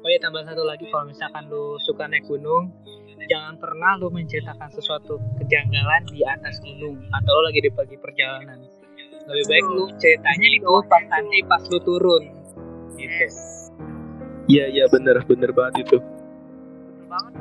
Oh 0.00 0.08
ya 0.08 0.16
tambah 0.16 0.40
satu 0.48 0.64
lagi 0.64 0.88
kalau 0.88 1.12
misalkan 1.12 1.44
lu 1.52 1.76
suka 1.84 2.08
naik 2.08 2.24
gunung, 2.24 2.72
jangan 3.28 3.60
pernah 3.60 4.00
lu 4.00 4.08
menceritakan 4.08 4.72
sesuatu 4.72 5.20
kejanggalan 5.36 6.08
di 6.08 6.24
atas 6.24 6.56
gunung 6.64 6.96
atau 7.12 7.36
lu 7.36 7.52
lagi 7.52 7.60
di 7.60 7.68
pagi 7.68 8.00
perjalanan. 8.00 8.64
Lebih 9.28 9.44
baik 9.44 9.66
lu 9.68 9.92
ceritanya 10.00 10.48
itu 10.56 10.72
pas 10.88 11.04
nanti 11.04 11.44
pas 11.44 11.60
lu 11.68 11.78
turun. 11.84 12.40
Gitu. 13.00 13.26
iya 14.50 14.64
iya 14.68 14.84
bener 14.92 15.24
bener 15.24 15.50
banget 15.56 15.88
itu 15.88 15.96
betul 15.96 17.06
banget 17.08 17.32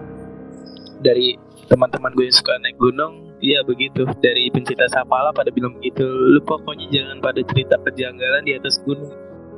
dari 1.03 1.27
teman-teman 1.69 2.11
gue 2.11 2.25
yang 2.25 2.35
suka 2.35 2.57
naik 2.59 2.75
gunung 2.75 3.29
Iya 3.39 3.63
begitu 3.63 4.03
dari 4.19 4.49
pencinta 4.49 4.83
sapala 4.85 5.31
pada 5.31 5.47
bilang 5.47 5.71
begitu 5.73 6.03
lu 6.03 6.41
pokoknya 6.41 6.89
jangan 6.89 7.17
pada 7.19 7.39
cerita 7.41 7.79
kejanggalan 7.79 8.43
di 8.43 8.53
atas 8.53 8.81
gunung 8.81 9.13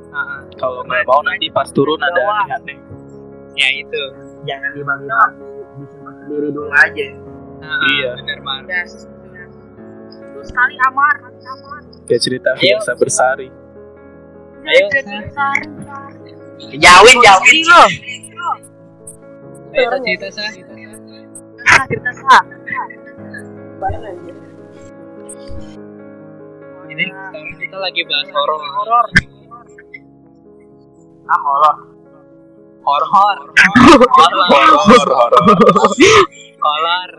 Ah, 0.08 0.20
ah. 0.20 0.40
kalau 0.54 0.84
nggak 0.84 1.02
mau 1.02 1.18
nanti 1.20 1.48
pas 1.48 1.66
turun 1.66 1.96
ada 1.96 2.12
Bawah. 2.14 2.44
aneh-aneh 2.44 2.78
ya 3.54 3.68
itu. 3.74 4.02
jangan 4.44 4.70
dibagi-bagi 4.70 5.40
bisa 5.80 5.96
sendiri 5.98 6.48
dulu 6.52 6.68
aja 6.70 7.06
Ah, 7.58 7.66
ah, 7.66 7.80
Iya. 7.88 8.10
Bener 8.16 8.38
banget. 8.38 8.66
terus 8.68 8.92
sekali 10.44 10.74
amar 10.84 11.14
amar 11.22 11.80
kayak 12.04 12.20
cerita. 12.20 12.50
Fiansa 12.56 12.92
Bersari 12.94 13.48
Ayo, 14.62 14.86
jauhin 16.76 17.18
jauhin 17.18 17.60
lo 17.66 17.82
Ayo 19.72 19.88
cerita 19.98 20.26
sa. 20.30 20.44
Cerita 21.82 22.10
sah 22.14 22.42
Jadi 26.82 27.04
sekarang 27.08 27.46
kita 27.56 27.76
lagi 27.80 28.00
bahas 28.04 28.28
horor. 28.30 28.60
horor 28.60 29.06
ah 31.22 31.40
horor 31.40 31.76
Horor. 32.82 33.38
horor 34.12 35.08
horor 35.14 35.42
Kolor. 36.58 37.10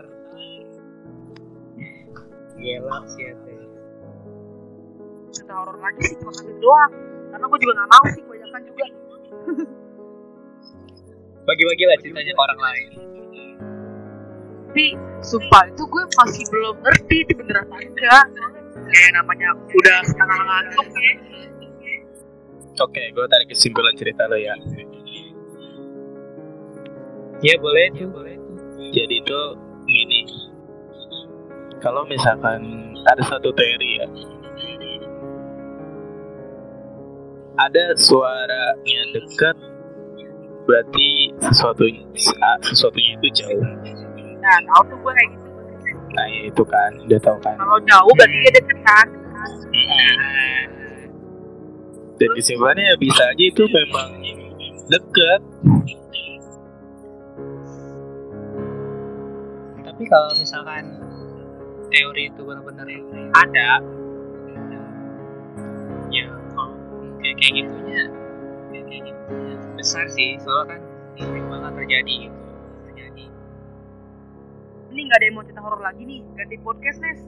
Gila 2.54 2.96
sih 3.10 3.24
ya 3.24 3.32
cerita 5.34 5.52
horor 5.58 5.76
lagi 5.82 6.00
sih 6.06 6.16
cuma 6.16 6.32
satu 6.32 6.52
doang 6.56 6.92
karena 7.28 7.44
gue 7.44 7.58
juga 7.58 7.72
nggak 7.74 7.90
mau 7.90 8.04
sih 8.08 8.22
kebanyakan 8.22 8.62
juga 8.64 8.86
Bagi-bagi 11.44 11.84
lah 11.84 11.96
ceritanya 12.00 12.32
ke 12.32 12.40
orang 12.40 12.60
lain. 12.62 12.88
Tapi 14.74 14.90
sumpah 15.22 15.70
itu 15.70 15.86
gue 15.86 16.04
masih 16.18 16.42
belum 16.50 16.74
ngerti 16.82 17.16
itu 17.22 17.32
bener 17.38 17.62
apa 17.62 17.78
enggak 17.78 18.26
kayak 18.74 19.10
namanya 19.14 19.54
udah 19.54 19.98
setengah 20.02 20.40
ngantuk 20.42 20.88
ya. 20.98 21.14
Oke 22.82 23.02
gue 23.14 23.24
tarik 23.30 23.54
kesimpulan 23.54 23.94
cerita 23.94 24.26
lo 24.26 24.34
ya. 24.34 24.50
Iya 27.38 27.54
boleh 27.62 27.86
tuh. 27.94 28.10
Boleh 28.10 28.34
jadi 28.90 29.14
itu 29.14 29.40
gini. 29.86 30.50
Kalau 31.78 32.02
misalkan 32.10 32.66
ada 33.06 33.22
satu 33.30 33.54
teori 33.54 33.90
ya. 34.02 34.06
Ada 37.62 37.94
suaranya 37.94 39.02
dekat 39.14 39.54
berarti 40.66 41.30
sesuatu 41.46 41.86
sesuatunya 42.66 43.14
itu 43.22 43.28
jauh 43.38 44.02
nah 44.44 44.60
tahu 44.68 44.82
tuh 44.92 44.98
gue 45.00 45.12
kayak 45.16 45.28
gitu. 45.32 45.48
Nah 46.12 46.24
ya 46.28 46.40
itu 46.52 46.62
kan. 46.68 46.90
Udah 47.08 47.20
tahu 47.24 47.38
kan. 47.40 47.56
Kalau 47.56 47.78
jauh 47.88 48.12
berarti 48.12 48.36
dia 48.44 48.52
deket 48.60 48.78
kan? 48.84 49.06
Dan 52.14 52.28
kesimpulannya 52.38 52.84
ya 52.94 52.96
bisa 53.00 53.22
aja 53.26 53.44
itu 53.44 53.62
memang 53.66 54.08
dekat 54.86 55.40
Tapi 59.94 60.10
kalau 60.10 60.26
misalkan 60.34 60.84
teori 61.86 62.26
itu 62.26 62.42
benar-benar 62.42 62.82
ada, 63.38 63.78
ya 66.10 66.26
kalau 66.50 66.74
kayak 67.22 67.38
kayak 67.38 67.52
gitunya, 67.62 68.02
kayak 68.74 68.84
kayak 68.90 69.02
gitunya 69.06 69.54
besar 69.78 70.02
sih, 70.10 70.34
soalnya 70.42 70.74
kan 70.74 70.80
sering 71.14 71.46
banget 71.46 71.72
terjadi 71.78 72.14
gitu. 72.26 72.43
Ini 74.94 75.10
nggak 75.10 75.18
ada 75.18 75.26
yang 75.26 75.34
mau 75.34 75.42
cerita 75.42 75.58
horor 75.58 75.82
lagi 75.82 76.02
nih 76.06 76.22
ganti 76.38 76.56
podcast 76.62 76.98
Nes 77.02 77.18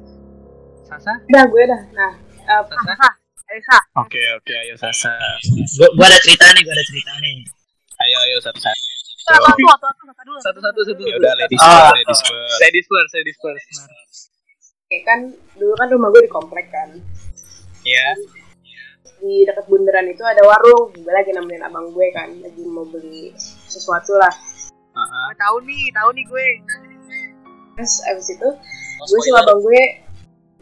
Sasa, 0.86 1.18
Udah 1.26 1.44
gue 1.50 1.62
dah. 1.66 1.82
Nah, 1.90 2.12
uh, 2.46 2.62
Sasa. 2.62 2.94
Sah, 2.94 3.12
ayo 3.50 3.60
Sah 3.66 3.82
oke 3.98 4.22
oke 4.38 4.52
ayo 4.54 4.74
Sasa 4.78 5.10
gua, 5.74 5.88
gua 5.98 6.06
ada 6.06 6.18
cerita 6.22 6.46
nih 6.54 6.62
gua 6.62 6.70
ada 6.72 6.84
cerita 6.86 7.12
nih 7.18 7.36
ayo 7.98 8.16
ayo 8.22 8.36
satu 8.38 8.58
satu 8.62 8.78
Satu, 9.26 9.42
satu, 9.42 9.58
satu, 9.58 9.66
satu, 9.66 10.06
satu 10.06 10.22
dulu. 10.22 10.38
Satu-satu, 10.38 10.80
satu. 10.86 11.02
ya 11.02 11.14
udah 11.18 11.32
ladies 11.34 11.58
Ah. 11.58 11.90
first 11.90 11.98
ladies 11.98 12.20
first 12.22 12.54
Ladies 12.62 12.86
first, 12.86 13.10
ladies 13.10 13.38
first. 13.42 13.66
Kayak 14.86 15.02
kan 15.02 15.20
dulu 15.58 15.74
kan 15.74 15.86
rumah 15.90 16.08
gue 16.14 16.22
di 16.22 16.30
komplek 16.30 16.70
kan. 16.70 16.94
Ya, 17.82 18.14
Di 19.18 19.42
dekat 19.42 19.66
bundaran 19.66 20.06
itu 20.06 20.22
ada 20.22 20.46
warung. 20.46 20.94
Gue 20.94 21.10
lagi 21.10 21.34
nemenin 21.34 21.58
abang 21.58 21.90
gue 21.90 22.06
kan, 22.14 22.30
lagi 22.38 22.62
mau 22.70 22.86
beli 22.86 23.34
sesuatu 23.66 24.14
lah. 24.14 24.30
Heeh. 24.94 25.26
Gue 25.26 25.36
tahu 25.42 25.56
nih, 25.66 25.84
tahu 25.90 26.08
nih 26.14 26.24
gue. 26.30 26.46
Terus 27.76 27.94
abis 28.08 28.26
itu 28.32 28.48
gue 29.06 29.20
sama 29.28 29.44
abang 29.44 29.60
gue, 29.60 29.82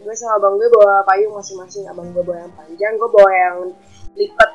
gue 0.03 0.14
sama 0.18 0.35
abang 0.42 0.55
gue 0.59 0.68
bawa 0.74 1.07
payung 1.07 1.33
masing-masing. 1.38 1.87
Abang 1.87 2.11
gue 2.11 2.22
bawa 2.27 2.42
yang 2.42 2.53
panjang, 2.59 2.92
gue 2.98 3.11
bawa 3.11 3.31
yang 3.31 3.57
lipat. 4.18 4.50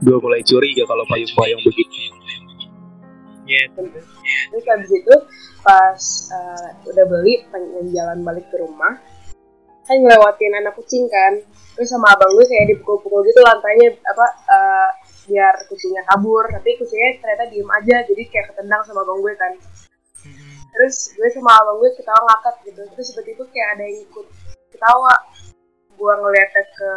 gue 0.00 0.16
mulai 0.16 0.40
curiga 0.40 0.88
kalau 0.88 1.04
payung-payung 1.12 1.60
begitu 1.60 1.92
Ya, 3.50 3.66
Terus 3.74 4.64
abis 4.78 4.90
itu 4.94 5.14
pas 5.66 6.02
uh, 6.30 6.68
udah 6.86 7.04
beli 7.10 7.42
pengen 7.50 7.90
jalan 7.90 8.22
balik 8.22 8.46
ke 8.46 8.62
rumah, 8.62 8.94
kan 9.90 9.96
ngelewatin 9.98 10.54
anak 10.62 10.78
kucing 10.78 11.10
kan. 11.10 11.42
Terus 11.74 11.90
sama 11.90 12.14
abang 12.14 12.30
gue 12.38 12.46
kayak 12.46 12.70
dipukul-pukul 12.70 13.26
gitu 13.26 13.42
lantainya 13.42 13.90
apa 14.06 14.26
uh, 14.46 14.90
biar 15.26 15.66
kucingnya 15.66 16.06
kabur. 16.06 16.46
Tapi 16.46 16.78
kucingnya 16.78 17.18
ternyata 17.18 17.50
diem 17.50 17.66
aja, 17.66 17.96
jadi 18.06 18.22
kayak 18.30 18.46
ketendang 18.54 18.86
sama 18.86 19.02
abang 19.02 19.18
gue 19.18 19.34
kan. 19.34 19.52
Terus 20.70 20.96
gue 21.18 21.28
sama 21.34 21.50
abang 21.60 21.76
gue 21.82 21.90
ketawa 21.98 22.20
ngakak 22.26 22.56
gitu. 22.66 22.82
Terus 22.94 23.06
tiba-tiba 23.14 23.42
kayak 23.50 23.68
ada 23.78 23.84
yang 23.84 23.98
ikut 24.06 24.26
ketawa. 24.74 25.14
Gue 26.00 26.14
ngeliatnya 26.16 26.64
ke 26.64 26.92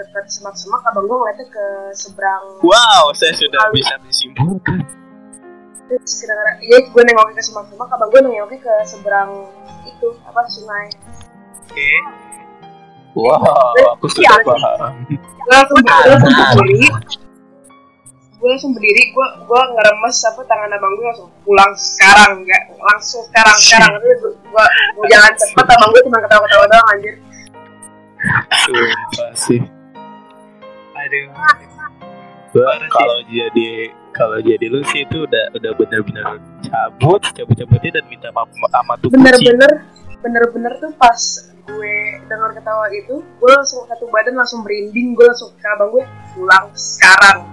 dekat 0.00 0.24
semak-semak, 0.32 0.80
abang 0.88 1.04
gue 1.04 1.12
ngeliatnya 1.12 1.44
ke 1.44 1.66
seberang 1.92 2.56
wow 2.64 3.12
saya 3.12 3.36
sudah 3.36 3.68
bisa 3.68 4.00
menyimpulkan 4.00 4.80
terus 5.86 6.18
kadang-kadang 6.18 6.58
ya 6.66 6.78
gue 6.82 7.02
nengoknya 7.06 7.34
ke 7.38 7.42
semak-semak 7.46 7.88
abang 7.94 8.10
gue 8.10 8.20
nengoknya 8.26 8.58
ke 8.58 8.74
seberang 8.82 9.30
itu 9.86 10.08
apa 10.26 10.40
sungai. 10.50 10.86
Oke. 11.62 11.90
wow 13.14 13.94
aku 13.94 14.06
sudah 14.10 14.34
paham. 14.42 14.92
Gue 15.06 15.54
langsung 15.54 15.78
gue 18.36 18.48
langsung 18.52 18.72
berdiri 18.76 19.16
gue 19.16 19.26
gue 19.48 19.60
ngeremes 19.72 20.18
apa 20.28 20.40
tangan 20.44 20.70
abang 20.76 20.92
gue 20.92 21.06
langsung 21.08 21.28
pulang 21.40 21.72
sekarang 21.72 22.44
nggak 22.44 22.62
langsung 22.76 23.22
sekarang 23.32 23.56
sekarang. 23.56 23.90
Terus 23.96 24.18
gue 24.20 24.32
gue 24.36 24.66
gue 25.00 25.06
jangan 25.08 25.32
cepet 25.32 25.66
abang 25.72 25.90
gue 25.92 26.02
cuma 26.04 26.18
ketawa-ketawa 26.20 26.64
doang 26.68 26.88
anjir. 26.92 27.14
Sumpah 28.64 29.32
sih. 29.36 29.60
Aduh. 30.96 31.26
Gua 32.56 32.72
kalau 32.88 33.18
jadi 33.28 33.92
kalau 34.16 34.40
jadi 34.40 34.64
lu 34.72 34.80
sih 34.88 35.04
itu 35.04 35.28
udah 35.28 35.44
udah 35.52 35.70
bener-bener 35.76 36.40
cabut 36.64 37.20
cabut 37.36 37.52
cabutnya 37.52 38.00
dan 38.00 38.04
minta 38.08 38.32
maaf 38.32 38.48
sama 38.72 38.96
tuh 38.96 39.12
bener-bener 39.12 39.84
bener-bener 40.24 40.72
tuh 40.80 40.88
pas 40.96 41.20
gue 41.68 41.94
dengar 42.24 42.56
ketawa 42.56 42.88
itu 42.96 43.20
gue 43.20 43.50
langsung 43.52 43.84
satu 43.84 44.08
badan 44.08 44.40
langsung 44.40 44.64
merinding 44.64 45.12
gue 45.12 45.26
langsung 45.28 45.52
ke 45.52 45.68
abang 45.68 45.92
gue 45.92 46.04
pulang 46.32 46.72
sekarang 46.72 47.44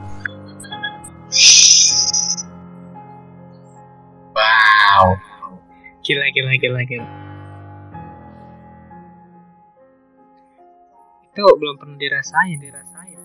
Wow. 4.33 5.17
Gila, 6.05 6.25
gila, 6.29 6.53
gila, 6.61 6.81
gila. 6.85 7.09
Itu 11.33 11.41
belum 11.57 11.81
pernah 11.81 11.97
dirasain, 11.97 12.61
dirasain. 12.61 13.17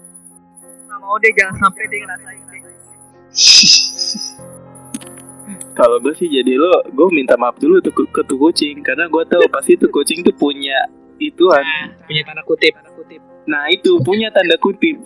nggak 0.88 0.98
mau 1.04 1.20
deh 1.20 1.28
jangan 1.36 1.52
sampai 1.60 1.84
deh 1.84 2.00
ngerasain 2.00 2.42
deh. 2.48 2.62
Kalau 5.78 6.00
gue 6.00 6.16
sih 6.16 6.32
jadi 6.32 6.56
lo, 6.56 6.80
gue 6.88 7.08
minta 7.12 7.36
maaf 7.36 7.60
dulu 7.60 7.84
tuh 7.84 7.92
ke, 7.92 8.08
ke 8.08 8.24
tuh 8.24 8.40
kucing 8.40 8.80
karena 8.80 9.04
gue 9.06 9.22
tahu 9.28 9.44
pasti 9.52 9.76
tuh 9.76 9.92
kucing 9.92 10.24
tuh 10.24 10.32
punya 10.32 10.88
ituan. 11.20 11.60
Nah, 11.60 11.92
punya 12.08 12.24
tanda 12.24 12.42
kutip, 12.42 12.72
tanda 12.72 12.90
kutip. 12.96 13.20
Nah 13.44 13.68
itu 13.70 14.00
punya 14.02 14.32
tanda 14.32 14.56
kutip. 14.56 14.96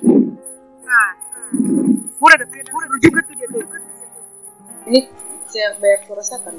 nah 0.86 1.21
ada 2.32 2.44
udah 2.48 2.74
ada 2.86 2.96
juga 3.02 3.20
tuh 3.28 3.34
dia 3.36 3.46
tuh 3.50 3.60
ini 4.88 5.00
saya 5.46 5.76
bayar 5.78 6.00
kerusakan 6.08 6.54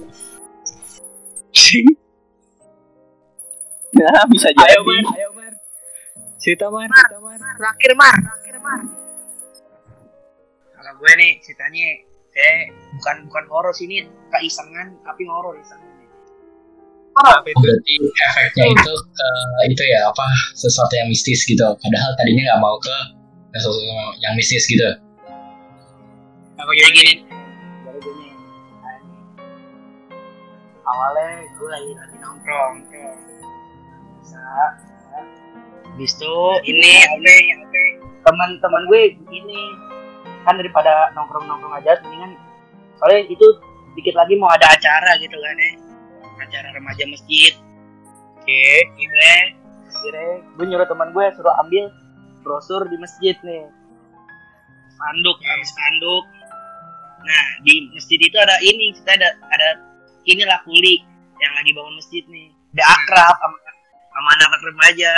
Nah 3.94 4.26
bisa 4.26 4.50
jadi. 4.50 4.74
Ayo, 4.74 4.82
Mar, 4.82 5.06
ayo, 5.14 5.30
Mar. 5.38 5.54
Cerita, 6.42 6.66
Mar, 6.74 6.90
cerita, 6.90 7.18
Mar. 7.22 7.38
terakhir 7.62 7.92
mar 7.94 8.16
terakhir 8.18 8.58
mar 8.58 8.82
Kalau 10.74 10.92
gue 11.00 11.12
nih 11.16 11.32
ceritanya 11.40 11.88
kayak 12.34 12.74
bukan 13.00 13.16
bukan 13.30 13.44
horor 13.54 13.72
sih 13.72 13.86
ini 13.88 14.04
keisengan 14.34 14.98
tapi 15.06 15.24
horor 15.30 15.56
isengan. 15.62 15.94
Apa 17.14 17.46
itu? 17.46 17.62
Berarti 17.62 17.94
efeknya 18.02 18.66
itu 18.74 18.94
ke 19.14 19.30
itu 19.70 19.84
ya 19.86 20.10
apa 20.10 20.26
sesuatu 20.58 20.94
yang 20.98 21.08
mistis 21.08 21.46
gitu. 21.46 21.64
Padahal 21.64 22.12
tadinya 22.18 22.52
nggak 22.52 22.62
mau 22.66 22.76
ke 22.82 23.23
yang 24.22 24.34
mistis 24.34 24.66
gitu. 24.66 24.86
Apa 26.58 26.70
gimana 26.74 26.94
gini? 26.98 27.14
Jadi 27.86 28.00
gini. 28.02 28.28
Awalnya 30.84 31.30
gue 31.54 31.70
lagi 31.70 31.92
lagi 31.94 32.16
nongkrong. 32.18 32.76
Bisa. 34.22 34.42
Habis 35.94 36.12
itu 36.18 36.36
ini 36.66 36.92
apa 37.06 37.34
teman-teman 38.26 38.84
gue 38.90 39.02
gini 39.30 39.62
kan 40.44 40.58
daripada 40.58 41.12
nongkrong-nongkrong 41.14 41.76
aja 41.80 42.00
mendingan 42.04 42.36
soalnya 42.98 43.28
itu 43.30 43.48
dikit 43.96 44.16
lagi 44.16 44.36
mau 44.40 44.52
ada 44.52 44.68
acara 44.74 45.16
gitu 45.20 45.36
kan 45.38 45.56
ya 45.60 45.72
acara 46.44 46.68
remaja 46.76 47.04
masjid 47.08 47.54
oke 48.40 48.64
kira 49.00 49.36
kira 50.04 50.26
gue 50.40 50.66
nyuruh 50.68 50.88
teman 50.88 51.12
gue 51.16 51.26
suruh 51.36 51.56
ambil 51.64 51.88
brosur 52.44 52.86
di 52.92 53.00
masjid 53.00 53.34
nih. 53.42 53.66
Spanduk 54.94 55.38
ambil 55.40 55.68
spanduk. 55.68 56.24
Nah 57.24 57.46
di 57.64 57.74
masjid 57.96 58.20
itu 58.20 58.38
ada 58.38 58.56
ini 58.62 58.92
kita 58.94 59.16
ada 59.16 59.30
ada 59.50 59.70
inilah 60.28 60.60
kuli 60.68 61.02
yang 61.40 61.54
lagi 61.56 61.72
bangun 61.72 61.96
masjid 61.98 62.24
nih. 62.28 62.52
Udah 62.76 62.86
akrab 62.86 63.36
sama 63.40 63.58
sama 64.14 64.30
anak-anak 64.38 64.62
remaja. 64.70 65.14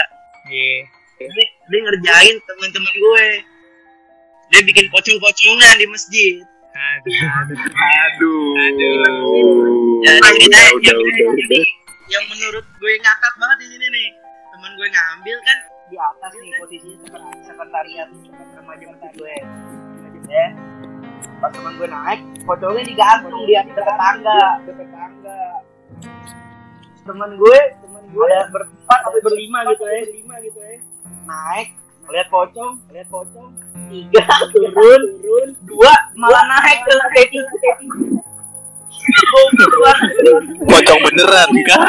Iya. 0.45 0.77
dia, 1.15 1.45
dia 1.71 1.79
ngerjain 1.79 2.35
teman-teman 2.43 2.93
gue. 2.95 3.27
Dia 4.53 4.61
bikin 4.61 4.87
pocong-pocongan 4.93 5.75
di 5.81 5.87
masjid. 5.89 6.35
Aduh, 6.75 7.15
aduh. 7.23 7.59
Aduh. 7.71 8.45
ya 10.03 10.11
Udah, 10.19 10.31
ceritanya 10.35 10.71
udah, 10.75 10.91
yang, 10.91 10.99
udah, 10.99 11.27
udah. 11.31 11.63
yang 12.11 12.23
menurut 12.27 12.65
gue 12.67 12.93
ngakak 12.99 13.33
banget 13.39 13.57
di 13.63 13.67
sini 13.73 13.87
nih. 13.89 14.09
Teman 14.51 14.71
gue 14.75 14.87
ngambil 14.91 15.37
kan 15.43 15.57
di 15.95 15.99
atas 16.03 16.31
nih 16.43 16.51
posisinya 16.59 16.97
sekret- 17.07 17.41
sekretariat 17.47 18.09
remaja 18.59 18.85
masjid 18.91 19.11
gue. 19.15 19.35
Ya. 20.27 20.47
Pas 21.39 21.51
teman 21.55 21.71
gue 21.79 21.87
naik 21.87 22.19
pocongnya 22.43 22.83
digantung 22.83 23.47
di 23.47 23.55
atas 23.55 23.71
dekat 23.79 23.95
tangga. 23.95 24.43
Dekat 24.67 24.89
tangga. 24.91 25.41
Teman 27.07 27.29
gue 27.39 27.59
teman 27.79 28.03
gue 28.11 28.25
ada 28.27 28.51
berempat 28.51 28.99
atau 29.07 29.19
berlima 29.23 29.59
gitu 29.71 29.83
ya. 29.87 30.01
berlima 30.03 30.35
gitu 30.43 30.59
ya. 30.59 30.75
Naik 31.23 31.67
lihat 32.11 32.27
pocong. 32.27 32.73
Lihat 32.91 33.07
pocong. 33.07 33.49
Tiga 33.87 34.25
turun. 34.51 35.01
turun. 35.23 35.49
Dua 35.63 35.93
malah 36.19 36.43
naik 36.43 36.83
ke 36.83 36.91
kaki 36.91 37.39
Pocong 40.65 40.99
beneran 41.09 41.49
kah? 41.65 41.83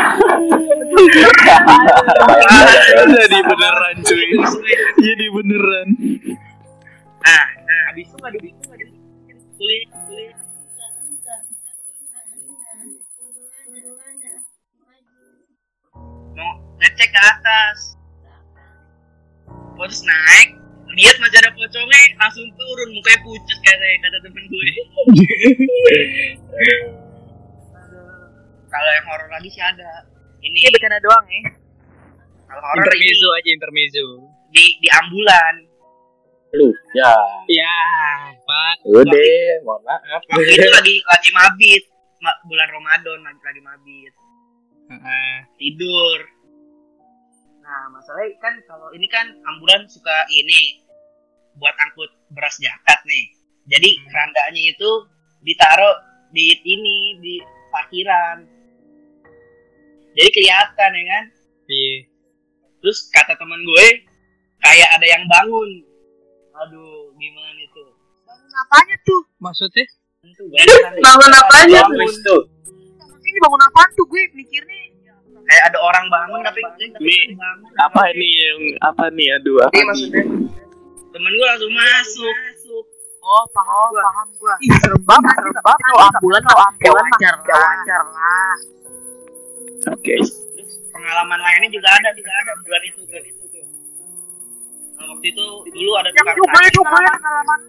Jadi 3.07 3.39
beneran 3.43 3.97
cuy. 4.05 4.29
Jadi 5.01 5.27
beneran. 5.33 5.89
Nah, 7.27 7.47
nah, 7.67 7.81
habis 7.91 8.07
itu 8.07 8.17
nggak 8.21 8.33
di 8.39 8.51
kulit 8.61 8.91
kulit. 9.57 10.37
Mau 16.37 16.53
ngecek 16.79 17.09
ke 17.09 17.21
atas. 17.21 17.97
Terus 19.77 20.01
naik, 20.09 20.49
lihat 20.97 21.17
masih 21.21 21.37
ada 21.45 21.53
pocongnya, 21.53 22.01
langsung 22.17 22.49
turun, 22.57 22.89
mukanya 22.97 23.21
pucat 23.21 23.59
kayak 23.61 24.01
kata 24.01 24.19
temen 24.25 24.45
gue. 24.49 24.69
Kalau 28.77 28.91
yang 28.93 29.07
horor 29.09 29.29
lagi 29.33 29.49
sih 29.49 29.65
ada. 29.65 30.05
Ini 30.45 30.53
ini 30.53 30.69
bercanda 30.69 31.01
doang 31.01 31.25
ya 31.27 31.43
kalau 32.47 32.63
horor 32.63 32.79
ini 32.79 33.11
Intermezzo 33.11 33.29
aja, 33.35 33.51
intermezzo. 33.51 34.07
di 34.55 34.65
di 34.79 34.89
ambulan. 34.89 35.55
Lu 36.55 36.71
ya. 36.95 37.13
Ya, 37.51 37.79
Pak. 38.47 38.75
Udah, 38.87 39.51
mohon 39.67 39.83
maaf. 39.83 40.23
Waktu 40.31 40.55
itu 40.55 40.69
lagi 40.71 40.95
lagi 41.03 41.31
mabit, 41.35 41.83
Ma- 42.23 42.41
bulan 42.47 42.69
Ramadan 42.71 43.19
lagi 43.27 43.41
lagi 43.43 43.61
mabit. 43.61 44.13
Heeh. 44.87 45.35
tidur. 45.59 46.19
Nah, 47.67 47.91
masalahnya 47.91 48.39
kan 48.39 48.55
kalau 48.71 48.95
ini 48.95 49.11
kan 49.11 49.27
ambulan 49.43 49.83
suka 49.91 50.15
ini 50.31 50.87
buat 51.59 51.75
angkut 51.75 52.07
beras 52.31 52.55
jakat 52.63 53.03
nih. 53.03 53.27
Jadi 53.67 53.99
kerandanya 54.07 54.63
itu 54.71 54.91
ditaruh 55.43 55.97
di 56.31 56.55
ini 56.63 57.19
di 57.19 57.35
parkiran. 57.75 58.47
Jadi 60.17 60.29
kelihatan 60.31 60.91
ya 60.91 61.05
kan. 61.07 61.25
Iya. 61.67 61.95
Terus 62.79 62.99
kata 63.09 63.35
teman 63.35 63.61
gue 63.61 63.87
kayak 64.59 64.89
ada 64.93 65.07
yang 65.07 65.25
bangun. 65.27 65.71
Aduh, 66.57 67.13
gimana 67.15 67.61
itu? 67.61 67.85
bangun 68.23 68.53
apanya 68.59 68.97
tuh 69.03 69.21
Maksudnya? 69.37 69.85
Itu 70.25 70.43
bangun 70.49 70.93
Bangun 71.07 71.33
apanya 71.35 71.81
tuh? 72.23 72.43
Ini 73.19 73.39
bangun 73.39 73.63
apaan 73.63 73.91
tuh 73.93 74.07
gue 74.07 74.23
mikirnya 74.33 74.81
Kayak 75.45 75.63
ada 75.69 75.79
orang 75.79 76.07
bangun 76.09 76.41
tapi 76.43 76.65
Ini 76.97 77.37
bangun. 77.37 77.71
apa 77.77 78.03
ini 78.11 78.29
yang 78.33 78.61
apa 78.83 79.05
nih 79.13 79.37
aduh 79.37 79.61
apa 79.61 79.71
Iya 79.71 79.77
nih? 79.77 79.87
maksudnya 79.87 80.25
Temen 81.07 81.31
gue 81.31 81.47
langsung 81.47 81.73
masuk. 81.73 82.37
oh 83.21 83.45
paham 83.53 83.87
gue 83.87 84.03
paham 84.03 84.29
gue 84.33 84.55
ih 84.63 84.71
serem 84.81 85.03
banget 85.03 85.35
serem 85.37 85.55
banget 85.59 85.81
kalau 85.83 86.01
ambulan 86.09 86.43
kalau 86.43 86.63
ambulan 86.65 87.05
mah 87.05 87.19
ya 87.19 87.31
wajar 87.35 87.35
lah 88.07 88.55
Oke. 89.85 90.15
Terus 90.17 90.33
pengalaman 90.89 91.39
lainnya 91.41 91.69
juga 91.71 91.89
ada, 91.93 92.09
juga 92.17 92.31
ada 92.33 92.53
bulan 92.65 92.83
itu, 92.89 93.01
bulan 93.05 93.25
itu 93.25 93.43
tuh. 93.53 93.65
Nah, 94.97 95.05
waktu 95.13 95.27
itu 95.29 95.47
dulu 95.69 95.91
ada 96.01 96.09
yang 96.09 96.17
tukang 96.17 96.37
juga 96.37 96.49
sate. 96.57 96.67
itu 96.67 96.81
gue 96.81 96.97
pengalaman 96.97 97.61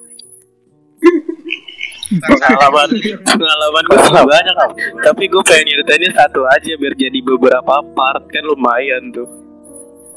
Pengalaman 2.08 2.90
pengalaman 3.28 3.84
gue 3.84 4.00
banyak. 4.24 4.56
Tapi 5.04 5.24
gue 5.28 5.44
pengen 5.44 5.66
nyeritainnya 5.68 6.12
satu 6.16 6.42
aja 6.48 6.72
biar 6.80 6.94
jadi 6.96 7.20
beberapa 7.20 7.84
part 7.94 8.24
kan 8.32 8.44
lumayan 8.48 9.12
tuh. 9.12 9.28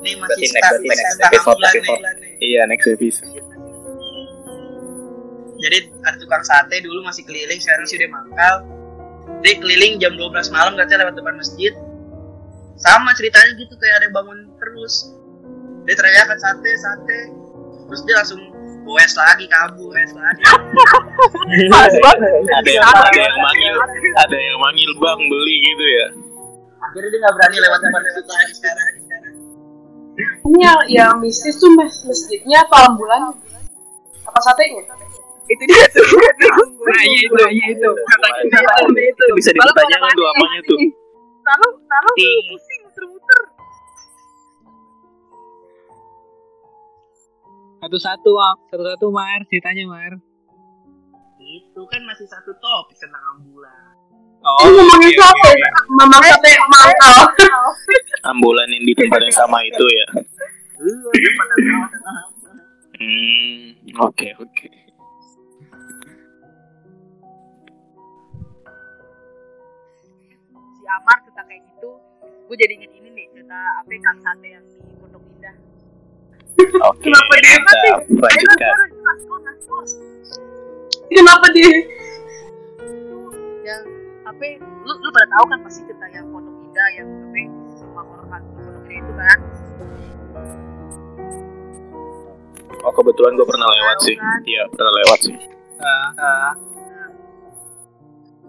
Ini 0.00 0.16
masih 0.16 0.48
next- 0.48 0.80
next 0.80 1.02
setengah 1.12 1.30
episode, 1.34 1.60
episode. 1.60 2.02
Iya 2.40 2.60
next 2.70 2.88
episode. 2.88 3.28
Jadi 5.60 5.78
ada 6.00 6.16
tukang 6.16 6.40
sate 6.40 6.80
dulu 6.80 7.04
masih 7.04 7.20
keliling, 7.28 7.60
sekarang 7.60 7.84
sih 7.84 8.00
udah 8.00 8.10
mangkal. 8.16 8.56
Dia 9.40 9.54
keliling 9.56 9.96
jam 10.02 10.12
12 10.18 10.52
malam 10.52 10.76
katanya 10.76 11.08
lewat 11.08 11.14
depan 11.16 11.34
masjid. 11.38 11.72
Sama 12.80 13.12
ceritanya 13.16 13.52
gitu 13.56 13.74
kayak 13.76 13.94
ada 14.00 14.04
yang 14.08 14.14
bangun 14.16 14.38
terus. 14.60 15.12
Dia 15.88 15.94
teriakan 15.96 16.38
sate, 16.40 16.70
sate. 16.76 17.20
Terus 17.88 18.00
dia 18.06 18.14
langsung 18.20 18.40
goes 18.84 19.14
lagi 19.16 19.44
kabur, 19.48 19.92
goes 19.92 20.12
lagi. 20.16 20.42
Ada 21.70 22.70
yang 22.70 22.84
ada 22.86 23.20
yang 23.20 23.38
manggil 23.40 23.74
ada 24.16 24.36
yang 24.38 24.56
manggil 24.62 24.90
bang 24.96 25.20
beli 25.28 25.56
gitu 25.60 25.84
ya. 25.84 26.06
Akhirnya 26.80 27.08
dia 27.12 27.20
nggak 27.20 27.34
berani 27.36 27.56
lewat 27.60 27.78
depan 27.84 28.00
masjid 28.00 28.26
lagi 28.26 28.52
sekarang. 28.56 28.86
Ini 30.20 30.58
yang, 30.60 30.80
yang 30.88 31.12
mistis 31.20 31.56
tuh 31.60 31.70
mas 31.76 32.02
masjidnya 32.04 32.64
apa 32.64 32.76
ambulan? 32.92 33.36
Apa 34.26 34.38
satenya? 34.42 34.84
itu 35.50 35.62
dia 35.66 35.84
tuh. 35.90 36.06
Nah 36.86 37.02
iya 37.02 37.20
itu 37.26 37.34
iya 37.50 37.66
itu. 37.74 37.90
Itu 38.94 39.24
bisa 39.34 39.50
dipertanyakan 39.50 40.10
tuh 40.14 40.26
apanya 40.30 40.60
tuh. 40.66 40.78
lalu 41.40 41.68
lalu 41.82 42.10
pusing 42.54 42.80
muter-muter. 42.86 43.40
Satu-satu 47.80 48.30
satu-satu 48.70 49.06
Mar. 49.10 49.40
Ditanya 49.50 49.84
Mar. 49.90 50.12
Itu 51.40 51.82
kan 51.90 52.00
masih 52.06 52.30
satu 52.30 52.54
top 52.62 52.94
kena 52.94 53.18
ambulan. 53.34 53.90
Oh, 54.40 54.56
iya, 54.64 54.72
ngomongin 54.72 55.12
iya, 55.12 55.20
sate, 55.20 55.50
Iya. 55.52 55.68
Ya? 55.68 55.70
mamang 56.00 56.22
sate 56.24 56.48
ya? 56.48 56.62
mangkal. 56.72 57.18
Ambulan 58.24 58.68
yang 58.72 58.84
di 58.88 58.94
tempat 58.96 59.20
yang 59.20 59.36
sama 59.36 59.58
itu 59.68 59.84
ya. 59.84 60.06
Iya, 60.80 61.10
iya, 61.12 61.30
hmm, 62.96 64.00
oke 64.00 64.16
okay, 64.16 64.32
oke. 64.40 64.48
Okay. 64.48 64.79
Gue 72.50 72.56
jadi 72.58 72.82
inget 72.82 72.90
ini 72.98 73.08
nih 73.14 73.26
cerita 73.30 73.54
apa 73.78 73.94
Kang 74.02 74.18
Sate 74.26 74.48
yang 74.50 74.64
di 74.66 74.90
Pondok 74.98 75.22
Indah 75.22 75.54
Oke, 76.60 76.98
Kenapa 77.06 77.32
dia 77.40 77.56
kita 77.56 77.72
lanjutkan. 78.10 78.76
Naskor, 79.00 79.38
naskor. 79.46 79.84
Kenapa 81.08 81.46
dia? 81.54 81.72
yang 83.62 83.82
apa 84.26 84.42
lu 84.82 84.92
lu 84.98 85.08
pada 85.14 85.26
tahu 85.30 85.44
kan 85.46 85.58
pasti 85.62 85.80
cerita 85.86 86.06
yang 86.10 86.26
Pondok 86.34 86.56
Indah 86.58 86.88
yang 86.98 87.08
apa 87.94 88.12
hantu 88.34 88.50
Pondok 88.58 88.82
Indah 88.82 88.98
itu 88.98 89.12
kan 89.14 89.38
Oh 92.82 92.92
kebetulan 92.96 93.38
gue 93.38 93.46
pernah 93.46 93.68
lewat 93.68 93.96
sih. 94.08 94.16
Iya 94.48 94.62
pernah 94.74 94.92
lewat 95.04 95.18
sih. 95.22 95.36
Ah, 95.78 96.10
ah. 96.18 96.52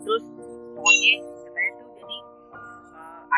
terus 0.02 0.24
pokoknya 0.74 1.31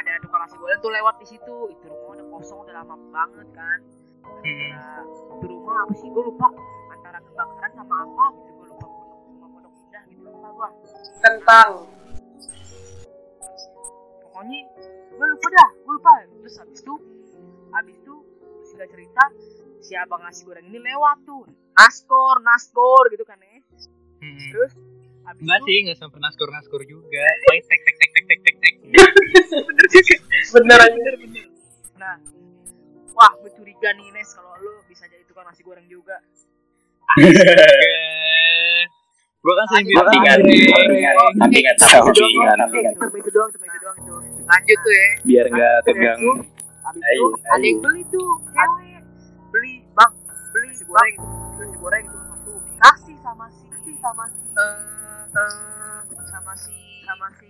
ada 0.03 0.19
tukang 0.19 0.41
nasi 0.43 0.55
goreng 0.59 0.79
tuh 0.83 0.91
lewat 0.91 1.15
di 1.23 1.27
situ. 1.31 1.55
Itu 1.71 1.85
rumah 1.87 2.19
udah 2.19 2.25
kosong 2.35 2.59
udah 2.67 2.73
lama 2.83 2.95
banget 3.09 3.47
kan. 3.55 3.79
Hmm. 4.23 4.71
Nah, 4.75 5.03
itu 5.39 5.45
rumah 5.47 5.75
apa 5.87 5.93
sih? 5.95 6.07
Gue 6.11 6.23
lupa. 6.27 6.47
Antara 6.91 7.19
kebakaran 7.23 7.71
sama 7.75 7.95
apa 8.03 8.25
gitu. 8.35 8.51
Gue 8.59 8.67
lupa 8.67 8.85
pondok 8.87 9.49
pondok 9.55 9.73
indah 9.87 10.03
gitu 10.11 10.21
lupa 10.27 10.47
gue 10.51 10.69
Kentang. 11.23 11.71
pokoknya 14.27 14.59
gue 15.15 15.27
lupa 15.31 15.47
dah. 15.47 15.69
Gue 15.81 15.93
lupa. 15.95 16.11
Terus 16.43 16.55
habis 16.59 16.79
itu 16.83 16.95
habis 17.73 17.95
itu 17.97 18.15
singkat 18.67 18.89
cerita 18.91 19.23
si 19.83 19.93
abang 19.95 20.21
nasi 20.21 20.43
goreng 20.43 20.67
ini 20.67 20.79
lewat 20.83 21.23
tuh. 21.23 21.47
Naskor 21.73 22.43
naskor 22.43 23.09
gitu 23.09 23.23
kan 23.25 23.39
ya. 23.41 23.59
Hmm. 24.23 24.39
terus 24.55 24.71
Enggak 25.23 25.59
sih, 25.63 25.75
enggak 25.87 25.97
sampai 25.97 26.19
naskur-naskur 26.19 26.81
juga. 26.83 27.23
Paling 27.47 27.63
tek 27.63 27.81
tek 27.81 27.95
tek 27.95 28.09
tek 28.11 28.25
tek 28.27 28.39
tek 28.43 28.55
tek. 28.59 28.75
bener 29.53 29.85
juga 29.87 30.15
Bener 30.53 30.79
aja. 30.83 30.91
bener. 30.93 31.15
Bener 31.17 31.45
nah 31.93 32.17
wah 33.13 33.31
gue 33.39 33.51
curiga 33.53 33.93
nih 33.93 34.09
Nes 34.11 34.27
kalau 34.33 34.51
lu 34.59 34.81
bisa 34.89 35.05
jadi 35.05 35.23
tukang 35.23 35.45
nasi 35.45 35.61
goreng 35.63 35.85
juga. 35.87 36.17
Gue 39.39 39.53
kan 39.53 39.65
sering 39.71 39.85
bilang 39.87 40.07
tapi 40.07 40.17
kan, 40.23 40.39
tapi 41.37 41.57
kan. 41.63 41.75
cuma 41.77 43.17
itu 43.19 43.29
doang 43.31 43.49
cuma 43.51 43.65
itu 43.67 43.77
doang 43.83 43.97
itu 43.99 44.13
lanjut 44.43 44.77
tuh 44.79 44.93
ya. 44.95 45.07
Biar 45.23 45.45
nggak 45.47 45.75
tegang. 45.85 46.19
habis 46.83 47.03
itu 47.15 47.25
ada 47.47 47.63
yang 47.63 47.79
beli 47.79 48.01
tuh 48.11 48.27
cewek. 48.51 48.99
Beli 49.53 49.73
bang 49.93 50.11
beli 50.51 50.65
nasi 50.71 50.83
goreng. 50.83 51.15
Nasi 51.59 51.75
goreng 51.79 52.03
itu 52.03 52.17
satu. 52.19 52.51
Dikasih 52.67 53.15
sama 53.21 53.45
si 53.51 53.63
dikasih 53.69 53.95
sama 54.01 54.23
si 54.27 54.41
sama 55.33 56.53
si 56.53 56.77
sama 57.01 57.27
si 57.41 57.49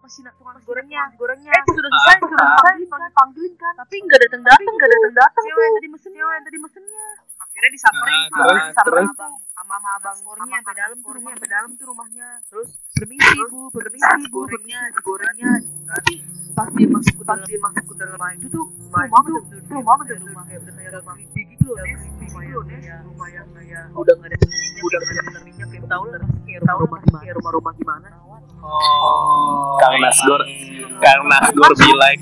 masih 0.00 0.20
nak 0.24 0.34
tukang 0.36 0.58
gorengnya. 0.64 1.02
gorengnya. 1.16 1.52
Eh 1.52 1.62
sudah 1.70 1.90
selesai 1.92 2.16
sudah 2.24 2.46
selesai 2.50 2.74
panggil 2.88 3.12
panggilin 3.14 3.54
kan? 3.56 3.74
Tapi 3.78 3.96
nggak 4.00 4.18
datang 4.26 4.42
datang 4.42 4.74
nggak 4.74 4.90
datang 4.90 5.12
datang. 5.16 5.44
cewek 5.44 5.62
yang 5.64 5.74
tadi 5.76 5.88
mesen 5.88 6.12
cewek 6.16 6.34
yang 6.34 6.44
tadi 6.44 6.58
mesennya. 6.58 7.06
Akhirnya 7.40 7.70
disamperin. 7.72 8.16
Ah, 8.16 8.24
sama 8.24 8.40
terus, 8.40 8.60
sama 8.60 8.84
terus? 8.90 9.08
abang 9.12 9.34
sama 9.54 9.74
sama 9.76 9.88
abang 10.00 10.18
gorengnya 10.24 10.58
sampai 10.60 10.76
dalam 10.76 10.98
tuh 11.00 11.12
rumah 11.14 11.32
sampai 11.36 11.50
dalam 11.52 11.70
tuh 11.76 11.86
rumahnya. 11.88 12.28
Terus 12.48 12.68
permisi 12.96 13.38
bu 13.48 13.60
permisi 13.70 14.24
bu. 14.28 14.38
gorengnya 14.40 14.80
gorengnya. 15.04 15.52
Tapi 15.88 16.14
pas 16.50 16.68
dia 16.74 16.88
masuk 16.90 17.14
ke 17.14 17.24
dalam 17.24 17.46
dia 17.46 17.60
masuk 17.62 17.84
ke 17.86 17.94
dalam 17.94 18.12
rumah 18.18 18.30
itu 18.34 18.46
tuh 18.50 18.64
rumah 18.66 19.02
itu 19.06 19.14
tuh 19.22 19.76
rumah 19.78 19.94
bener 20.00 20.16
rumah. 20.20 20.44
kayak 20.48 20.60
udah 20.64 20.74
kayak 20.74 20.92
rumah 20.98 21.14
mimpi 21.14 21.40
gitu 21.54 21.64
loh 21.70 21.76
Nes. 21.80 22.02
Rumah 22.20 22.42
yang 22.42 22.66
kayak 22.66 22.98
rumah 23.06 23.28
udah 24.00 24.14
nggak 24.16 24.30
ada 24.32 24.36
udah 24.80 24.98
nggak 24.98 25.14
ada 25.14 25.22
penghuninya 25.28 25.66
kayak 25.70 25.86
tahu 25.86 26.04
lah. 26.10 26.20
pasti 26.20 26.29
kayak 26.60 26.76
rumah 26.76 27.00
rumah 27.00 27.00
gimana 27.00 27.22
kayak 27.24 27.36
rumah 27.40 27.52
rumah 27.56 27.72
gimana 27.74 28.08
Oh. 28.60 29.80
Kang 29.80 29.96
Nasgor, 30.04 30.44
Kang 31.00 31.24
Nasgor 31.32 31.72
be 31.80 31.88
like, 31.96 32.20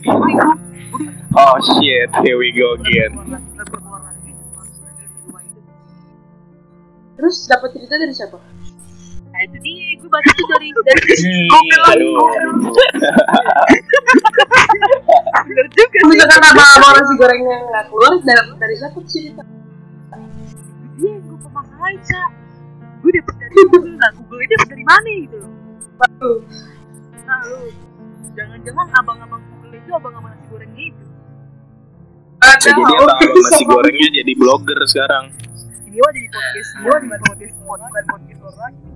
oh 1.34 1.58
shit, 1.58 2.06
here 2.22 2.38
we 2.38 2.54
go 2.54 2.78
again. 2.78 3.42
Terus 7.18 7.36
dapat 7.50 7.74
cerita 7.74 7.98
dari 7.98 8.14
siapa? 8.14 8.38
Nah 8.38 9.40
itu 9.50 9.56
dia, 9.58 9.98
gue 9.98 10.06
baca 10.06 10.30
tuh 10.30 10.46
dari 10.46 10.68
dari 10.70 11.02
Hmm, 11.26 11.90
aduh. 11.90 12.30
bener 15.42 15.66
juga 15.74 15.98
misalkan 16.06 16.42
abang-abang 16.44 16.92
nasi 17.02 17.14
gorengnya 17.18 17.56
nggak 17.66 17.84
keluar, 17.90 18.12
dari, 18.22 18.42
dari 18.62 18.74
siapa 18.78 18.98
cerita? 19.10 19.42
dia 20.98 21.10
yang 21.14 21.22
gue 21.26 21.38
pemakai 21.38 21.94
cak 22.02 22.30
gue 22.98 23.10
dapet 23.14 23.34
Google 23.66 23.96
nah 23.98 24.10
Google 24.14 24.40
ini 24.44 24.54
dari 24.62 24.84
mana 24.86 25.08
gitu 25.26 25.36
loh. 25.42 25.50
Nah 27.26 27.38
lu 27.44 27.58
jangan-jangan 28.38 28.86
abang-abang 29.02 29.42
Google 29.42 29.74
itu 29.74 29.90
abang-abang 29.90 30.30
nasi 30.32 30.46
gorengnya 30.48 30.84
itu. 30.94 31.04
Ada. 32.38 32.70
Jadi 32.70 32.80
dia 32.88 32.98
abang 33.02 33.42
nasi 33.42 33.64
gorengnya 33.66 34.08
jadi 34.22 34.32
blogger 34.38 34.78
sekarang. 34.86 35.24
ini 35.88 35.98
wah 36.04 36.12
jadi 36.12 36.28
podcast 36.28 36.70
gue 36.78 36.96
di 37.00 37.08
podcast 37.08 37.54
pod 37.64 37.80
bukan 37.80 38.04
podcast 38.06 38.40
horor 38.44 38.56
lagi. 38.60 38.88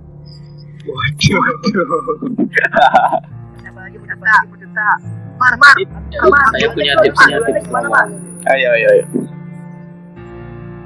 Apa 3.62 3.79
lagi 3.81 3.96
mau 3.96 4.07
cerita? 4.07 4.35
Mau 4.44 4.57
cerita? 4.61 4.88
Mar 5.40 5.55
mar. 5.57 5.75
Mar 6.29 6.46
Saya 6.53 6.68
punya 6.70 6.92
tipsnya, 7.01 7.37
tips 7.48 7.64
gimana 7.66 7.88
mar. 7.88 8.07
Ayo 8.53 8.68
ayo 8.77 8.87
ayo. 8.92 9.05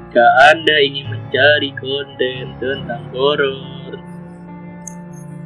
Jika 0.07 0.23
Anda 0.55 0.75
ingin 0.87 1.11
mencari 1.11 1.75
konten 1.75 2.55
tentang 2.63 3.11
horor, 3.11 3.99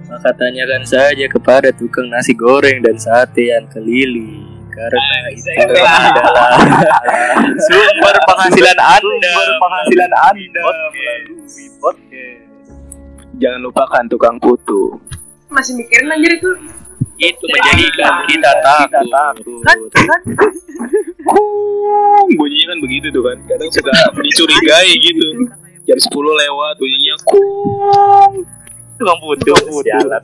maka 0.05 0.29
tanyakan 0.37 0.85
saja 0.85 1.25
kepada 1.25 1.73
tukang 1.73 2.05
nasi 2.13 2.37
goreng 2.37 2.77
dan 2.85 2.93
sate 2.93 3.49
yang 3.49 3.65
keliling. 3.73 4.45
Karena 4.69 5.17
itu 5.33 5.49
adalah 5.65 6.61
sumber 7.73 8.15
penghasilan 8.21 8.77
Anda. 8.77 9.01
Sumber 9.33 9.49
penghasilan 9.65 10.11
Anda 10.29 10.61
melalui 10.61 11.65
podcast. 11.81 12.45
Jangan 13.41 13.59
lupakan 13.65 14.03
tukang 14.13 14.37
putu. 14.37 15.01
Masih 15.49 15.73
mikirin 15.73 16.13
anjir 16.13 16.37
itu. 16.37 16.53
Itu 17.21 17.45
menjadikan 17.45 18.13
kita 18.25 18.51
takut. 18.65 19.05
kan 19.61 19.77
kan 19.93 20.21
Kung, 21.21 22.27
bunyinya 22.33 22.73
kan 22.73 22.77
begitu 22.81 23.07
tuh 23.13 23.21
kan. 23.21 23.37
Kadang 23.45 23.69
suka 23.69 23.93
dicurigai 24.25 24.91
gitu. 24.97 25.27
Jam 25.85 25.97
10 26.01 26.09
lewat 26.17 26.73
bunyinya 26.81 27.15
kung. 27.21 28.33
Tukang 28.97 29.19
putu. 29.21 29.53
Sialan. 29.85 30.23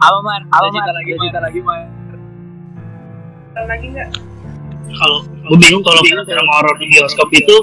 Apa 0.00 0.18
Mar? 0.24 0.40
Apa 0.48 0.66
Mar? 0.72 0.88
lagi, 0.88 1.10
cerita 1.20 1.40
lagi 1.44 1.60
Mar. 1.60 1.84
Ada 3.54 3.68
lagi 3.68 3.86
nggak? 3.92 4.10
kalau 4.94 5.18
gue 5.26 5.58
bingung 5.58 5.82
kalau 5.82 6.00
film 6.04 6.48
horor 6.54 6.74
di 6.78 6.86
bioskop 6.92 7.28
itu 7.34 7.56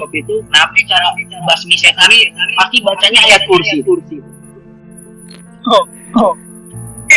kenapa 0.50 0.78
cara 0.84 1.08
basmi 1.48 1.76
setan 1.78 2.10
pasti 2.58 2.76
bacanya 2.84 3.20
ayat 3.24 3.42
kursi 3.48 3.78
Eh, 6.12 6.34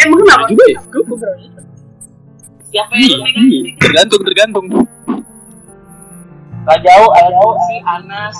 emang 0.04 0.20
kenapa? 0.22 0.46
juga 0.48 0.66
ya? 0.66 0.80
siapa 2.66 2.94
yang 2.94 3.20
megang 3.22 3.48
Tergantung 3.78 4.22
tergantung. 4.24 4.66
gak 6.66 6.80
jauh 6.82 7.10
ayat 7.14 7.34
kursi 7.36 7.76
Anas. 7.86 8.38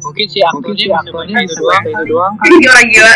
Mungkin 0.00 0.26
si 0.26 0.40
aktornya 0.40 0.96
aktornya 0.96 1.36
itu 1.44 1.54
doang, 1.54 1.84
itu 1.84 2.04
doang. 2.08 2.34
Ini 2.40 2.66
orang 2.66 2.86
gila. 2.88 3.14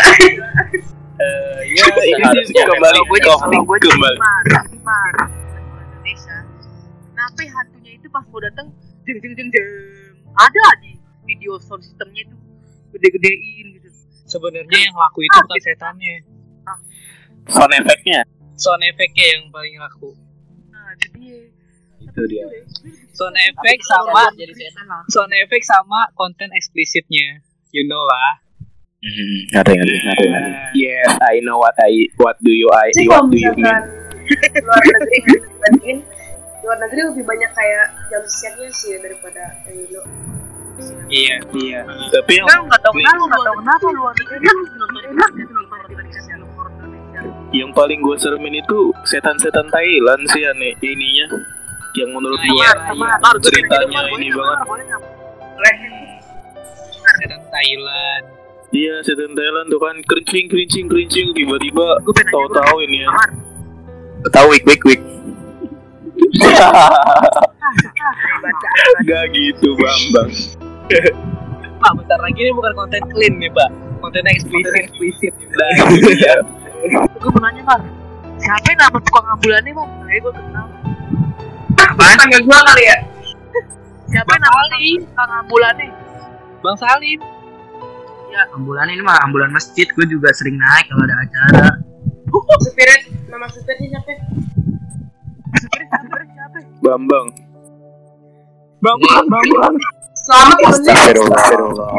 Eh, 1.15 1.59
ya 1.73 1.85
ini 1.89 2.21
Harusnya 2.21 2.43
sih 2.45 2.55
kembali 2.61 2.99
gue 3.01 3.19
kembali. 3.81 4.17
mar 4.83 5.15
Indonesia. 5.81 6.37
Kenapa 7.09 7.39
hantunya 7.41 7.91
itu 7.95 8.07
pas 8.11 8.23
mau 8.27 8.37
datang 8.37 8.67
jeng 9.03 9.17
jeng 9.17 9.33
jeng 9.33 9.49
jeng. 9.49 9.65
Ada 10.35 10.65
di 10.83 10.91
video 11.25 11.57
sound 11.57 11.81
systemnya 11.81 12.21
itu. 12.21 12.35
Gede-gedein 12.93 13.74
Sebenarnya 14.35 14.79
yang 14.91 14.95
laku 14.99 15.23
itu 15.23 15.37
bukan 15.47 15.59
setannya. 15.63 16.15
Sound 17.47 17.71
efeknya. 17.71 18.19
Sound 18.59 18.83
efeknya 18.83 19.25
yang 19.31 19.47
paling 19.47 19.79
laku. 19.79 20.11
nah 20.75 20.91
itu 20.99 21.07
dia 21.15 21.39
Itu 22.03 22.21
dia. 22.27 22.43
Sound 23.15 23.39
efek 23.39 23.79
sama 23.87 24.27
jadi 24.35 24.51
setan 24.51 24.85
lah 24.91 25.07
sound 25.07 25.31
efek 25.31 25.63
sama 25.63 26.11
konten 26.19 26.51
eksplisitnya. 26.51 27.39
You 27.71 27.87
know 27.87 28.03
lah. 28.03 28.43
Hmm, 28.99 29.39
ngerti 29.55 29.71
ngerti 29.71 29.93
ngerti. 30.03 30.25
ngerti. 30.27 30.51
Yes, 30.83 31.11
I 31.23 31.39
know 31.39 31.61
what 31.61 31.77
I 31.79 32.11
what 32.19 32.35
do 32.43 32.51
you 32.51 32.67
I 32.75 32.91
Sih 32.91 33.07
what 33.07 33.31
do 33.31 33.37
you 33.39 33.55
mean. 33.55 33.79
luar 34.57 34.81
negeri 34.81 35.17
dibandingin, 35.53 35.97
luar 36.65 36.77
negeri 36.81 37.01
lebih 37.13 37.23
banyak 37.23 37.51
kayak 37.53 37.87
jam 38.09 38.23
scare-nya 38.25 38.67
sih 38.73 38.97
daripada 38.97 39.61
yang 39.69 39.77
Indo 39.85 40.01
Iya, 41.05 41.37
iya. 41.55 41.79
Tapi 42.11 42.31
yang 42.41 42.47
Kan 42.49 42.65
nggak 42.67 42.81
tahu 42.83 42.93
kenapa, 42.97 43.23
nggak 43.29 43.43
tahu 43.45 43.55
kenapa 43.61 43.85
luar 43.95 44.13
negeri 44.17 44.39
kan 44.43 44.55
nonton 44.75 45.03
enak 45.05 45.29
gitu 45.37 45.51
nonton 45.53 45.77
yang 45.79 46.41
horor 46.55 46.71
Indonesia. 46.75 47.21
yang 47.55 47.71
paling 47.71 47.99
gue 48.03 48.15
seremin 48.19 48.55
itu 48.59 48.79
setan-setan 49.07 49.67
Thailand 49.71 50.21
sih 50.33 50.43
aneh 50.43 50.75
ininya. 50.83 51.27
Yang 51.95 52.09
menurut 52.11 52.39
Nah, 52.43 52.47
gue 52.51 52.59
iya, 52.59 52.71
Mar, 52.99 53.35
ceritanya 53.39 54.01
ini 54.19 54.27
banget. 54.35 54.59
Setan 57.05 57.41
Thailand 57.47 58.23
Iya, 58.75 58.95
setan 59.07 59.31
Thailand 59.31 59.71
tuh 59.71 59.79
kan 59.79 59.95
kerincing 60.03 60.51
kerincing 60.51 60.91
kerincing 60.91 61.31
tiba-tiba 61.31 61.95
tahu-tahu 62.03 62.83
ini 62.83 63.07
ya. 63.07 63.09
Tahu 64.27 64.51
wik 64.51 64.67
wik 64.67 64.83
wik. 64.83 65.01
Gak 69.07 69.23
gitu, 69.31 69.69
Bambang. 69.79 70.31
Pak 70.85 71.91
bentar 71.97 72.19
lagi 72.21 72.39
ini 72.45 72.51
bukan 72.53 72.73
konten 72.77 73.01
clean 73.09 73.33
nih 73.41 73.49
Pak 73.49 73.69
konten 74.01 74.23
eksplisit 74.29 74.73
eksplisit 74.85 75.33
Nah, 75.55 75.69
iya. 76.13 76.35
Gue 77.17 77.31
mau 77.31 77.41
nanya, 77.41 77.63
Mar. 77.63 77.81
Siapa 78.35 78.67
yang 78.75 78.79
nama 78.85 78.97
tukang 79.01 79.25
ambulannya, 79.33 79.71
Mar? 79.71 79.87
Kayaknya 80.05 80.19
gue 80.21 80.33
kenal. 80.35 80.67
panggil 81.95 82.41
gua 82.45 82.59
kali 82.71 82.83
ya 82.85 82.97
Siapa 84.11 84.29
yang 84.35 84.43
nama 84.43 84.61
tukang 85.01 85.31
ambulannya? 85.41 85.89
Bang 86.61 86.77
Salim 86.77 87.19
Ambulan 88.35 88.91
ini 88.91 88.99
mah 88.99 89.15
ambulan 89.23 89.47
masjid, 89.47 89.87
gue 89.87 90.05
juga 90.11 90.27
sering 90.35 90.59
naik 90.59 90.91
kalau 90.91 91.07
ada 91.07 91.15
acara. 91.23 91.67
supirnya 92.67 92.99
nama 93.31 93.47
supirnya 93.47 93.95
siapa 93.95 94.11
sebenarnya 95.55 96.27
siapa? 96.35 96.57
Bambang. 96.83 97.27
Bang 98.83 98.97
Bang 98.99 99.25
Bang 99.31 99.75
selamat 100.25 100.57
temennya 100.57 100.93
Astagfirullah. 100.97 101.89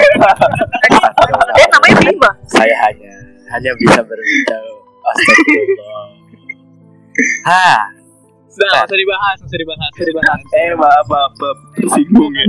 Dia 1.55 1.67
namanya 1.71 1.97
Bima. 2.03 2.31
Saya 2.51 2.75
hanya 2.91 3.13
hanya 3.55 3.71
bisa 3.79 4.01
berbicara. 4.03 4.71
Astagfirullah. 5.07 6.05
Ha, 7.49 7.71
Udah 8.57 8.69
nggak 8.73 8.85
usah 8.89 8.99
dibahas 8.99 9.37
usah 9.45 9.59
dibahas 9.61 9.91
usah 9.93 10.07
dibahas 10.09 10.41
Eh, 10.61 10.73
maaf, 10.75 11.07
maaf, 11.07 11.33
maaf. 11.37 11.59
Tersinggung 11.77 12.33
ya. 12.33 12.45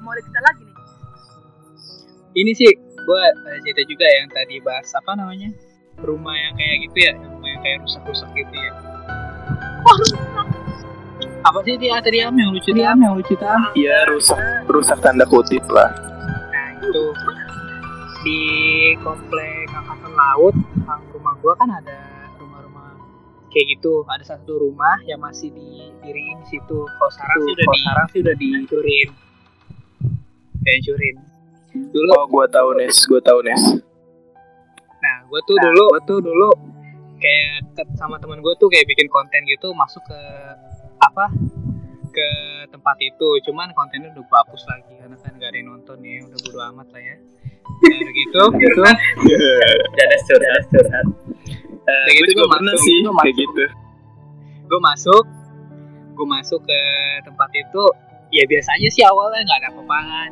Mau 0.00 0.10
ada 0.10 0.22
kita 0.24 0.40
lagi 0.42 0.62
nih? 0.64 0.76
ini 2.32 2.52
sih 2.56 2.72
gue 2.96 3.22
cerita 3.60 3.82
juga 3.84 4.06
yang 4.08 4.26
tadi 4.32 4.56
bahas 4.64 4.88
apa 4.96 5.12
namanya 5.12 5.52
rumah 6.00 6.32
yang 6.32 6.56
kayak 6.56 6.88
gitu 6.88 6.98
ya 7.04 7.12
rumah 7.12 7.44
yang 7.44 7.60
kayak 7.60 7.78
rusak-rusak 7.84 8.30
gitu 8.32 8.54
ya 8.56 8.72
apa 11.42 11.58
sih 11.66 11.74
dia? 11.76 11.98
Tadi 11.98 12.18
am 12.22 12.34
yang 12.38 12.50
lucu 12.54 12.70
dia 12.70 12.94
am 12.94 12.98
yang 13.02 13.14
lucu 13.18 13.34
am 13.42 13.74
Iya, 13.74 14.06
rusak, 14.10 14.38
rusak 14.70 14.98
tanda 15.02 15.26
kutip 15.26 15.62
lah. 15.68 15.90
nah 16.50 16.68
itu. 16.78 17.04
Di 18.22 18.40
komplek 19.02 19.66
angkatan 19.74 20.12
laut 20.14 20.54
rumah 21.10 21.34
gua 21.42 21.52
kan 21.58 21.68
ada 21.74 21.98
rumah-rumah 22.38 22.94
kayak 23.50 23.66
gitu. 23.74 24.06
Ada 24.06 24.36
satu 24.36 24.62
rumah 24.62 25.02
yang 25.06 25.18
masih 25.18 25.50
didiriin 25.50 26.38
di 26.46 26.58
situ. 26.58 26.78
Kalau 26.86 27.10
sekarang 27.10 27.36
sih 27.42 27.50
udah 27.50 27.66
di 27.66 27.78
sekarang 27.82 28.06
sih 28.08 28.18
udah 28.22 28.34
dihancurin 28.38 29.08
dihancurin 30.62 31.16
dulu 31.90 32.10
Oh, 32.14 32.26
gua 32.30 32.46
tahu 32.46 32.78
Nes, 32.78 32.94
gua 33.08 33.18
tahu 33.18 33.42
Nes. 33.42 33.62
Nah, 35.02 35.16
gue 35.26 35.40
tuh 35.42 35.58
dulu, 35.58 35.98
gue 35.98 36.02
tuh 36.06 36.18
dulu 36.22 36.48
kayak 37.18 37.74
sama 37.98 38.22
temen 38.22 38.38
gue 38.38 38.54
tuh 38.54 38.70
kayak 38.70 38.86
bikin 38.86 39.10
konten 39.10 39.42
gitu 39.50 39.74
masuk 39.74 39.98
ke 40.06 40.20
apa 41.02 41.26
ke 42.12 42.28
tempat 42.68 42.96
itu. 43.02 43.28
Cuman 43.48 43.72
kontennya 43.74 44.12
udah 44.14 44.22
gue 44.22 44.38
hapus 44.46 44.62
lagi 44.68 44.92
karena 45.00 45.16
kan 45.18 45.32
gak 45.40 45.48
ada 45.50 45.58
yang 45.58 45.68
nonton 45.72 45.98
ya, 46.04 46.22
udah 46.22 46.38
bodo 46.44 46.58
amat 46.72 46.88
lah 46.94 47.02
ya. 47.02 47.16
Nah, 47.82 48.10
gitu, 48.14 48.42
gitu. 48.62 48.82
Jangan 49.96 50.18
curhat, 50.28 50.62
curhat. 50.70 51.06
Eh, 51.82 52.04
Kayak 52.06 52.14
gue 52.14 52.14
gitu 52.14 52.30
juga 52.30 52.42
gua 52.46 52.52
pernah 52.54 52.74
masuk, 52.74 52.86
sih 52.86 52.98
gua 53.02 53.10
kayak 53.10 53.18
masuk. 53.18 53.40
gitu. 53.42 53.64
Gue 54.62 54.80
masuk, 54.80 55.24
gue 56.14 56.26
masuk 56.28 56.60
ke 56.62 56.80
tempat 57.26 57.50
itu. 57.52 57.84
Ya 58.32 58.44
biasa 58.48 58.68
aja 58.80 58.88
sih 58.88 59.04
awalnya 59.04 59.40
nggak 59.44 59.58
ada 59.60 59.68
apa-apaan. 59.76 60.30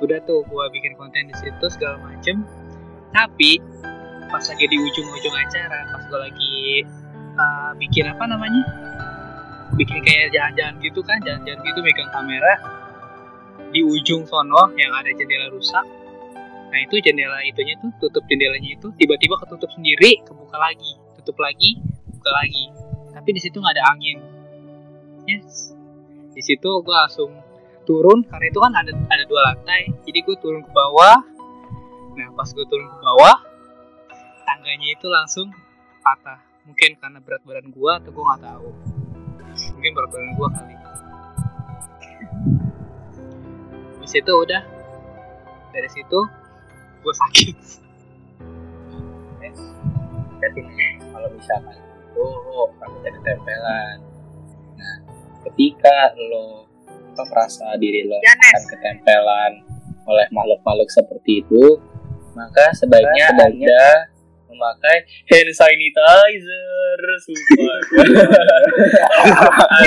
Udah 0.00 0.18
tuh 0.24 0.40
gue 0.46 0.64
bikin 0.72 0.96
konten 0.96 1.28
di 1.28 1.34
situ 1.36 1.66
segala 1.68 2.00
macem. 2.00 2.40
Tapi 3.12 3.60
pas 4.26 4.42
lagi 4.42 4.64
di 4.66 4.76
ujung-ujung 4.76 5.34
acara, 5.36 5.78
pas 5.92 6.02
gue 6.06 6.18
lagi 6.20 6.56
uh, 7.36 7.70
bikin 7.76 8.04
apa 8.08 8.24
namanya? 8.24 8.62
Bikin 9.74 9.98
kayak 10.06 10.30
jalan-jalan 10.30 10.74
gitu 10.78 11.00
kan, 11.02 11.18
jalan-jalan 11.26 11.58
gitu 11.66 11.80
megang 11.82 12.10
kamera 12.14 12.54
di 13.74 13.82
ujung 13.82 14.22
sono 14.24 14.70
yang 14.78 14.94
ada 14.94 15.10
jendela 15.10 15.50
rusak. 15.50 15.84
Nah 16.70 16.78
itu 16.82 17.02
jendela 17.02 17.42
itunya 17.42 17.74
tuh 17.82 17.90
tutup 17.98 18.22
jendelanya 18.30 18.78
itu 18.78 18.88
tiba-tiba 18.94 19.34
ketutup 19.42 19.70
sendiri, 19.74 20.22
kebuka 20.22 20.56
lagi, 20.56 20.92
tutup 21.18 21.36
lagi, 21.42 21.78
buka 22.14 22.30
lagi. 22.30 22.64
Tapi 23.12 23.28
di 23.34 23.40
situ 23.42 23.56
nggak 23.58 23.74
ada 23.74 23.84
angin. 23.96 24.18
Yes. 25.26 25.74
Di 26.36 26.42
situ 26.44 26.68
gue 26.84 26.94
langsung 26.94 27.32
turun 27.88 28.26
karena 28.26 28.46
itu 28.50 28.58
kan 28.60 28.72
ada 28.76 28.92
ada 28.92 29.24
dua 29.26 29.40
lantai. 29.52 29.88
Jadi 30.04 30.18
gue 30.20 30.36
turun 30.38 30.62
ke 30.62 30.70
bawah. 30.70 31.18
Nah 32.16 32.28
pas 32.32 32.48
gue 32.48 32.66
turun 32.68 32.86
ke 32.86 32.98
bawah, 33.00 33.36
tangganya 34.46 34.88
itu 34.94 35.06
langsung 35.08 35.48
patah. 36.00 36.40
Mungkin 36.66 36.98
karena 36.98 37.18
berat 37.22 37.42
badan 37.46 37.70
gue 37.70 37.92
atau 37.92 38.10
gue 38.10 38.24
nggak 38.24 38.42
tahu. 38.42 38.70
Mungkin 39.56 39.90
berat 39.96 40.10
badan 40.12 40.30
gue 40.36 40.48
kali. 40.52 40.74
Di 44.04 44.08
situ 44.08 44.32
udah. 44.32 44.62
Dari 45.72 45.88
situ 45.92 46.18
gue 47.04 47.14
sakit. 47.14 47.86
kalau 51.16 51.28
misalkan 51.32 51.78
oh 52.14 52.68
kamu 52.76 52.96
jadi 53.02 53.18
tempelan 53.24 53.96
nah 54.76 54.96
ketika 55.48 56.12
lo 56.14 56.68
apa 57.16 57.22
merasa 57.32 57.72
diri 57.80 58.04
lo 58.04 58.20
akan 58.20 58.62
ketempelan 58.68 59.52
oleh 60.06 60.26
makhluk-makhluk 60.30 60.92
seperti 60.92 61.42
itu 61.42 61.80
maka 62.36 62.68
sebaiknya 62.76 63.32
anda 63.32 64.12
memakai 64.46 64.96
hand 65.28 65.50
sanitizer 65.52 67.00
sumpah 67.22 67.78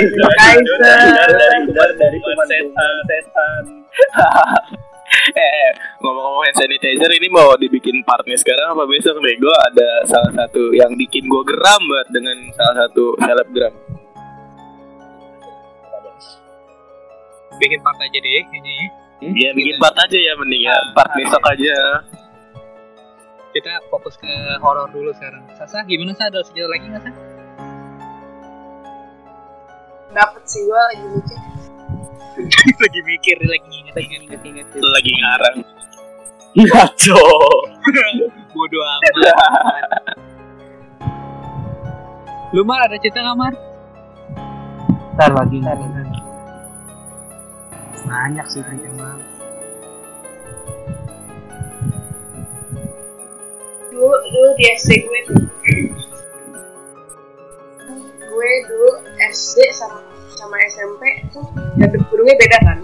Hindar 0.00 1.30
dari 1.34 1.58
dari 1.96 2.18
kuman 2.20 2.46
setan 2.46 2.94
setan 3.08 3.64
Eh, 5.10 5.70
ngomong-ngomong 6.00 6.46
hand 6.46 6.58
sanitizer 6.58 7.10
ini 7.10 7.28
mau 7.28 7.58
dibikin 7.58 7.98
partnya 8.06 8.38
sekarang 8.38 8.78
apa 8.78 8.86
besok 8.86 9.18
nih? 9.18 9.36
Gue 9.42 9.56
ada 9.68 9.90
salah 10.06 10.32
satu 10.32 10.70
yang 10.70 10.94
bikin 10.94 11.26
gue 11.26 11.42
geram 11.44 11.82
banget 11.82 12.08
dengan 12.14 12.36
salah 12.54 12.86
satu 12.86 13.18
selebgram. 13.18 13.74
Bikin 17.58 17.80
part 17.82 17.98
aja 18.00 18.18
deh 18.22 18.32
ya. 18.32 18.42
Iya, 19.20 19.50
bikin 19.52 19.76
part 19.76 19.98
aja 19.98 20.16
ya 20.16 20.32
mending 20.38 20.64
ya. 20.64 20.78
Part 20.96 21.10
besok 21.18 21.42
aja. 21.42 21.76
Kita 23.50 23.82
fokus 23.90 24.14
ke 24.14 24.30
horor 24.62 24.86
dulu 24.94 25.10
sekarang. 25.10 25.42
Sasa 25.58 25.82
gimana 25.82 26.14
sih 26.14 26.22
ada 26.22 26.38
sejarah 26.46 26.70
lagi 26.70 26.86
nggak 26.86 27.02
sih? 27.02 27.14
dapet 30.10 30.42
sih 30.42 30.62
gua 30.66 30.82
lagi 30.90 31.06
mikir 31.06 31.38
lagi 32.82 33.00
mikir, 33.04 33.36
lagi 33.46 33.68
inget, 33.70 33.94
inget, 34.00 34.40
inget. 34.42 34.66
Lagi 34.74 35.12
ngarang. 35.12 35.58
Ngaco. 36.56 37.22
Bodoh 38.54 38.82
amat. 38.82 39.14
Lu 42.50 42.66
Mar 42.66 42.80
ada 42.82 42.96
cerita 42.98 43.22
nggak 43.22 43.38
Mar? 43.38 43.54
Ntar 45.14 45.30
lagi. 45.36 45.58
Banyak 48.08 48.46
sih 48.50 48.62
cerita 48.64 48.88
bang. 48.98 49.19
Dulu 53.90 54.08
dulu 54.08 54.48
di 54.54 54.64
SD 54.72 54.90
gue 55.02 55.20
gue 58.20 58.50
dulu 58.66 58.90
SD 59.20 59.56
sama 59.74 59.98
sama 60.32 60.56
SMP 60.66 61.02
tuh 61.30 61.44
dan 61.76 61.90
gedungnya 61.90 62.36
beda 62.36 62.58
kan 62.64 62.78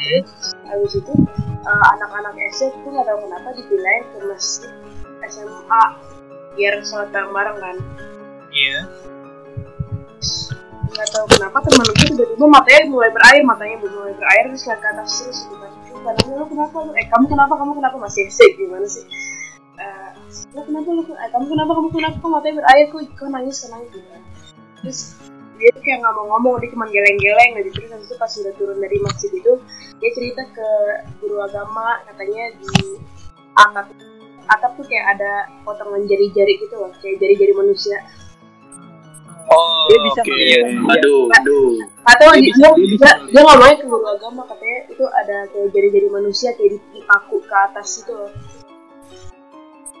Hmm. 0.00 0.24
habis 0.66 0.96
itu 0.96 1.12
eh, 1.60 1.84
anak-anak 1.92 2.32
SD 2.50 2.72
tuh 2.72 2.88
nggak 2.88 3.04
tahu 3.04 3.18
kenapa 3.20 3.48
dipindahin 3.52 4.02
ke 4.08 4.18
masjid 4.26 4.72
SMA 5.28 5.82
biar 6.56 6.74
sholat 6.82 7.12
bareng-bareng 7.12 7.58
kan 7.58 7.76
Iya. 8.50 8.78
nggak 10.90 11.08
tahu 11.14 11.26
kenapa 11.30 11.62
temen 11.62 11.86
gue 11.86 12.06
tiba-tiba 12.10 12.46
matanya 12.48 12.82
mulai 12.88 13.10
berair 13.12 13.42
matanya 13.44 13.76
mulai 13.78 14.14
berair 14.16 14.44
terus 14.50 14.64
lihat 14.66 14.80
ke 14.80 14.88
atas 14.88 15.10
terus 15.20 15.38
gitu 15.46 15.66
kan 16.04 16.14
"Eh, 16.16 16.26
lu 16.36 16.46
kenapa 16.48 16.76
lu? 16.82 16.92
Eh 16.96 17.06
kamu 17.08 17.24
kenapa? 17.28 17.52
Kamu 17.56 17.72
kenapa 17.76 17.96
masih 18.00 18.22
SD 18.28 18.56
gimana 18.60 18.86
sih? 18.88 19.04
Eh, 19.80 20.10
lu 20.56 20.60
kenapa 20.64 20.88
lu? 20.90 21.02
Eh, 21.06 21.28
kamu 21.30 21.44
kenapa? 21.48 21.70
Kamu 21.76 21.88
kenapa? 21.92 22.16
Kok 22.20 22.30
matanya 22.32 22.54
berair 22.62 22.86
kok 22.90 23.02
kok 23.16 23.28
nangis 23.28 23.56
nangis 23.68 23.88
gitu. 23.92 24.08
Terus 24.80 25.00
dia 25.60 25.68
tuh 25.76 25.82
kayak 25.84 26.00
nggak 26.00 26.14
mau 26.16 26.26
ngomong 26.34 26.56
dia 26.64 26.72
cuma 26.72 26.88
geleng-geleng 26.88 27.50
gitu 27.60 27.68
terus 27.76 27.92
habis 27.92 28.08
itu 28.08 28.16
pas 28.16 28.32
udah 28.32 28.52
turun 28.56 28.78
dari 28.80 28.96
masjid 29.04 29.28
itu 29.28 29.52
dia 30.00 30.10
cerita 30.16 30.42
ke 30.56 30.68
guru 31.20 31.36
agama 31.44 32.00
katanya 32.08 32.56
di 32.56 32.96
atap 33.60 33.92
atap 34.48 34.72
tuh 34.80 34.86
kayak 34.88 35.20
ada 35.20 35.52
potongan 35.68 36.08
jari-jari 36.08 36.56
gitu 36.64 36.80
loh 36.80 36.88
kayak 37.04 37.20
jari-jari 37.20 37.52
manusia 37.52 38.00
Oh, 39.50 39.82
Dia 39.84 39.98
bisa 40.00 40.20
oke. 40.20 40.30
melihat. 40.30 40.64
Aduh, 40.94 41.22
aduh. 41.28 41.68
atau 42.02 42.28
Dia 42.28 42.38
dia, 42.38 42.46
bisa- 42.46 42.70
dia, 42.70 42.70
dia 42.76 42.86
bisa 42.88 43.08
dia, 43.10 43.26
dia 43.28 43.40
ngomongnya 43.40 43.76
ke 43.76 43.84
guru 43.84 44.06
agama 44.08 44.42
katanya 44.46 44.78
itu 44.86 45.04
ada 45.06 45.36
kayak 45.48 45.68
jari-jari 45.70 46.08
manusia 46.08 46.50
kayak 46.54 46.70
dipaku 46.88 47.36
ke 47.40 47.56
atas 47.60 47.88
loh 48.06 48.30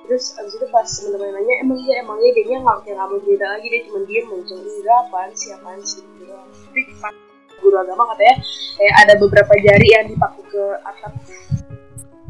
terus 0.00 0.34
abis 0.34 0.52
itu 0.52 0.66
pas 0.66 0.82
temen-temen 0.82 1.30
nanya 1.32 1.54
emang 1.60 1.78
iya 1.78 2.02
emang 2.02 2.18
iya 2.18 2.30
dia 2.34 2.58
nggak 2.58 2.82
kayak 2.82 2.94
nggak 2.96 3.08
mau 3.08 3.20
cerita 3.20 3.46
lagi 3.46 3.66
dia 3.68 3.80
cuma 3.86 3.98
diem 4.02 4.26
langsung 4.26 4.58
enggak 4.60 4.98
apaan 5.00 5.30
sih 5.32 5.50
apaan 5.52 5.80
sih 5.80 6.02
gitu 6.02 6.34
tapi 6.34 6.80
pas 6.98 7.14
guru 7.56 7.76
agama 7.78 8.02
katanya 8.10 8.34
kayak 8.74 8.94
ada 8.98 9.12
beberapa 9.16 9.52
jari 9.56 9.88
yang 9.88 10.06
dipaku 10.06 10.40
ke 10.46 10.62
atap 10.82 11.12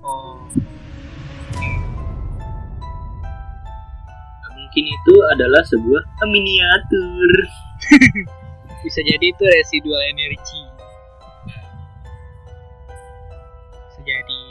Oh. 0.01 0.41
Mungkin 4.71 4.87
itu 4.87 5.15
adalah 5.35 5.67
sebuah 5.67 6.03
miniatur. 6.31 7.31
Bisa 8.87 9.03
jadi 9.03 9.27
itu 9.35 9.43
residual 9.43 9.99
energi. 10.15 10.63
Bisa 13.67 14.01
jadi. 14.07 14.43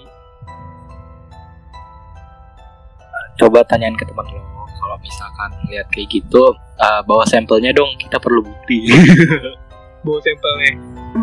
Coba 3.40 3.64
tanyain 3.64 3.96
ke 3.96 4.04
teman 4.04 4.28
lo 4.28 4.44
kalau 4.76 5.00
misalkan 5.00 5.56
lihat 5.72 5.88
kayak 5.88 6.12
gitu, 6.12 6.52
eh, 6.84 7.02
bawa 7.08 7.24
sampelnya 7.24 7.72
dong. 7.72 7.96
Kita 7.96 8.20
perlu 8.20 8.44
bukti. 8.44 8.92
Bawa 10.04 10.20
sampelnya. 10.20 10.72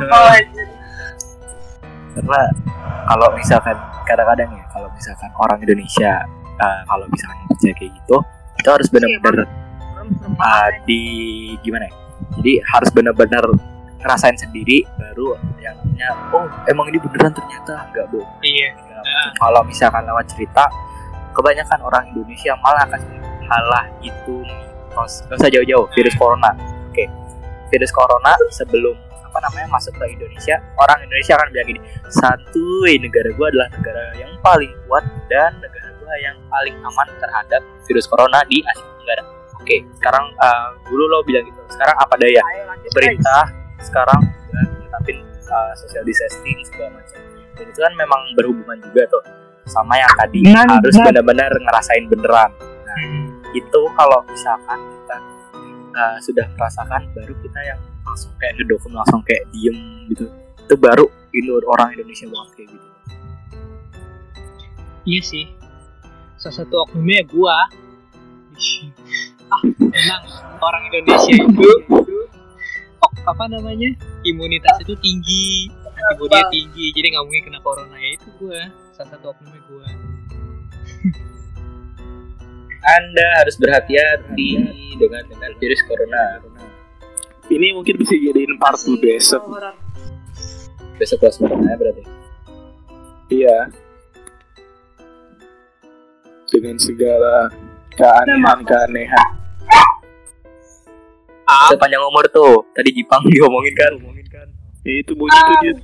oh 0.09 0.33
karena 2.17 2.41
kalau 3.13 3.29
misalkan 3.37 3.77
kadang-kadang 4.09 4.49
ya 4.57 4.65
kalau 4.73 4.89
misalkan 4.97 5.29
orang 5.37 5.61
Indonesia 5.61 6.25
eh, 6.65 6.81
kalau 6.89 7.05
misalkan 7.13 7.45
kerja 7.53 7.77
kayak 7.77 7.93
gitu 7.93 8.17
itu 8.57 8.69
harus 8.69 8.89
benar-benar 8.89 9.47
uh, 10.41 10.69
di 10.89 11.03
gimana 11.61 11.89
ya? 11.89 11.95
Jadi 12.41 12.53
harus 12.65 12.91
benar-benar 12.93 13.45
ngerasain 13.97 14.37
sendiri 14.39 14.87
baru 15.01 15.35
yang 15.59 15.77
namanya 15.97 16.13
oh 16.37 16.45
emang 16.69 16.93
ini 16.93 16.99
beneran 17.01 17.33
ternyata. 17.33 17.89
Nggak 17.91 18.07
bohong 18.13 18.31
Iya. 18.45 18.71
Macam. 18.77 19.33
kalau 19.41 19.61
misalkan 19.65 20.03
lewat 20.05 20.27
cerita 20.29 20.65
kebanyakan 21.33 21.79
orang 21.85 22.05
Indonesia 22.13 22.53
malah 22.61 22.85
akan 22.85 23.01
halah 23.49 23.85
itu 24.05 24.45
mitos. 24.45 25.25
Nggak 25.27 25.37
usah 25.41 25.51
jauh-jauh 25.51 25.87
virus 25.97 26.15
corona. 26.21 26.51
Oke. 26.93 27.09
Virus 27.73 27.93
corona 27.93 28.37
sebelum 28.53 28.95
apa 29.27 29.53
namanya 29.53 29.69
masuk 29.69 29.93
ke 30.01 30.17
Indonesia 30.17 30.57
orang 30.81 30.97
Indonesia 31.05 31.37
akan 31.37 31.47
bilang 31.53 31.69
gini 31.69 31.81
santuy 32.09 32.97
negara 32.97 33.29
gua 33.37 33.53
adalah 33.53 33.69
negara 33.69 34.05
yang 34.17 34.33
paling 34.41 34.73
kuat 34.89 35.05
dan 35.29 35.53
negara 35.61 35.76
gua 36.07 36.17
yang 36.23 36.39
paling 36.47 36.77
aman 36.79 37.09
terhadap 37.19 37.63
virus 37.83 38.07
corona 38.07 38.47
di 38.47 38.63
Asia 38.63 38.87
Tenggara. 38.87 39.25
Oke 39.59 39.83
sekarang 39.99 40.25
uh, 40.39 40.71
dulu 40.87 41.05
lo 41.11 41.19
bilang 41.27 41.43
gitu. 41.43 41.59
Sekarang 41.75 41.99
apa 41.99 42.15
daya? 42.15 42.43
Pemerintah 42.95 43.51
sekarang 43.83 44.23
udah 44.23 44.65
netapin 44.79 45.19
uh, 45.51 45.75
social 45.75 46.07
distancing 46.07 46.63
segala 46.63 47.03
macam. 47.03 47.19
Dan 47.59 47.67
itu 47.67 47.81
kan 47.83 47.93
memang 47.99 48.21
berhubungan 48.39 48.79
juga 48.87 49.03
tuh 49.11 49.23
sama 49.67 49.99
yang 49.99 50.13
tadi 50.15 50.47
Benar, 50.47 50.79
harus 50.79 50.95
benar. 50.95 51.07
benar-benar 51.11 51.51
ngerasain 51.51 52.05
beneran. 52.07 52.51
Nah 52.87 53.03
itu 53.51 53.81
kalau 53.99 54.23
misalkan 54.31 54.79
kita 54.79 55.17
uh, 55.99 56.17
sudah 56.23 56.47
merasakan 56.55 57.03
baru 57.19 57.35
kita 57.43 57.61
yang 57.67 57.81
langsung 58.07 58.31
kayak 58.39 58.55
ngedokum 58.63 58.95
langsung 58.95 59.21
kayak 59.27 59.43
diem 59.51 60.07
gitu. 60.15 60.31
Itu 60.63 60.75
baru 60.79 61.11
Indo 61.35 61.59
orang 61.67 61.91
Indonesia 61.99 62.31
banget 62.31 62.51
kayak 62.55 62.69
gitu. 62.71 62.87
Iya 65.07 65.21
sih. 65.23 65.45
Salah 66.47 66.63
satu 66.63 66.87
oknumnya 66.87 67.27
gua. 67.27 67.59
ah, 69.51 69.63
emang 69.67 70.23
orang 70.63 70.83
Indonesia 70.95 71.43
itu 71.43 71.71
ok, 73.03 73.15
apa 73.27 73.51
namanya? 73.51 73.91
Imunitas 74.23 74.79
itu 74.79 74.95
tinggi, 75.03 75.67
antibodinya 75.83 76.47
tinggi, 76.55 76.95
jadi 76.95 77.19
nggak 77.19 77.27
mungkin 77.27 77.43
kena 77.51 77.59
corona 77.67 77.99
ya 77.99 78.15
itu 78.15 78.31
gua. 78.39 78.63
Salah 78.95 79.19
satu 79.19 79.35
oknumnya 79.35 79.59
gua. 79.67 79.91
Anda 82.95 83.27
harus 83.43 83.59
berhati-hati 83.59 84.51
dengan 85.03 85.27
dengan 85.27 85.51
virus 85.59 85.83
corona. 85.83 86.47
Ini 87.51 87.75
mungkin 87.75 87.99
bisa 87.99 88.15
jadiin 88.15 88.55
part 88.63 88.79
besok. 89.03 89.51
Besok 90.95 91.27
kelas 91.27 91.43
corona 91.43 91.75
berarti. 91.75 92.07
Iya. 93.35 93.86
Dengan 96.57 96.81
segala 96.81 97.53
keanehan-keanehan. 97.93 99.29
Ah, 101.45 101.69
sepanjang 101.69 102.01
umur 102.03 102.25
tuh 102.27 102.65
tadi 102.73 102.91
Jepang 102.91 103.21
diomongin 103.31 103.71
kan 103.73 103.93
ngomongin 103.95 104.27
kan 104.27 104.49
Ya, 104.83 104.99
itu 104.99 105.13
bunyi 105.13 105.37
tuh 105.37 105.57
dia. 105.61 105.75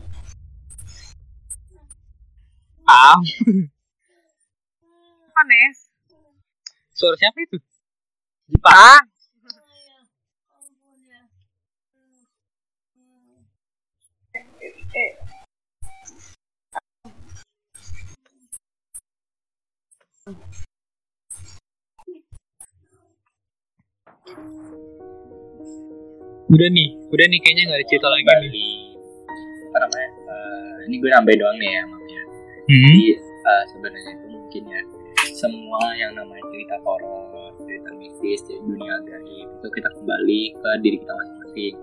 ah, 2.84 3.18
Aneh. 5.34 5.68
suara 6.92 7.14
siapa 7.14 7.36
itu? 7.36 7.58
Ah, 8.62 9.02
Udah 26.52 26.68
nih, 26.68 26.88
udah 27.08 27.26
nih 27.32 27.38
kayaknya 27.40 27.62
nggak 27.64 27.78
ada 27.80 27.86
cerita 27.88 28.08
lagi 28.12 28.22
nih. 28.22 28.28
Kembali 28.28 28.68
apa 29.72 29.76
namanya? 29.80 30.08
eh, 30.20 30.76
ini 30.84 30.94
gue 31.00 31.08
nambahin 31.08 31.38
doang 31.40 31.56
nih 31.56 31.70
ya, 31.72 31.82
maaf 31.88 32.04
ya. 32.04 32.22
Hmm? 32.68 32.82
Jadi 32.84 33.04
eh, 33.42 33.64
sebenarnya 33.72 34.10
itu 34.12 34.26
mungkin 34.28 34.62
ya 34.68 34.82
semua 35.32 35.82
yang 35.96 36.12
namanya 36.12 36.44
cerita 36.52 36.76
horor, 36.84 37.50
cerita 37.64 37.90
mistis, 37.96 38.44
dari 38.44 38.60
dunia 38.60 38.94
gaib 39.00 39.48
itu 39.48 39.68
kita 39.72 39.88
kembali 39.96 40.40
ke 40.52 40.68
diri 40.84 40.96
kita 41.00 41.12
masing-masing. 41.16 41.74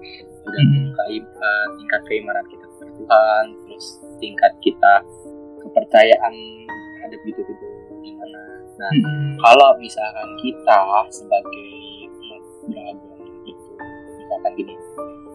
Tergantung 0.45 0.85
Mhm. 0.85 0.95
kaib- 0.95 1.33
eh, 1.33 1.67
tingkat 1.81 2.01
keimanan 2.05 2.45
kita 2.47 2.65
kepada 2.69 2.91
Tuhan, 2.93 3.43
terus 3.65 3.85
tingkat 4.21 4.53
kita 4.61 4.93
kepercayaan 5.59 6.33
terhadap 6.95 7.19
gitu 7.25 7.41
gitu 7.41 7.65
gimana. 8.05 8.41
Nah, 8.79 8.91
Hmm. 8.95 9.33
kalau 9.41 9.69
misalkan 9.81 10.29
kita 10.39 10.79
sebagai 11.09 11.73
misalkan 14.39 14.55
gini 14.55 14.73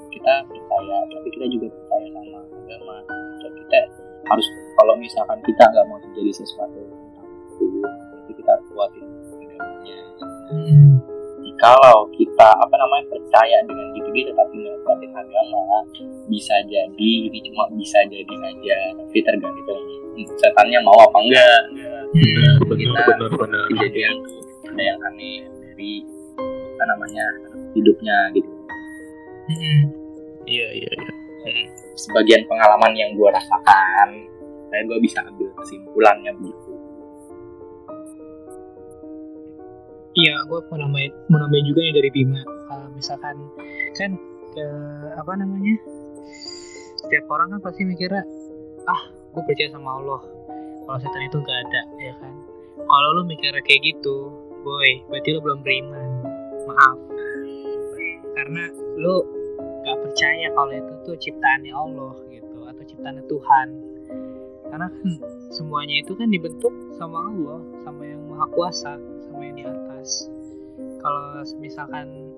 kita 0.08 0.34
percaya 0.48 0.96
tapi 1.12 1.28
kita 1.28 1.46
juga 1.52 1.66
percaya 1.68 2.06
sama 2.08 2.40
agama 2.48 2.96
dan 3.36 3.52
kita 3.52 3.78
harus 4.24 4.46
kalau 4.74 4.94
misalkan 4.96 5.38
kita 5.44 5.62
nggak 5.68 5.84
mau 5.92 6.00
terjadi 6.00 6.32
sesuatu 6.32 6.80
tentang 6.80 7.28
itu 7.52 7.64
berarti 7.84 8.32
kita 8.32 8.48
harus 8.48 8.66
kuatin 8.72 9.04
agamanya 9.04 9.98
Hmm. 10.44 10.96
kalau 11.56 12.08
kita 12.12 12.48
apa 12.48 12.74
namanya 12.74 13.04
percaya 13.10 13.56
dengan 13.64 13.92
gitu-gitu 13.92 14.32
tapi 14.32 14.54
nggak 14.56 14.76
kuatin 14.80 15.12
agama 15.12 15.84
bisa 16.24 16.56
jadi 16.64 17.10
ini 17.28 17.38
cuma 17.44 17.68
bisa 17.76 18.00
jadi 18.08 18.34
aja 18.40 18.78
tapi 18.96 19.18
tergantung 19.20 19.82
setannya 20.40 20.80
mau 20.80 20.96
apa 20.96 21.18
enggak 21.20 21.60
Hmm. 22.14 22.56
kita 22.72 23.02
Bener, 23.04 23.30
bener. 23.36 23.64
kejadian 23.68 24.14
tuh 24.22 24.40
ada 24.64 24.82
yang 24.82 24.98
aneh 25.02 25.42
dari 25.60 25.92
apa 26.78 26.84
namanya 26.88 27.24
hidupnya 27.74 28.16
gitu. 28.32 28.63
Iya, 29.44 30.68
iya, 30.72 30.90
iya. 30.92 31.12
sebagian 31.94 32.42
pengalaman 32.48 32.96
yang 32.96 33.12
gue 33.12 33.28
rasakan 33.28 34.08
saya 34.72 34.82
gue 34.88 34.98
bisa 35.04 35.20
ambil 35.22 35.48
kesimpulannya 35.60 36.32
begitu 36.40 36.72
Iya, 40.14 40.46
gue 40.46 40.62
mau 40.70 40.78
nambahin, 40.78 41.10
mau 41.26 41.42
nambahin 41.42 41.66
juga 41.66 41.82
nih 41.82 41.94
dari 41.98 42.10
Bima. 42.14 42.38
Kalau 42.70 42.86
misalkan 42.94 43.34
kan 43.98 44.14
ke 44.54 44.66
apa 45.18 45.32
namanya? 45.34 45.74
Setiap 47.02 47.26
orang 47.34 47.50
kan 47.50 47.60
pasti 47.66 47.82
mikirnya, 47.82 48.22
ah, 48.86 49.10
gue 49.10 49.42
percaya 49.42 49.74
sama 49.74 49.98
Allah. 49.98 50.22
Kalau 50.86 50.98
setan 51.02 51.18
itu 51.18 51.34
nggak 51.34 51.58
ada, 51.66 51.82
ya 51.98 52.14
kan? 52.22 52.30
Kalau 52.78 53.08
lu 53.18 53.26
mikirnya 53.26 53.58
kayak 53.66 53.82
gitu, 53.90 54.30
boy, 54.62 55.02
berarti 55.10 55.34
lu 55.34 55.42
belum 55.42 55.66
beriman. 55.66 56.10
Maaf, 56.70 56.96
karena 58.38 58.70
lu 59.02 59.18
percaya 60.44 60.60
kalau 60.60 60.72
itu 60.76 60.92
tuh 61.08 61.16
ciptaannya 61.16 61.72
Allah 61.72 62.12
gitu, 62.28 62.58
atau 62.68 62.82
ciptaannya 62.84 63.24
Tuhan. 63.24 63.68
Karena 64.68 64.86
kan 64.92 65.08
semuanya 65.48 65.96
itu 66.04 66.12
kan 66.18 66.28
dibentuk 66.28 66.74
sama 67.00 67.32
Allah, 67.32 67.60
sama 67.88 68.02
yang 68.04 68.20
maha 68.28 68.46
kuasa, 68.52 68.92
sama 69.00 69.40
yang 69.40 69.56
di 69.56 69.64
atas. 69.64 70.28
Kalau 71.00 71.40
misalkan 71.60 72.28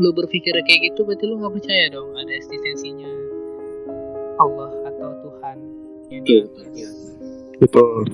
lu 0.00 0.08
berpikir 0.16 0.56
kayak 0.64 0.80
gitu 0.88 1.04
berarti 1.04 1.28
lu 1.28 1.36
nggak 1.36 1.52
percaya 1.52 1.92
dong 1.92 2.16
ada 2.16 2.32
eksistensinya 2.32 3.12
Allah 4.40 4.72
atau 4.88 5.12
Tuhan 5.20 5.56
yang 6.08 6.24
di 6.24 6.48
Betul, 6.48 6.64
atas. 6.72 6.92
betul 7.60 8.04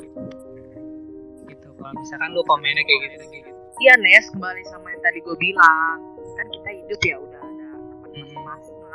gitu 1.46 1.68
kalau 1.78 1.94
misalkan 1.94 2.34
lu 2.34 2.42
komennya 2.50 2.82
kayak 2.82 3.00
gitu 3.06 3.24
kayak 3.30 3.42
gitu 3.46 3.50
Iya 3.78 3.94
Nes, 3.94 4.26
kembali 4.34 4.62
sama 4.66 4.90
yang 4.90 5.02
tadi 5.06 5.22
gue 5.22 5.36
bilang 5.38 6.02
Kan 6.34 6.46
kita 6.50 6.70
hidup 6.82 7.00
ya 7.06 7.16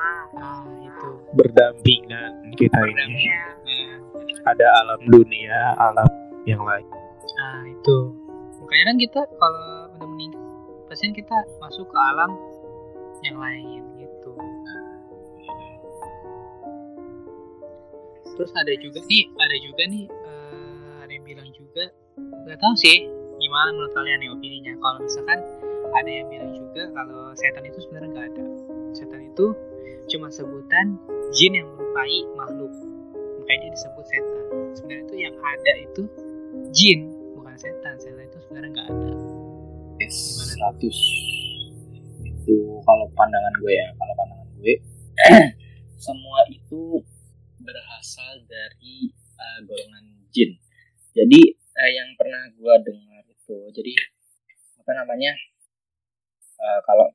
masing-masing 0.04 0.70
lah 0.70 0.76
ah 0.76 0.88
itu. 0.88 1.10
Berdampingan 1.38 2.32
kita 2.60 2.80
ini. 2.84 3.30
Nah, 3.64 3.96
ada 4.50 4.66
alam 4.84 5.02
dunia 5.08 5.60
alam 5.80 6.10
yang 6.44 6.62
lain. 6.62 6.88
Ah 7.40 7.64
itu. 7.66 7.98
Makanya 8.64 8.84
kan 8.94 8.98
kita 9.00 9.22
kalau 9.40 9.66
udah 9.98 10.08
meninggal 10.08 10.44
pasti 10.88 11.10
kan 11.10 11.14
kita 11.16 11.38
masuk 11.58 11.88
ke 11.90 11.98
alam 11.98 12.32
yang 13.24 13.38
lain 13.40 13.82
gitu. 13.98 14.32
Terus 18.34 18.52
ada 18.58 18.74
juga 18.82 19.00
nih 19.06 19.24
ada 19.38 19.56
juga 19.62 19.84
nih 19.88 20.06
eh, 20.10 20.94
ada 21.06 21.12
yang 21.12 21.26
bilang 21.26 21.50
juga 21.54 21.90
nggak 22.18 22.60
tahu 22.60 22.74
sih 22.78 23.10
gimana 23.42 23.70
menurut 23.76 23.94
kalian 23.96 24.20
nih 24.22 24.30
opininya. 24.32 24.74
Kalau 24.80 25.00
misalkan 25.02 25.40
ada 25.94 26.10
yang 26.10 26.28
bilang 26.30 26.52
juga 26.54 26.84
kalau 26.98 27.22
setan 27.38 27.64
itu 27.70 27.80
sebenarnya 27.86 28.10
nggak 28.14 28.28
ada. 28.34 28.46
Setan 28.94 29.22
itu 29.34 29.46
cuma 30.08 30.28
sebutan 30.30 31.00
jin 31.34 31.54
yang 31.58 31.68
menyerupai 31.74 32.18
makhluk. 32.34 32.74
Makanya 33.44 33.60
dia 33.70 33.72
disebut 33.74 34.06
setan. 34.10 34.46
Sebenarnya 34.74 35.04
itu 35.06 35.16
yang 35.22 35.36
ada 35.40 35.74
itu 35.78 36.04
jin 36.74 37.00
bukan 37.38 37.56
setan. 37.56 37.94
Setan 38.02 38.26
itu 38.26 38.38
sebenarnya 38.48 38.70
nggak 38.74 38.88
ada. 38.90 39.14
Yes, 40.02 40.18
Gimana? 40.58 40.74
100 40.74 41.34
itu 42.28 42.58
kalau 42.84 43.06
pandangan 43.16 43.54
gue 43.62 43.72
ya 43.72 43.88
kalau 43.96 44.14
pandangan 44.20 44.48
gue 44.60 44.74
semua 46.06 46.44
itu 46.52 47.00
berasal 47.64 48.44
dari 48.44 49.14
uh, 49.40 49.60
golongan 49.64 50.28
jin. 50.34 50.60
Jadi 51.14 51.42
uh, 51.56 51.92
yang 51.94 52.10
pernah 52.20 52.52
gue 52.52 52.76
dengar 52.84 53.24
itu 53.30 53.58
jadi 53.72 53.94
apa 54.84 54.92
namanya 54.92 55.32
uh, 56.60 56.80
kalau 56.84 57.08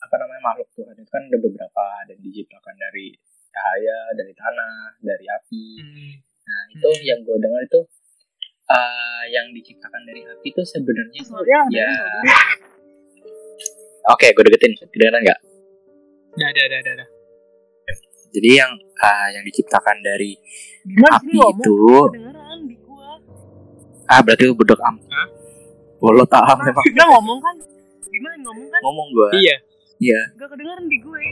apa 0.00 0.14
namanya 0.16 0.42
makhluk 0.42 0.68
Tuhan 0.72 0.96
itu 0.96 1.06
kan 1.06 1.22
ada 1.22 1.38
beberapa 1.38 1.84
dan 2.04 2.16
diciptakan 2.18 2.74
dari 2.74 3.12
cahaya 3.50 3.98
dari 4.14 4.32
tanah 4.32 4.74
dari 4.98 5.26
api 5.26 5.64
Hmm, 5.76 6.12
nah 6.42 6.60
itu 6.70 6.88
Hmm. 6.88 7.02
yang 7.04 7.18
gue 7.20 7.36
dengar 7.36 7.60
itu 7.60 7.80
uh, 8.66 9.22
yang 9.28 9.46
diciptakan 9.50 10.02
dari 10.02 10.22
api 10.24 10.46
itu 10.48 10.62
sebenarnya 10.62 11.20
ya 11.70 11.90
dulu. 11.90 12.48
Oke, 14.10 14.32
gue 14.32 14.42
deketin. 14.42 14.72
Kedengeran 14.74 15.20
nggak? 15.20 15.40
ada 16.30 16.46
ada 16.46 16.60
ada 16.62 16.76
ada, 16.80 16.90
ada. 16.96 17.06
Jadi 18.30 18.50
yang 18.54 18.70
ah, 18.96 19.26
yang 19.28 19.42
diciptakan 19.42 19.98
dari 20.00 20.38
Dimas 20.86 21.18
api 21.18 21.26
ini 21.26 21.36
ngomong 21.36 21.58
itu, 21.58 21.78
di 22.64 22.76
gua 22.80 23.10
ah 24.06 24.20
berarti 24.22 24.42
lu 24.46 24.54
bedok 24.54 24.78
am. 24.80 24.96
Hah? 25.02 25.28
Bolot 25.98 26.30
ah 26.30 26.54
memang 26.56 26.84
Dia 26.88 27.06
ngomong 27.10 27.38
kan 27.42 27.54
yang 28.10 28.42
ngomong 28.42 28.66
kan 28.70 28.80
ngomong 28.80 29.06
gue. 29.10 29.28
iya 29.42 29.56
Iya, 30.00 30.20
Gak 30.40 30.48
kedengeran 30.48 30.88
di 30.88 30.98
gue 30.98 31.24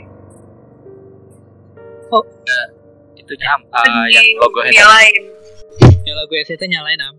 itu 3.29 3.33
am. 3.45 3.61
Ah, 3.69 4.09
yang 4.09 4.25
logo 4.41 4.65
headset. 4.65 4.81
Nyalain 4.81 5.23
yang 6.09 6.17
lagu 6.17 6.33
SCT 6.33 6.63
nyalain 6.65 7.01
am 7.05 7.15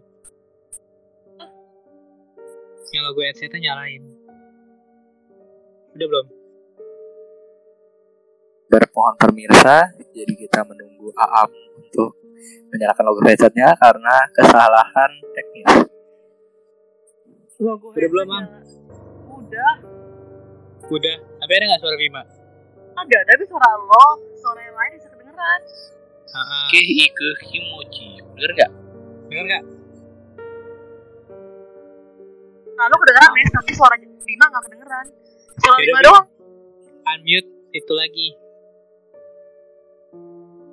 yang 2.90 3.02
lagu 3.06 3.20
SCT 3.22 3.54
nyalain 3.62 4.02
udah 5.94 6.06
belum 6.10 6.26
Berpohon 8.70 9.18
pemirsa, 9.18 9.82
jadi 10.14 10.30
kita 10.30 10.62
menunggu 10.62 11.10
Aam 11.18 11.50
untuk 11.74 12.14
menyalakan 12.70 13.02
logo 13.02 13.18
headsetnya 13.26 13.74
karena 13.74 14.14
kesalahan 14.30 15.10
teknis. 15.34 15.90
Logo 17.58 17.90
Udah 17.90 18.08
belum, 18.14 18.26
nyala. 18.30 18.62
Udah 19.26 19.72
udah 20.90 21.16
tapi 21.38 21.52
ada 21.54 21.64
nggak 21.70 21.80
suara 21.80 21.96
Bima 21.96 22.22
Ada 22.90 23.18
tapi 23.24 23.44
suara 23.46 23.70
lo 23.78 24.06
Suara 24.40 24.60
yang 24.60 24.72
lain 24.72 24.90
bisa 24.96 25.08
kedengeran. 25.12 25.60
Oke, 26.32 26.80
ike 26.80 27.28
kimochi. 27.44 28.08
Bener 28.34 28.50
nggak? 28.56 28.70
denger 29.30 29.44
nggak 29.46 29.64
Nah 32.74 32.84
lo 32.88 32.96
kedengeran 32.98 33.30
Nes 33.30 33.50
Tapi 33.52 33.72
suara 33.76 33.94
Bima 34.00 34.46
gak 34.48 34.62
kedengeran 34.66 35.06
Suara 35.60 35.76
Bima 35.78 35.98
Bim. 36.00 36.06
doang 36.06 36.26
unmute 37.10 37.50
itu 37.70 37.92
lagi 37.94 38.28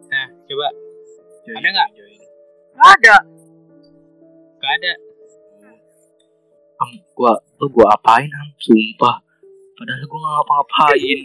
nah 0.08 0.28
coba 0.48 0.68
Ada 1.52 1.68
nggak? 1.68 1.90
Gak 2.74 2.90
ada 2.96 3.16
nggak 4.58 4.74
ada 4.78 4.94
Am, 6.78 6.90
gua, 7.18 7.34
lu 7.58 7.66
gua 7.74 7.90
apain 7.90 8.30
am? 8.30 8.54
Sumpah. 8.62 9.18
Padahal 9.78 10.04
gua 10.10 10.18
nggak 10.18 10.34
ngapa-ngapain. 10.34 11.20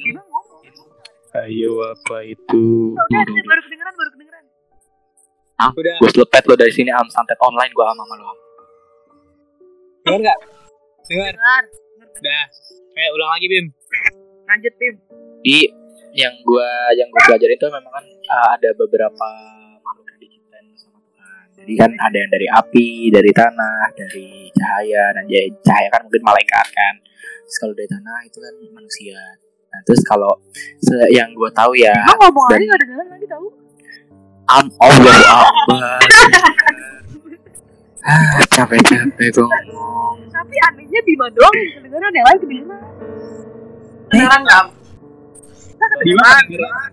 Ayo 1.32 1.72
apa 1.88 2.16
itu? 2.28 2.64
Udah 2.92 3.04
udah, 3.08 3.44
baru 3.48 3.60
kedengeran 3.64 3.94
baru 3.96 4.10
kedengeran. 4.12 4.44
Udah. 5.72 5.96
Gue 6.04 6.10
selepet 6.12 6.44
lo 6.44 6.54
dari 6.60 6.68
sini 6.68 6.92
am. 6.92 7.08
Santet 7.08 7.40
online 7.40 7.72
gua 7.72 7.96
ama 7.96 8.04
sama 8.04 8.14
lo 8.20 8.24
am. 8.28 8.38
denger. 10.04 10.20
Nggak 10.20 10.38
denger. 11.08 11.32
Dengar 11.32 11.64
udah. 12.12 12.44
Kayak 12.92 13.10
ulang 13.16 13.30
lagi 13.32 13.46
Bim. 13.48 13.66
Lanjut 14.44 14.74
Bim. 14.76 14.94
Di 15.40 15.58
yang 16.12 16.34
gua 16.44 16.68
yang 16.92 17.08
gua 17.08 17.20
pelajarin 17.24 17.56
itu 17.56 17.66
memang 17.72 17.92
kan 17.96 18.04
uh, 18.04 18.48
ada 18.52 18.70
beberapa 18.76 19.28
Jadi 21.62 21.74
kan 21.78 21.90
ada 21.94 22.16
yang 22.16 22.26
dari 22.28 22.46
api, 22.48 22.88
dari 23.08 23.30
tanah, 23.30 23.86
dari 23.92 24.28
cahaya 24.50 25.14
dan 25.14 25.24
ya, 25.26 25.38
cahaya 25.62 25.88
kan 25.88 26.02
mungkin 26.02 26.22
malaikat 26.22 26.66
kan. 26.68 26.94
Terus 27.42 27.56
kalau 27.56 27.72
dari 27.72 27.86
tanah 27.86 28.18
itu 28.22 28.38
kan 28.38 28.50
manusia. 28.72 29.20
Nah, 29.68 29.80
terus 29.82 30.02
kalau 30.02 30.32
se- 30.78 31.10
yang 31.10 31.32
gua 31.32 31.48
tahu 31.48 31.72
ya 31.72 31.96
Bima 31.96 32.12
ngomong 32.20 32.44
aja 32.46 32.60
gak 32.66 32.76
kedengeran 32.76 33.08
lagi 33.08 33.24
tau 33.24 33.46
am 34.44 34.66
Akbar. 34.68 35.16
ah, 38.02 38.36
capek-capek 38.48 39.28
gua 39.32 39.46
ngomong. 39.48 40.16
Tapi 40.28 40.56
anehnya 40.60 41.00
Bima 41.02 41.26
doang 41.30 41.54
yang 41.54 41.72
kedengeran 41.78 42.10
Yang 42.10 42.26
lain 42.26 42.38
kedengeran 42.42 42.76
Kedengeran 44.10 44.40
gak? 44.44 44.64
Bima 46.02 46.30
kedengeran 46.36 46.90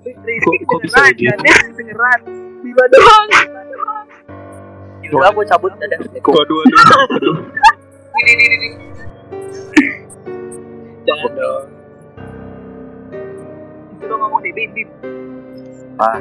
Kok- 0.64 0.82
bisa 0.82 1.02
gitu? 1.14 1.36
Kedengeran 1.36 2.20
Bima 2.62 2.84
doang 2.88 3.26
Bima 3.28 3.62
doang 3.66 4.06
Gua 5.10 5.44
cabut 5.46 5.74
dadah. 5.82 6.00
waduh 6.22 6.56
waduh 6.62 6.82
waduh 7.10 7.36
Ini 8.20 8.32
ini 8.36 8.46
ini 8.46 8.70
jangan 11.10 11.32
dong. 11.34 11.66
Coba 14.04 14.16
ngomong 14.22 14.40
deh 14.46 14.52
Bim 14.54 14.70
Bim. 14.78 14.90
Ah. 15.98 16.20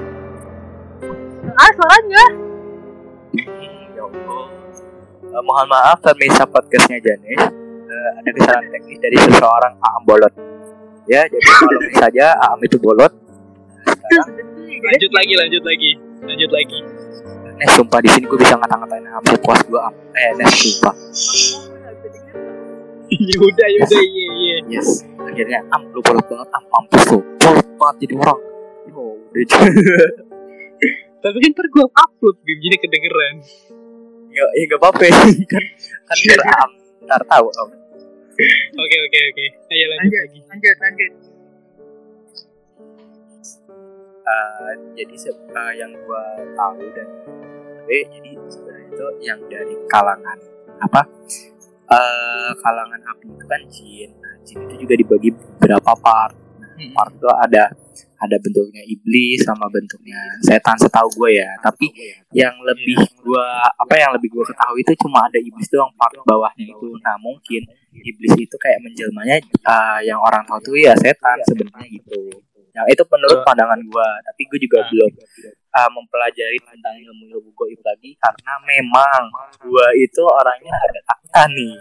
Ah 1.59 1.71
suaranya 1.77 2.25
Ya 3.93 4.03
Allah. 4.03 4.47
Eh, 5.29 5.43
mohon 5.45 5.67
maaf 5.69 6.01
pemirsa 6.01 6.49
podcastnya 6.49 6.97
Janis. 7.05 7.43
Eh, 7.89 8.11
ada 8.17 8.31
kesalahan 8.33 8.67
teknis 8.73 8.99
dari 9.05 9.17
seseorang 9.21 9.75
Aam 9.85 10.03
Bolot. 10.09 10.33
Ya 11.05 11.29
jadi 11.29 11.45
kalau 11.45 11.81
saja 11.99 12.27
Aam 12.49 12.59
itu 12.65 12.81
bolot. 12.81 13.13
Nah, 13.13 13.93
sekarang 13.93 14.29
lanjut 14.81 15.13
lagi 15.13 15.33
lanjut 15.37 15.63
lagi. 15.67 15.91
Lanjut 16.25 16.51
lagi 16.53 16.98
Nes 17.59 17.71
sumpah 17.75 17.99
di 17.99 18.09
sini 18.11 18.25
gue 18.31 18.39
bisa 18.39 18.55
ngata-ngatain 18.55 19.07
Aam 19.11 19.25
sepuas 19.27 19.61
gue 19.67 19.81
Aam 19.83 19.95
eh 20.15 20.31
Nes 20.39 20.53
sumpah. 20.55 20.95
Ya 23.09 23.41
udah 23.41 23.69
ya 23.73 23.81
udah 23.89 24.03
iya 24.05 24.27
iya. 24.37 24.57
Yes. 24.69 25.01
Akhirnya 25.17 25.65
Am 25.73 25.89
lu 25.97 26.05
bolot 26.05 26.29
banget 26.29 26.49
Am 26.53 26.65
mampus 26.69 27.05
lu 27.09 27.19
bolot 27.41 27.69
banget 27.81 27.97
jadi 28.05 28.15
orang. 28.21 28.41
Oh 28.93 29.17
udah 29.33 29.61
tapi 31.25 31.37
kan 31.43 31.51
ntar 31.51 31.67
gua 31.73 31.87
upload 31.89 32.37
Bim 32.45 32.59
jadi 32.61 32.77
kedengeran. 32.85 33.35
Ya 34.29 34.45
ya 34.55 34.63
gak 34.69 34.81
apa-apa. 34.85 35.09
Kan 35.53 35.65
kan 36.05 36.17
biar 36.21 36.41
Aam 36.53 36.71
ntar 37.09 37.23
tahu 37.25 37.49
Am. 37.49 37.69
Oke 38.77 38.97
oke 39.03 39.19
oke. 39.35 39.45
Ayo 39.73 39.85
lanjut 39.89 40.05
Lanjut. 40.05 40.21
lagi. 40.23 40.39
Lanjut 40.47 40.77
lanjut. 40.79 41.13
Eh, 44.29 44.73
jadi 45.01 45.17
eh, 45.33 45.73
yang 45.81 45.93
gua 46.05 46.23
tahu 46.53 46.85
dan 46.93 47.09
gue 47.89 48.05
jadi 48.05 48.31
sebenarnya 48.53 48.87
itu 48.93 49.07
yang 49.25 49.41
dari 49.49 49.75
kalangan 49.89 50.39
apa? 50.85 51.03
Eh 51.89 52.51
kalangan 52.61 53.01
api 53.17 53.27
itu 53.33 53.45
kan 53.49 53.63
jin. 53.73 54.11
Nah 54.21 54.35
jin 54.45 54.59
itu 54.69 54.75
juga 54.85 54.95
dibagi 55.01 55.31
beberapa 55.33 55.93
part. 55.97 56.37
Nah, 56.61 56.69
Hmm. 56.77 56.93
part 56.95 57.11
itu 57.11 57.27
ada 57.27 57.65
ada 58.19 58.37
bentuknya 58.43 58.83
iblis 58.87 59.41
sama 59.47 59.67
bentuknya 59.73 60.21
setan 60.45 60.77
setahu 60.77 61.09
gue 61.17 61.41
ya. 61.41 61.49
Tapi 61.65 61.89
yang 62.37 62.53
lebih 62.61 63.01
gue 63.25 63.47
apa 63.65 63.95
yang 63.97 64.13
lebih 64.13 64.29
gue 64.37 64.45
ketahui 64.45 64.85
itu 64.85 64.93
cuma 65.01 65.25
ada 65.25 65.41
iblis 65.41 65.67
doang 65.73 65.91
part 65.97 66.13
bawahnya 66.29 66.69
itu. 66.69 66.93
Nah 67.01 67.17
mungkin 67.25 67.65
iblis 68.05 68.35
itu 68.37 68.57
kayak 68.61 68.85
menjelmanya 68.85 69.41
uh, 69.65 69.99
yang 70.05 70.21
orang 70.21 70.45
tahu 70.45 70.61
tuh 70.71 70.77
ya 70.77 70.93
setan 70.93 71.41
sebenarnya 71.49 71.89
gitu 71.89 72.37
yang 72.77 72.87
itu 72.89 73.03
menurut 73.09 73.41
pandangan 73.43 73.81
gue 73.81 74.09
tapi 74.27 74.43
gue 74.49 74.59
juga 74.69 74.79
belum 74.89 75.13
uh, 75.75 75.91
mempelajari 75.93 76.59
tentang 76.65 76.95
ilmu-ilmu 76.99 77.51
goib 77.55 77.81
lagi. 77.85 78.15
Karena 78.19 78.53
memang 78.67 79.21
gue 79.63 79.87
itu 80.01 80.23
orangnya 80.25 80.75
ada 80.75 81.01
takutan 81.07 81.49
nih. 81.55 81.77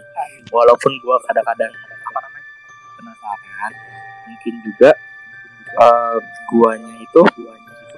Walaupun 0.52 0.92
gue 0.98 1.16
kadang-kadang 1.28 1.72
apa 1.72 2.18
namanya 2.24 2.48
penasaran 2.98 3.72
mungkin 4.28 4.54
juga 4.64 4.90
uh, 5.80 6.16
guanya 6.52 6.94
itu 7.00 7.20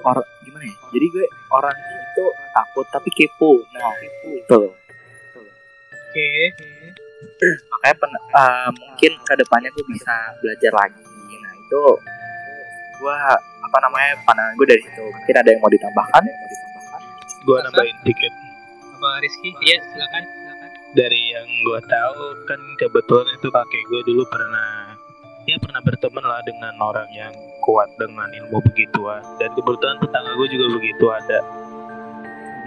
orang 0.03 0.27
gimana 0.47 0.65
ya? 0.65 0.77
Jadi 0.91 1.07
gue 1.13 1.27
orangnya 1.53 1.97
itu 2.01 2.25
takut 2.55 2.87
tapi 2.89 3.11
kepo. 3.15 3.53
Nah 3.75 3.95
itu 4.27 4.63
Oke. 6.11 6.31
makanya 7.41 7.97
pen, 7.97 8.13
uh, 8.37 8.69
mungkin 8.77 9.13
ke 9.25 9.33
depannya 9.39 9.71
gue 9.73 9.85
bisa 9.89 10.13
belajar 10.43 10.73
lagi. 10.75 11.01
Nah 11.41 11.53
itu 11.57 11.83
gue 13.01 13.17
apa 13.65 13.79
namanya 13.81 14.13
pandangan 14.29 14.53
gue 14.61 14.67
dari 14.69 14.83
situ 14.85 15.03
mungkin 15.09 15.35
ada 15.41 15.49
yang 15.49 15.61
mau 15.65 15.73
ditambahkan 15.73 16.23
gue 17.41 17.59
nambahin 17.65 17.97
dikit 18.05 18.33
Apa 19.01 19.17
Rizky? 19.25 19.49
Iya, 19.65 19.81
silakan. 19.81 20.23
Silakan. 20.29 20.71
dari 20.93 21.21
yang 21.33 21.49
gue 21.65 21.81
tahu 21.89 22.21
kan 22.45 22.61
kebetulan 22.77 23.33
itu 23.33 23.49
kakek 23.49 23.83
gue 23.89 24.01
dulu 24.13 24.23
pernah 24.29 24.93
ya 25.49 25.57
pernah 25.57 25.81
berteman 25.81 26.21
lah 26.21 26.45
dengan 26.45 26.77
orang 26.85 27.09
yang 27.17 27.33
kuat 27.65 27.89
dengan 27.97 28.29
ilmu 28.29 28.61
begituan 28.61 29.25
dan 29.41 29.51
kebetulan 29.57 29.97
tetangga 30.05 30.37
gue 30.37 30.49
juga 30.53 30.67
begitu 30.77 31.05
ada 31.09 31.41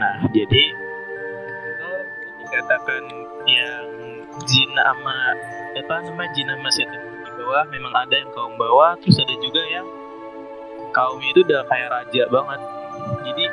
nah 0.02 0.16
jadi 0.34 0.64
kalau 1.78 2.02
dikatakan 2.42 3.04
yang 3.46 3.86
jin 4.50 4.72
sama 4.74 5.18
apa 5.78 5.96
namanya 6.02 6.30
jin 6.34 6.50
sama 6.50 6.70
setan 6.74 7.02
di 7.24 7.32
bawah 7.38 7.66
memang 7.70 7.94
ada 7.94 8.16
yang 8.18 8.30
kaum 8.34 8.58
bawah 8.58 8.98
terus 9.00 9.22
ada 9.22 9.36
juga 9.38 9.62
yang 9.70 9.86
kaumnya 10.94 11.30
itu 11.34 11.42
udah 11.44 11.62
kayak 11.68 11.90
raja 11.90 12.24
banget. 12.30 12.62
Jadi 13.26 13.46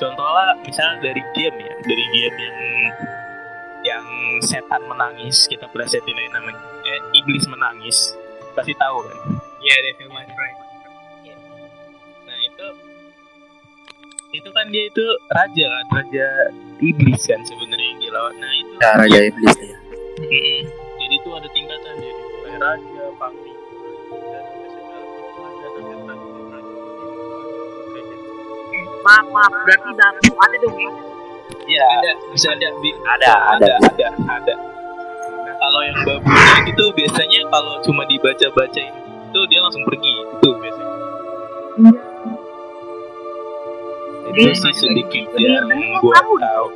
contohnya 0.00 0.46
misalnya 0.64 0.96
dari 1.04 1.22
game 1.36 1.56
ya 1.60 1.74
dari 1.84 2.04
game 2.10 2.36
yang 2.40 2.58
yang 3.80 4.04
setan 4.44 4.82
menangis 4.88 5.44
kita 5.46 5.68
plesetin 5.68 6.16
aja 6.16 6.30
namanya. 6.40 6.60
Eh, 6.88 7.00
iblis 7.22 7.44
menangis. 7.46 8.16
Pasti 8.56 8.74
tahu 8.74 8.98
kan? 9.06 9.16
Iya, 9.60 9.74
Devil 9.92 10.08
May 10.10 10.26
Cry. 10.26 10.52
nah 12.26 12.38
itu 12.40 12.66
itu 14.30 14.48
kan 14.50 14.66
dia 14.72 14.84
itu 14.88 15.04
raja 15.30 15.64
kan? 15.68 15.84
Raja 16.02 16.26
iblis 16.80 17.22
kan 17.28 17.40
sebenarnya 17.44 17.86
yang 17.94 18.00
dilawan. 18.00 18.34
Nah 18.40 18.52
itu 18.56 18.72
ya 18.80 18.90
raja 18.96 19.20
iblis 19.28 19.56
ya 19.60 19.80
jadi 21.10 21.14
itu 21.26 21.30
ada 21.34 21.48
tingkatan 21.50 21.94
dari 21.96 22.22
mulai 22.38 22.56
raja 22.60 23.04
panglima 23.16 23.49
Maaf, 29.00 29.26
maaf. 29.32 29.52
Berarti 29.64 29.90
bambu 29.96 30.32
ada 30.36 30.56
dong 30.60 30.76
ya? 30.76 30.90
Iya, 31.70 31.84
ada, 31.86 32.10
bisa 32.34 32.48
ada, 32.52 32.66
Ada, 32.74 33.30
ada, 33.56 33.72
ada, 33.86 34.06
ada. 34.26 34.54
Nah, 35.46 35.54
kalau 35.56 35.80
yang 35.86 35.98
babunya 36.02 36.54
itu 36.66 36.84
biasanya 36.98 37.40
kalau 37.48 37.74
cuma 37.86 38.02
dibaca-bacain 38.10 38.92
itu 39.30 39.40
dia 39.46 39.60
langsung 39.62 39.86
pergi, 39.86 40.14
itu 40.26 40.50
biasanya. 40.58 40.96
Itu 44.30 44.50
sih 44.58 44.74
sedikit 44.74 45.24
yang 45.38 45.70
gua 46.02 46.18
tahu. 46.18 46.66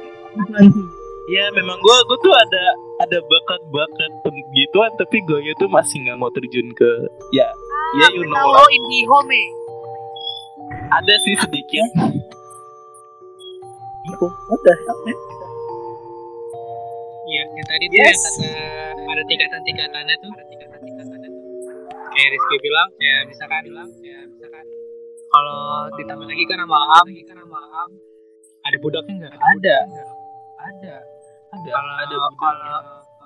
Ya 1.27 1.45
memang 1.55 1.79
gua 1.83 1.97
gua 2.07 2.18
tuh 2.22 2.35
ada 2.35 2.64
ada 3.03 3.18
bakat-bakat 3.18 4.11
gituan 4.55 4.91
tapi 4.95 5.18
gue 5.27 5.51
tuh 5.59 5.66
masih 5.66 5.99
nggak 6.07 6.14
mau 6.14 6.31
terjun 6.31 6.70
ke 6.79 6.91
ya 7.35 7.49
ya 7.99 8.07
you 8.14 8.22
know 8.31 8.55
lah. 8.55 8.62
Oh, 8.62 8.68
IndiHome. 8.70 9.64
Ada 10.93 11.15
sih 11.25 11.35
sedikit 11.39 11.89
itu 14.05 14.27
udah 14.29 14.79
Iya, 17.25 17.43
yang 17.51 17.67
tadi 17.67 17.85
tuh 17.89 17.99
yang 17.99 18.15
kata 18.15 18.45
ada 19.11 19.23
tingkatan-tingkatannya 19.27 20.17
tuh. 20.21 20.33
Ada 20.37 20.45
tingkatan-tingkatannya 20.45 21.29
tuh. 21.33 21.43
Kayak 22.15 22.29
Rizky 22.37 22.57
bilang, 22.62 22.89
ya 23.01 23.17
misalkan 23.27 23.62
bilang, 23.65 23.89
ya 24.05 24.19
misalkan 24.29 24.65
kalau 25.33 25.89
ditambah 25.99 26.27
lagi 26.31 26.45
kan 26.47 26.59
sama 26.62 26.79
Am, 27.01 27.07
kan 27.11 27.37
sama 27.43 27.61
Am, 27.81 27.91
ada 28.65 28.77
budaknya 28.79 29.12
nggak? 29.25 29.33
Ada. 29.35 29.79
Ada. 30.62 30.95
Ada. 31.59 31.71
Kalau 31.75 31.95
ada 31.97 32.17
kalau 32.39 32.79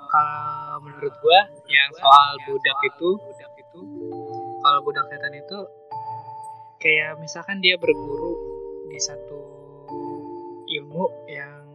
kalau 0.09 0.41
menurut 0.89 1.15
gua 1.21 1.41
yang 1.69 1.91
soal 2.01 2.33
budak 2.49 2.79
itu, 2.89 3.11
budak 3.19 3.53
itu, 3.61 3.81
kalau 4.65 4.79
budak 4.87 5.05
setan 5.13 5.35
itu 5.37 5.59
kayak 6.79 7.19
misalkan 7.19 7.59
dia 7.59 7.75
berguru 7.79 8.35
di 8.89 8.99
satu 9.03 9.39
ilmu 10.69 11.05
yang 11.31 11.67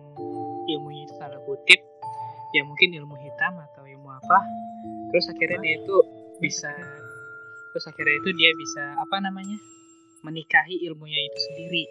ilmunya 0.68 1.06
itu 1.06 1.14
tanda 1.20 1.39
kutip 1.43 1.80
ya 2.56 2.62
mungkin 2.64 2.95
ilmu 2.95 3.16
hitam 3.20 3.58
atau 3.72 3.84
ilmu 3.84 4.10
apa 4.10 4.39
terus 5.10 5.28
akhirnya 5.30 5.60
dia 5.60 5.76
itu 5.82 5.97
bisa 6.39 6.72
terus 7.74 7.86
akhirnya 7.89 8.22
itu 8.22 8.30
dia 8.38 8.51
bisa 8.54 8.84
apa 9.01 9.18
namanya 9.18 9.58
menikahi 10.24 10.88
ilmunya 10.88 11.20
itu 11.20 11.39
sendiri. 11.51 11.84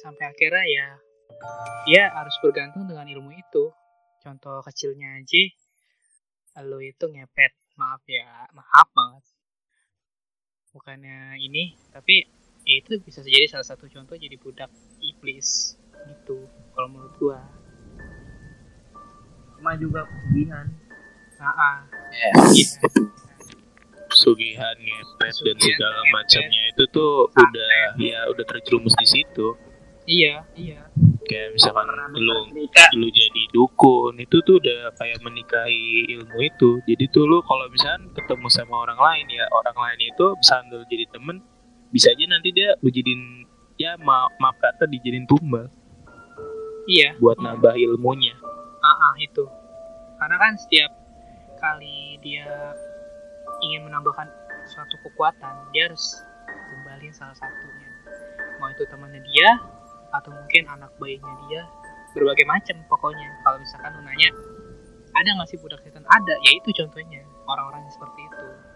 Sampai 0.00 0.30
akhirnya 0.30 0.64
ya 0.64 0.86
dia 1.84 2.02
harus 2.14 2.32
bergantung 2.40 2.86
dengan 2.86 3.04
ilmu 3.10 3.34
itu. 3.34 3.74
Contoh 4.22 4.62
kecilnya 4.62 5.18
aja 5.18 5.42
lo 6.62 6.78
itu 6.78 7.04
ngepet. 7.10 7.52
Maaf 7.76 8.02
ya 8.06 8.46
maaf 8.54 8.88
banget. 8.94 9.24
Bukannya 10.72 11.36
ini 11.42 11.74
tapi 11.90 12.24
ya 12.62 12.74
itu 12.78 12.98
bisa 13.02 13.20
jadi 13.26 13.50
salah 13.50 13.66
satu 13.66 13.90
contoh 13.90 14.14
jadi 14.14 14.38
budak 14.38 14.70
iblis 15.02 15.74
gitu 16.06 16.46
kalau 16.74 16.88
menurut 16.90 17.14
gua. 17.18 17.40
Cuma 19.58 19.78
juga 19.78 20.02
pesugihan. 20.06 20.66
Nah, 21.38 21.54
ah. 21.54 21.78
yes. 22.14 22.78
Sugihan 24.12 24.76
ngepet 24.78 25.34
dan 25.42 25.56
segala 25.58 25.98
macamnya 26.14 26.62
itu 26.70 26.84
tuh 26.90 27.26
udah 27.30 27.98
ya 27.98 28.26
udah 28.30 28.44
terjerumus 28.46 28.94
di 28.98 29.06
situ. 29.08 29.54
Iya 30.06 30.42
iya. 30.58 30.82
Kayak 31.22 31.54
misalkan 31.54 31.86
lu 32.18 32.38
lu 32.98 33.08
jadi 33.08 33.42
dukun 33.54 34.18
itu 34.18 34.42
tuh 34.42 34.58
udah 34.58 34.90
kayak 34.98 35.18
menikahi 35.22 36.10
ilmu 36.18 36.38
itu. 36.42 36.82
Jadi 36.86 37.04
tuh 37.10 37.24
lu 37.26 37.38
kalau 37.46 37.66
misalkan 37.70 38.10
ketemu 38.14 38.46
sama 38.50 38.82
orang 38.82 38.98
lain 38.98 39.26
ya 39.30 39.46
orang 39.50 39.78
lain 39.78 40.00
itu 40.10 40.26
misalkan 40.38 40.66
lu 40.74 40.82
jadi 40.90 41.06
temen 41.10 41.42
bisa 41.92 42.08
aja 42.08 42.24
nanti 42.24 42.48
dia 42.56 42.72
lu 42.80 42.88
jadiin 42.88 43.44
ya 43.76 44.00
ma 44.00 44.24
maaf 44.40 44.56
kata 44.56 44.88
dijadiin 44.88 45.28
tumbal. 45.28 45.68
Iya. 46.88 47.14
Buat 47.20 47.38
nambah 47.38 47.76
ilmunya. 47.78 48.34
Ah, 48.82 49.12
ah 49.12 49.14
itu. 49.20 49.44
Karena 50.18 50.36
kan 50.40 50.52
setiap 50.58 50.90
kali 51.60 52.18
dia 52.24 52.48
ingin 53.62 53.86
menambahkan 53.86 54.26
suatu 54.66 54.98
kekuatan 55.06 55.70
dia 55.70 55.86
harus 55.86 56.02
kembali 56.48 57.12
salah 57.14 57.36
satunya. 57.36 57.88
Mau 58.58 58.72
itu 58.72 58.82
temannya 58.88 59.20
dia 59.22 59.48
atau 60.10 60.32
mungkin 60.34 60.66
anak 60.72 60.90
bayinya 60.98 61.34
dia 61.46 61.62
berbagai 62.16 62.48
macam 62.48 62.80
pokoknya. 62.88 63.28
Kalau 63.44 63.60
misalkan 63.60 63.94
lu 64.00 64.02
nanya 64.02 64.30
ada 65.12 65.28
nggak 65.38 65.48
sih 65.52 65.60
budak 65.60 65.78
setan? 65.84 66.02
Ada 66.08 66.34
ya 66.40 66.50
itu 66.56 66.72
contohnya. 66.72 67.20
Orang-orang 67.46 67.84
seperti 67.92 68.26
itu 68.26 68.71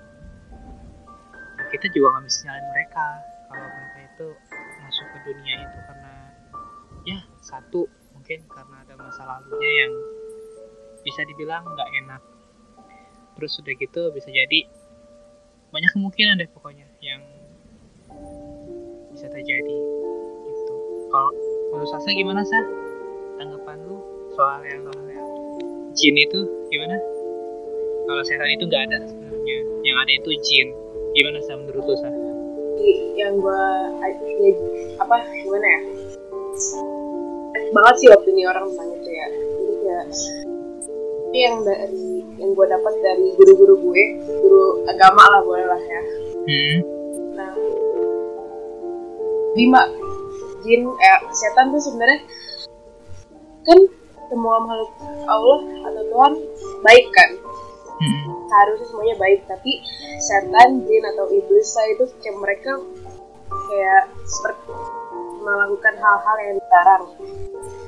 kita 1.71 1.87
juga 1.91 2.07
nggak 2.17 2.25
bisa 2.27 2.39
nyalain 2.47 2.67
mereka. 2.71 3.07
Kalau 3.47 3.67
mereka 3.67 3.99
itu 4.07 4.29
masuk 4.83 5.07
ke 5.11 5.19
dunia 5.27 5.55
itu 5.67 5.79
karena 5.87 6.15
ya 7.07 7.19
satu 7.43 7.87
mungkin 8.15 8.39
karena 8.51 8.77
ada 8.83 8.95
masa 8.99 9.23
lalunya 9.27 9.71
yang 9.87 9.93
bisa 11.03 11.21
dibilang 11.27 11.63
nggak 11.67 11.91
enak. 12.05 12.23
Terus 13.39 13.51
sudah 13.59 13.75
gitu 13.77 14.03
bisa 14.15 14.29
jadi 14.31 14.61
banyak 15.71 15.91
kemungkinan 15.93 16.41
deh 16.41 16.51
pokoknya 16.55 16.87
yang 17.03 17.21
bisa 19.13 19.27
terjadi 19.29 19.77
gitu. 20.47 20.75
Kalau 21.11 21.31
menurut 21.75 21.91
Sasa 21.91 22.09
gimana 22.15 22.43
sah 22.47 22.65
tanggapan 23.37 23.77
lu 23.85 23.99
soal 24.35 24.63
yang 24.65 24.87
jin 25.97 26.17
itu 26.17 26.41
gimana? 26.71 26.97
Kalau 28.07 28.23
setan 28.23 28.53
itu 28.53 28.65
nggak 28.69 28.83
ada 28.93 28.99
sebenarnya. 29.09 29.59
Yang 29.83 29.97
ada 30.03 30.13
itu 30.15 30.31
jin 30.45 30.69
gimana 31.17 31.41
sah 31.49 31.57
menurut 31.57 31.85
lu 31.89 31.97
sah 31.97 32.13
yang 33.17 33.41
gue 33.41 33.65
ya, 34.05 34.53
apa 35.01 35.17
gimana 35.33 35.67
ya? 35.67 35.81
Banget 37.73 37.95
sih 37.99 38.09
opini 38.13 38.45
orang 38.45 38.69
tentang 38.69 38.93
itu 39.01 39.11
ya 39.11 39.27
jadi 39.33 39.75
ya 39.81 40.01
ini 41.27 41.39
yang 41.41 41.57
dari 41.65 42.07
yang 42.37 42.51
gue 42.53 42.67
dapat 42.69 42.95
dari 43.01 43.27
guru-guru 43.35 43.75
gue 43.81 44.05
guru 44.45 44.65
agama 44.87 45.25
lah 45.25 45.41
boleh 45.43 45.65
lah 45.65 45.81
ya. 45.81 46.03
Hmm. 46.47 46.79
nah 47.33 47.53
Bima 49.57 49.83
jin 50.63 50.85
eh, 50.85 51.21
setan 51.33 51.73
tuh 51.73 51.81
sebenarnya 51.81 52.21
kan 53.65 53.79
semua 54.29 54.63
makhluk 54.63 54.93
Allah 55.27 55.61
atau 55.91 56.03
Tuhan 56.13 56.33
baik 56.85 57.07
kan? 57.17 57.31
Hmm. 57.97 58.36
Harusnya 58.51 58.87
semuanya 58.87 59.17
baik 59.19 59.41
tapi 59.51 59.83
setan 60.23 60.85
jin 60.87 61.05
atau 61.15 61.27
iblis 61.31 61.67
saya 61.67 61.99
itu 61.99 62.05
kayak 62.23 62.37
mereka 62.39 62.73
kayak 63.51 64.05
seperti 64.27 64.71
melakukan 65.43 65.95
hal-hal 65.99 66.37
yang 66.43 66.57
dilarang. 66.59 67.05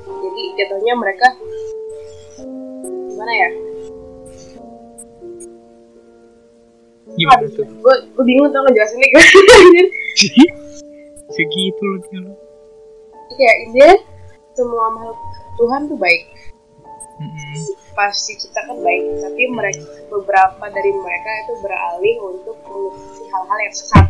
Jadi 0.09 0.43
jatuhnya 0.59 0.93
mereka 0.95 1.27
gimana 3.09 3.33
ya? 3.35 3.49
Gimana 7.09 7.45
tuh? 7.51 7.67
gue 7.67 7.95
gue 8.15 8.23
bingung 8.23 8.47
tuh 8.51 8.61
ngejelasinnya 8.63 9.07
gimana. 9.11 9.53
Segitu 11.35 11.83
loh 11.83 12.49
dia 13.29 13.37
kayak 13.37 13.57
intinya 13.69 13.93
semua 14.57 14.85
makhluk 14.91 15.19
Tuhan 15.61 15.81
tuh 15.87 15.97
baik 15.99 16.21
Mm-mm. 17.19 17.59
pasti 17.93 18.33
kita 18.39 18.59
kan 18.63 18.79
baik 18.79 19.03
tapi 19.19 19.43
mereka 19.51 19.83
beberapa 20.07 20.65
dari 20.71 20.91
mereka 20.91 21.29
itu 21.43 21.53
beralih 21.59 22.15
untuk 22.23 22.55
mengikuti 22.63 23.23
hal-hal 23.27 23.59
yang 23.59 23.75
sesat 23.75 24.07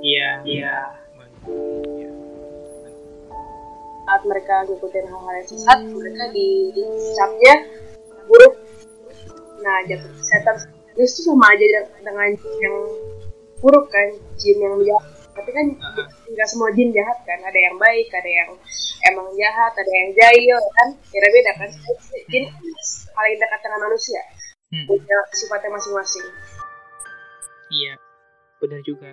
Iya, 0.00 0.28
iya. 0.44 0.76
saat 4.00 4.22
mereka 4.24 4.54
ngikutin 4.66 5.06
hal-hal 5.06 5.34
yang 5.34 5.48
sesat 5.48 5.78
mereka 5.86 6.24
dicapnya 6.30 7.54
buruk 8.26 8.54
nah 9.60 9.76
jatuh 9.84 10.12
setan 10.18 10.56
itu 10.96 11.04
sama 11.20 11.52
aja 11.52 11.62
dengan- 11.62 11.90
dengan 12.02 12.28
yang 12.58 12.76
buruk 13.60 13.86
kan 13.92 14.08
jin 14.40 14.56
yang 14.56 14.78
jahat 14.82 15.19
tapi 15.30 15.50
kan 15.54 15.66
nggak 16.30 16.48
semua 16.48 16.68
jin 16.74 16.90
jahat 16.90 17.18
kan 17.22 17.38
ada 17.42 17.58
yang 17.58 17.76
baik 17.78 18.08
ada 18.10 18.30
yang 18.30 18.50
emang 19.10 19.26
jahat 19.34 19.72
ada 19.72 19.92
yang 19.92 20.10
jahil 20.14 20.58
kan 20.58 20.88
beda 21.10 21.28
beda 21.30 21.50
kan 21.58 21.70
jin 22.28 22.44
paling 23.14 23.36
dekat 23.38 23.60
dengan 23.62 23.80
manusia 23.86 24.22
Hmm. 24.70 24.86
punya 24.86 25.18
sifatnya 25.34 25.74
masing-masing 25.74 26.30
Iya, 27.74 27.98
benar 28.62 28.78
juga. 28.86 29.10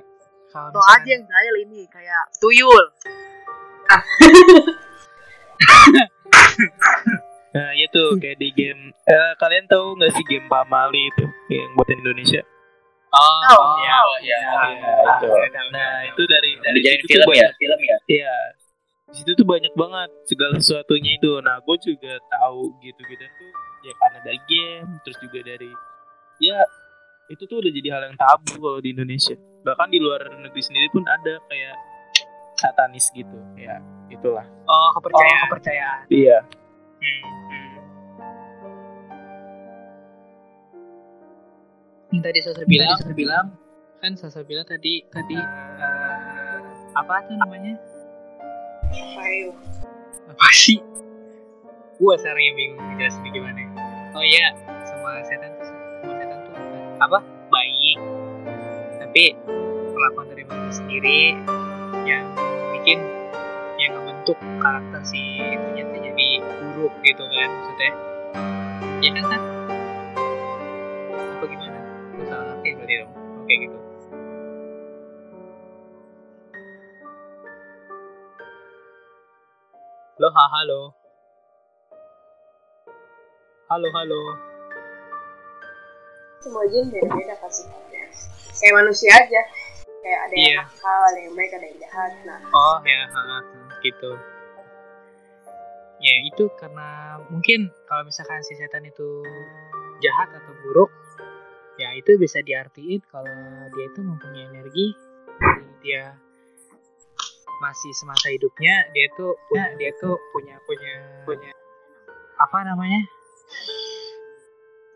Kalau 0.53 0.69
Lo 0.69 0.81
aja 0.85 1.09
yang 1.09 1.25
jahil 1.25 1.55
ini 1.65 1.81
kayak 1.89 2.29
tuyul. 2.37 2.85
Nah 7.57 7.73
itu 7.73 8.03
kayak 8.21 8.37
di 8.37 8.53
game 8.53 8.93
eh, 9.09 9.33
Kalian 9.41 9.65
tahu 9.65 9.97
nggak 9.97 10.13
sih 10.13 10.25
game 10.29 10.45
Pamali 10.45 11.09
itu 11.09 11.25
Yang 11.49 11.73
buatan 11.73 11.97
Indonesia 12.05 12.41
Oh, 13.17 13.41
Tahu, 13.43 13.63
iya, 13.81 13.89
tahu. 13.91 14.11
iya. 14.21 14.37
Iya, 14.37 14.91
itu. 15.01 15.27
Nah 15.73 15.93
itu 16.05 16.21
dari 16.23 16.51
Dari 16.61 16.79
situ 16.85 17.05
film 17.09 17.29
ya, 17.33 17.49
film 17.57 17.79
ya. 17.81 17.97
Iya 18.07 18.35
di 19.07 19.23
situ 19.23 19.39
tuh 19.39 19.47
banyak 19.47 19.71
banget 19.71 20.09
segala 20.27 20.59
sesuatunya 20.59 21.15
itu. 21.15 21.39
Nah 21.39 21.63
gue 21.63 21.77
juga 21.79 22.19
tahu 22.27 22.75
gitu-gitu 22.83 23.23
tuh 23.23 23.51
ya 23.87 23.93
karena 23.95 24.19
dari 24.19 24.39
game 24.51 24.89
terus 25.07 25.15
juga 25.23 25.39
dari 25.47 25.71
ya 26.43 26.59
itu 27.31 27.43
tuh 27.47 27.63
udah 27.63 27.71
jadi 27.71 27.87
hal 27.95 28.01
yang 28.11 28.17
tabu 28.19 28.59
kalau 28.59 28.79
di 28.83 28.91
Indonesia. 28.91 29.35
Bahkan 29.63 29.87
di 29.91 29.99
luar 30.03 30.27
negeri 30.27 30.59
sendiri 30.59 30.91
pun 30.91 31.07
ada 31.07 31.39
kayak 31.47 31.75
satanis 32.59 33.07
gitu 33.15 33.37
ya 33.55 33.79
itulah. 34.11 34.43
Oh, 34.67 34.89
kepercayaan. 34.99 35.39
kepercayaan. 35.47 35.99
Iya. 36.11 36.37
Hmm, 36.99 37.76
Yang 42.17 42.33
tadi 42.33 42.39
Sasa 42.41 42.63
bilang, 42.65 42.97
Sasa 42.97 43.13
bilang 43.13 43.45
kan 44.01 44.11
Sasa 44.17 44.41
bilang 44.41 44.65
tadi 44.65 45.05
tadi 45.13 45.37
eh, 45.37 46.57
apa 46.97 47.21
tuh 47.29 47.37
namanya? 47.37 47.77
Ayo. 49.21 49.53
Apa 50.25 50.49
sih? 50.49 50.81
Gua 52.01 52.17
sekarang 52.17 52.41
yang 52.41 52.55
bingung 52.57 52.81
jelasin 52.97 53.21
gimana. 53.29 53.61
Oh 54.17 54.25
iya, 54.25 54.49
semua 54.81 55.21
setan 55.29 55.53
tuh 55.61 55.65
semua 55.69 56.13
setan 56.17 56.37
tuh 56.41 56.57
apa? 57.05 57.21
Baik. 57.53 57.97
Tapi 58.97 59.23
perlakuan 59.93 60.25
dari 60.33 60.43
manusia 60.49 60.73
sendiri 60.81 61.37
yang 62.09 62.25
bikin 62.73 62.97
yang 63.77 63.93
ngebentuk 63.93 64.41
karakter 64.57 65.05
si 65.05 65.21
tuh 65.69 66.01
jadi 66.01 66.27
buruk 66.41 66.93
gitu 67.05 67.23
kan 67.29 67.49
maksudnya. 67.61 67.91
Ya 69.05 69.09
kan 69.13 69.25
kan? 69.29 69.56
Berarti 72.87 73.03
dong. 73.03 73.11
Oke 73.43 73.53
gitu. 73.59 73.77
Halo, 80.17 80.29
ha, 80.33 80.43
halo. 80.55 80.81
Halo, 83.67 83.87
halo. 83.91 84.21
semua 86.37 86.63
jin 86.71 86.87
beda-beda 86.87 87.35
sifatnya 87.51 88.07
kayak 88.55 88.73
manusia 88.79 89.11
aja 89.11 89.41
kayak 89.99 90.19
ada 90.23 90.31
yang 90.31 90.47
Iya. 90.47 90.61
nakal 90.63 91.01
ada 91.11 91.19
yang 91.19 91.33
baik 91.35 91.51
ada 91.51 91.65
yang 91.67 91.79
jahat 91.83 92.11
nah 92.23 92.39
Oh 92.55 92.77
ya, 92.87 93.03
ha, 93.11 93.19
ha, 93.19 93.37
gitu. 93.83 94.11
Ya 95.99 96.15
itu 96.23 96.47
karena 96.55 97.19
mungkin 97.27 97.67
kalau 97.83 98.07
misalkan 98.07 98.39
si 98.47 98.55
setan 98.55 98.87
itu 98.87 99.27
jahat 99.99 100.31
atau 100.31 100.55
buruk, 100.63 100.87
ya 101.77 101.93
itu 101.93 102.17
bisa 102.17 102.41
diartiin 102.41 103.01
kalau 103.09 103.33
dia 103.73 103.85
itu 103.89 104.01
mempunyai 104.01 104.45
energi, 104.49 104.87
dia 105.85 106.17
masih 107.57 107.89
semasa 107.97 108.29
hidupnya 108.29 108.85
dia 108.93 109.09
tuh 109.17 109.33
punya 109.49 109.65
dia 109.81 109.89
tuh 109.97 110.13
punya 110.29 110.61
punya 110.65 110.93
punya 111.25 111.51
apa 112.37 112.57
namanya? 112.65 113.01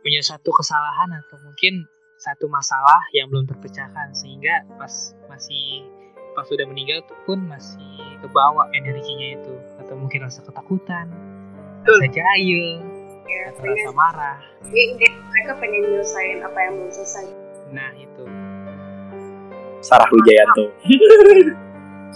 Punya 0.02 0.22
satu 0.26 0.50
kesalahan 0.50 1.22
atau 1.26 1.38
mungkin 1.46 1.86
satu 2.22 2.50
masalah 2.50 3.02
yang 3.14 3.30
belum 3.30 3.50
terpecahkan. 3.50 4.14
Sehingga 4.18 4.66
pas 4.78 5.14
masih 5.30 5.86
pas 6.34 6.46
sudah 6.50 6.66
meninggal 6.66 7.06
tuh 7.06 7.18
pun 7.26 7.42
masih 7.46 7.98
kebawa 8.22 8.70
energinya 8.74 9.38
itu. 9.38 9.54
Atau 9.82 9.98
mungkin 9.98 10.26
rasa 10.26 10.42
ketakutan 10.46 11.10
rasa 11.82 12.06
jahil 12.14 12.78
ya 13.32 13.42
atau 13.50 13.64
rasa 13.64 13.72
pengen 13.72 13.96
marah 13.96 14.38
ya, 14.68 14.82
intinya 14.92 15.20
mereka 15.32 15.52
pengen 15.64 15.82
nyelesain 15.88 16.38
apa 16.44 16.58
yang 16.60 16.74
belum 16.76 16.92
selesai 16.92 17.26
nah 17.72 17.92
itu 17.96 18.24
Sarah 19.82 20.06
Wijayanto. 20.14 20.70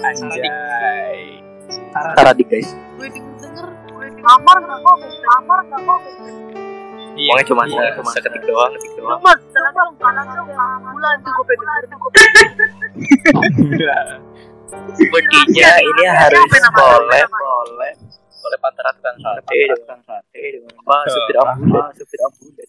Anjay. 0.05 1.41
Sarah 1.89 2.33
di 2.37 2.45
guys. 2.45 2.69
Gue 2.93 3.09
denger, 3.09 3.67
gue 3.89 4.07
kamar 4.21 4.57
nggak 4.61 4.79
kok, 4.85 4.97
kamar 5.01 5.59
nggak 5.65 5.81
kok. 5.81 6.01
Iya, 7.15 7.31
Pokoknya 7.31 7.47
cuma 7.47 7.63
iya. 7.63 7.95
cuma 7.95 8.11
seketik 8.11 8.43
doang, 8.43 8.75
ketik 8.75 8.91
doang. 8.99 9.17
Cuma, 9.17 9.33
jangan 9.49 9.71
dong, 9.71 9.91
panas 9.97 10.27
dong, 10.35 10.49
bulan 10.83 11.15
tuh 11.23 11.31
gue 11.31 11.45
pengen 11.47 11.63
denger 11.65 11.83
tuh 11.89 11.97
gue 11.97 12.11
Sepertinya 14.99 15.69
ini 15.79 16.03
harus 16.11 16.43
collab, 16.75 17.29
antara 18.63 18.89
tukang 18.95 19.17
sate 19.19 19.55
dengan 19.55 19.77
tukang 19.81 20.01
sate 20.05 20.41
dengan 20.55 20.73
apa 20.85 20.97
supir 21.11 21.35
ambulan, 21.39 21.89
supir 21.97 22.19
ambulan. 22.23 22.67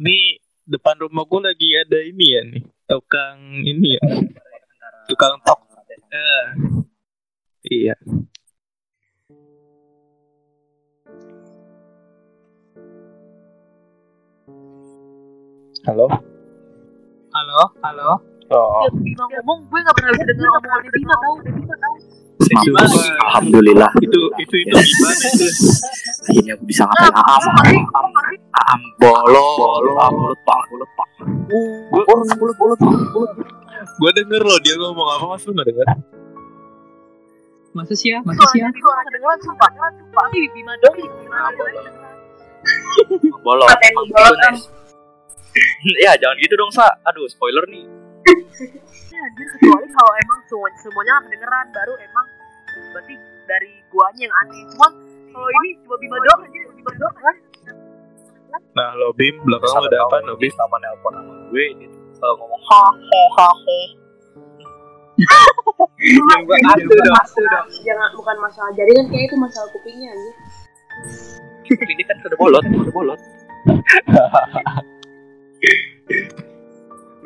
Nih 0.00 0.24
depan 0.66 0.94
rumah 0.98 1.24
gue 1.28 1.40
lagi 1.44 1.68
ada 1.76 1.98
ini 2.00 2.26
ya 2.32 2.42
nih 2.46 2.62
tukang 2.86 3.38
ini 3.66 3.88
ya. 3.98 4.02
Tukang 5.06 5.38
tok. 5.42 5.60
Eh, 6.06 6.46
iya. 7.70 7.94
Halo. 15.86 16.10
halo 17.30 17.60
halo. 17.84 18.10
Oh, 18.46 18.86
Ya, 18.86 18.90
Bima 19.02 19.24
ngomong, 19.26 19.66
gue 19.66 19.78
gak 19.82 19.94
pernah 19.98 20.10
bisa 20.14 20.24
denger 20.30 20.46
omongannya 20.46 20.90
Bima 20.94 21.14
tau, 21.18 21.34
Bima 21.42 21.76
tau. 21.82 21.94
Mampus. 22.36 22.92
Alhamdulillah. 23.32 23.90
itu 24.04 24.20
itu 24.38 24.54
itu 24.60 24.74
gimana 24.76 25.24
itu? 25.32 25.46
Akhirnya 26.26 26.52
aku 26.56 26.64
bisa 26.68 26.82
ngatain 26.84 27.14
Aam. 27.16 27.42
Aam, 27.56 28.12
Aam 28.52 28.80
bolong, 29.00 29.56
bolong, 29.56 29.98
Aam 29.98 30.14
mulut 30.20 30.40
pak, 30.44 30.60
mulut 30.72 30.90
pak. 30.94 31.08
Gue 33.96 34.10
denger 34.12 34.42
loh 34.44 34.58
dia 34.60 34.74
ngomong 34.76 35.08
apa 35.16 35.24
mas 35.36 35.42
lu 35.48 35.52
nggak 35.56 35.68
denger? 35.72 35.88
masa 37.76 37.92
sih 37.92 38.08
ya 38.08 38.24
masa 38.24 38.40
sih 38.56 38.64
ya 38.64 38.72
kedengeran, 38.72 39.36
sumpah. 39.44 39.68
Sumpah, 39.68 40.24
ini 40.32 40.48
Bima 40.56 40.72
dong, 40.80 40.96
Bima 40.96 41.52
yang 43.36 43.36
bolong? 43.44 43.68
Ya 46.00 46.12
jangan 46.16 46.36
gitu 46.40 46.54
dong 46.56 46.72
sa. 46.72 46.88
Aduh 47.04 47.28
spoiler 47.28 47.64
nih. 47.68 47.84
Ya, 48.26 49.22
anjir, 49.22 49.46
kecuali 49.54 49.86
kalau 49.94 50.12
emang 50.18 50.40
semua, 50.50 50.68
semuanya 50.82 51.22
kedengeran, 51.22 51.66
baru 51.70 51.94
emang 52.02 52.26
berarti 52.92 53.14
dari 53.46 53.72
guanya 53.88 54.26
yang 54.26 54.34
aneh. 54.44 54.62
Cuma 54.74 54.88
kalau 55.30 55.48
ini 55.62 55.70
cuma 55.86 55.96
Bima 56.02 56.18
doang, 56.20 56.40
anjir, 56.42 56.66
Bima 56.74 56.90
doang 56.98 57.14
kan. 57.14 57.36
Nah 58.76 58.92
lo 58.96 59.12
Bim 59.14 59.36
belakang 59.44 59.68
lu 59.68 59.84
ada 59.88 59.98
apa 60.04 60.16
lo 60.24 60.34
Bim? 60.36 60.52
Sama 60.52 60.76
nelpon 60.80 61.12
sama 61.12 61.34
gue 61.52 61.64
tuh, 61.76 61.92
uh, 62.24 62.34
ngomong 62.40 62.62
ha 62.66 62.84
ha 62.90 63.22
ha 63.36 63.48
ha. 63.52 63.78
Buat 65.96 66.44
bukan 66.44 66.60
aku 66.76 66.92
dong. 66.92 67.14
masalah, 67.14 67.64
jangan 67.84 68.10
bukan 68.20 68.36
masalah 68.36 68.68
jaringan 68.76 69.08
kayak 69.08 69.32
itu 69.32 69.36
masalah 69.40 69.68
kupingnya 69.72 70.12
aja. 70.12 70.32
Ini 71.72 72.04
kan 72.04 72.16
sudah 72.20 72.36
bolot, 72.36 72.64
sudah 72.68 72.92
bolot. 72.92 73.16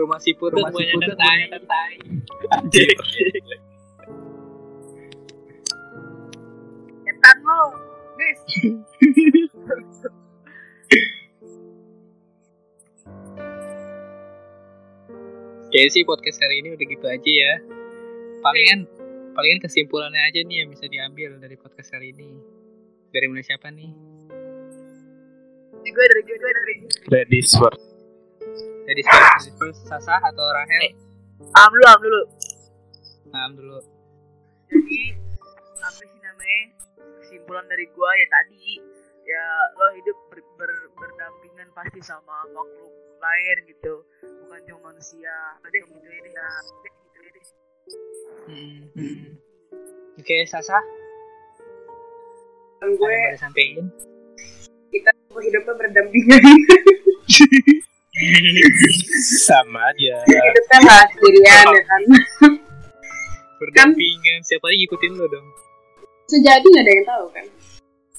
Rumah 0.01 0.17
si 0.17 0.33
putut 0.33 0.57
Rumah 0.57 0.73
si 0.73 0.81
banyak 0.81 0.97
putut 0.97 1.17
tai. 1.21 1.45
banyak 1.45 1.61
Anjir. 2.57 2.89
Etan 7.05 7.37
lo, 7.45 7.61
guys. 8.17 8.41
Kayaknya 15.71 15.91
sih 15.95 16.03
podcast 16.03 16.41
hari 16.43 16.65
ini 16.65 16.75
udah 16.75 16.87
gitu 16.89 17.07
aja 17.07 17.31
ya. 17.31 17.55
Palingan 18.41 18.89
palingan 19.37 19.61
kesimpulannya 19.63 20.19
aja 20.19 20.41
nih 20.43 20.65
yang 20.65 20.69
bisa 20.73 20.89
diambil 20.89 21.37
dari 21.37 21.61
podcast 21.61 21.93
hari 21.93 22.17
ini. 22.17 22.41
Dari 23.13 23.29
mulai 23.29 23.45
siapa 23.45 23.69
nih? 23.69 23.93
Dari 25.77 25.91
gue, 25.93 26.05
dari 26.09 26.23
gue, 26.25 26.37
dari 26.41 26.75
gue. 26.83 26.91
Ladies 27.13 27.53
first. 27.55 27.90
Dari 28.91 29.07
first 29.55 29.87
Sasa 29.87 30.19
atau 30.19 30.43
Rahel? 30.51 30.91
Am 31.55 31.71
dulu, 31.71 31.87
am 31.87 32.01
dulu. 32.01 32.21
Nah, 33.31 33.47
dulu. 33.49 33.79
Jadi 34.67 35.15
apa 35.79 36.03
sih 36.03 36.19
namanya? 36.19 36.63
Kesimpulan 37.23 37.65
dari 37.65 37.87
gua 37.89 38.11
ya 38.13 38.27
tadi 38.29 38.83
ya 39.23 39.45
lo 39.73 39.87
hidup 39.95 40.17
ber, 40.27 40.43
ber- 40.59 40.91
berdampingan 40.93 41.71
pasti 41.71 42.03
sama 42.03 42.35
makhluk 42.49 42.91
lain 43.17 43.57
gitu 43.65 44.03
bukan 44.43 44.59
cuma 44.67 44.91
manusia 44.91 45.31
ada 45.57 45.77
gitu 45.77 45.95
ya 45.95 46.19
deh 46.19 46.33
ya 46.33 46.49
gitu 46.83 47.19
ya 47.21 47.31
deh 47.31 47.45
Hmm. 48.41 48.91
Oke, 50.17 50.37
Sasa, 50.45 50.83
Dan 52.77 52.91
gue 52.93 53.15
disampaikan? 53.31 53.87
kita 54.91 55.11
hidupnya 55.37 55.75
berdampingan. 55.77 56.43
Sama 59.47 59.81
aja. 59.95 60.15
hidupnya 60.27 60.79
nggak 60.83 61.05
sendirian 61.15 61.67
ya 61.71 61.83
kan. 61.87 62.03
Berdampingan, 63.63 64.39
siapa 64.43 64.65
lagi 64.67 64.79
ngikutin 64.83 65.13
lo 65.15 65.27
dong? 65.31 65.47
Sejadi 66.27 66.67
nggak 66.67 66.85
ada 66.85 66.93
yang 66.93 67.07
tahu 67.07 67.27
kan. 67.31 67.47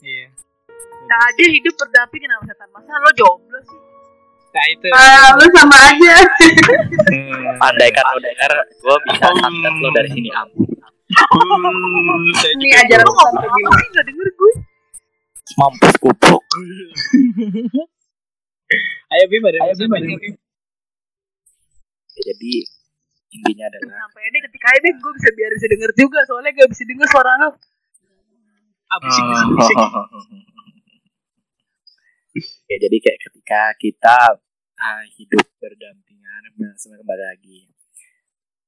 Iya. 0.02 0.28
kita 1.02 1.18
aja 1.28 1.44
hidup 1.44 1.74
berdampingan 1.76 2.30
sama 2.32 2.46
setan 2.48 2.70
masa 2.72 2.94
lo 2.96 3.12
jomblo 3.20 3.60
sih 3.68 3.80
Nah 4.52 4.66
itu. 4.68 4.88
Ah, 4.92 5.32
lu 5.36 5.48
sama 5.56 5.78
aja. 5.92 6.16
Hmm. 7.08 7.64
Andai 7.68 7.92
kan 7.92 8.04
lo 8.04 8.20
dengar, 8.20 8.52
gue 8.68 8.96
bisa 9.12 9.28
santet 9.28 9.76
lo 9.80 9.89
dari 9.96 10.10
sini 10.12 10.30
am. 10.32 10.48
Hmm, 11.12 12.26
saya 12.39 12.52
Ini 12.56 12.64
juga 12.64 12.80
ajaran 12.88 13.06
lo 13.08 13.12
ngomong 13.12 13.76
sih 13.76 13.88
nggak 13.92 14.06
denger 14.08 14.28
gue 14.32 14.54
Mampus 15.60 15.94
kupluk. 16.00 16.44
Ayo 19.11 19.26
Bim 19.28 19.43
ada 19.43 19.55
yang 19.59 19.65
Ayo, 19.67 19.74
mau 19.76 19.80
Bim, 19.80 19.91
ada 19.91 19.99
disampaikan, 19.99 20.11
yang- 20.11 20.24
Bim? 20.24 20.36
Ya, 22.11 22.22
jadi 22.32 22.53
intinya 23.32 23.65
adalah 23.72 23.95
sampai 24.03 24.24
ini 24.28 24.38
ketika 24.43 24.67
ini 24.76 24.89
gue 24.99 25.11
bisa 25.15 25.30
biar 25.32 25.51
bisa 25.55 25.67
denger 25.72 25.91
juga 25.95 26.19
soalnya 26.28 26.51
gak 26.51 26.69
bisa 26.72 26.84
denger 26.84 27.07
suara 27.07 27.32
lo. 27.39 27.49
Apa 28.91 29.07
sih? 29.07 29.24
ya 32.72 32.78
jadi 32.80 32.97
kayak 33.03 33.19
ketika 33.28 33.61
kita 33.76 34.17
ah, 34.80 35.03
hidup 35.19 35.43
berdampingan 35.59 36.41
sama 36.80 36.99
kembali 36.99 37.24
lagi. 37.28 37.67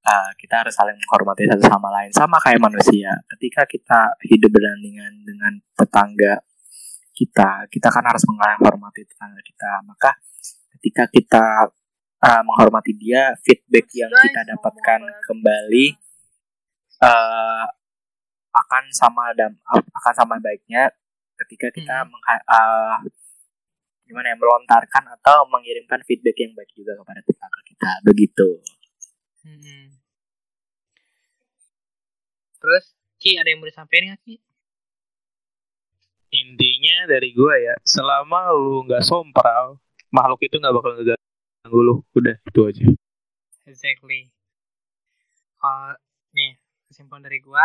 Ah, 0.03 0.35
kita 0.35 0.67
harus 0.67 0.75
saling 0.75 0.99
menghormati 0.99 1.47
satu 1.47 1.63
sama 1.63 1.87
lain 1.87 2.11
sama 2.11 2.35
kayak 2.43 2.59
manusia. 2.59 3.11
Ketika 3.35 3.63
kita 3.63 3.99
hidup 4.27 4.51
berdampingan 4.51 5.23
dengan 5.23 5.53
tetangga 5.79 6.43
kita. 7.14 7.70
Kita 7.70 7.88
kan 7.93 8.03
harus 8.03 8.26
menghormati 8.26 9.05
tetangga 9.05 9.39
kita. 9.45 9.72
Maka 9.86 10.11
ketika 10.78 11.07
kita 11.07 11.45
ah, 12.20 12.41
menghormati 12.41 12.91
dia 12.97 13.32
feedback 13.45 13.88
yang 13.93 14.11
kita 14.11 14.41
dapatkan 14.57 14.99
kembali 15.24 15.86
eh, 17.05 17.66
akan 18.53 18.84
sama 18.93 19.34
dan 19.34 19.57
akan 19.70 20.14
sama 20.14 20.36
baiknya 20.38 20.89
ketika 21.45 21.70
kita 21.74 22.05
mengha- 22.05 22.45
eh, 22.45 22.97
gimana 24.03 24.36
ya 24.36 24.38
melontarkan 24.38 25.03
atau 25.20 25.47
mengirimkan 25.47 26.03
feedback 26.03 26.38
yang 26.38 26.51
baik 26.53 26.70
juga 26.76 26.93
kepada 26.99 27.22
tetangga 27.24 27.61
kita. 27.66 27.91
Begitu. 28.03 28.49
Hmm. 29.43 29.86
Terus 32.59 32.95
Ki 33.20 33.39
ada 33.39 33.47
yang 33.47 33.64
mau 33.64 33.68
disampaikan 33.68 34.11
nggak 34.11 34.22
Ki? 34.24 34.36
Intinya 36.34 37.05
dari 37.05 37.29
gua 37.38 37.53
ya 37.61 37.75
selama 37.86 38.49
lu 38.57 38.89
nggak 38.89 39.05
sompral 39.05 39.77
makhluk 40.09 40.41
itu 40.41 40.57
nggak 40.57 40.73
bakal 40.73 40.91
ngeganggu 40.97 41.79
lu 41.79 41.95
udah 42.17 42.36
itu 42.49 42.61
aja 42.65 42.86
Exactly. 43.63 44.27
Kalau 45.55 45.95
nih 46.36 46.59
kesimpulan 46.91 47.23
dari 47.23 47.39
gua, 47.39 47.63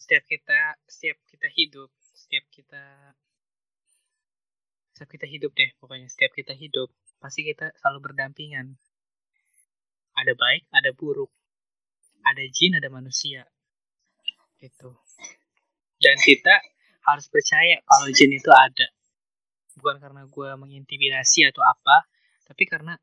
setiap 0.00 0.24
kita 0.24 0.80
setiap 0.88 1.20
kita 1.28 1.48
hidup, 1.52 1.92
setiap 2.16 2.44
kita 2.48 3.12
setiap 4.96 5.10
kita 5.12 5.26
hidup 5.28 5.52
deh, 5.52 5.70
pokoknya 5.78 6.08
setiap 6.08 6.32
kita 6.32 6.56
hidup 6.56 6.88
pasti 7.20 7.44
kita 7.44 7.76
selalu 7.76 8.10
berdampingan. 8.10 8.80
Ada 10.16 10.32
baik, 10.34 10.66
ada 10.74 10.90
buruk. 10.96 11.30
Ada 12.26 12.42
jin, 12.50 12.74
ada 12.74 12.90
manusia. 12.90 13.46
Gitu. 14.58 14.90
Dan 16.02 16.18
kita 16.18 16.58
harus 17.14 17.26
percaya 17.32 17.80
kalau 17.88 18.06
jin 18.12 18.36
itu 18.36 18.50
ada. 18.52 18.88
Bukan 19.78 19.96
karena 20.02 20.26
gua 20.28 20.58
mengintimidasi 20.58 21.48
atau 21.48 21.62
apa, 21.64 22.04
tapi 22.44 22.66
karena 22.68 22.98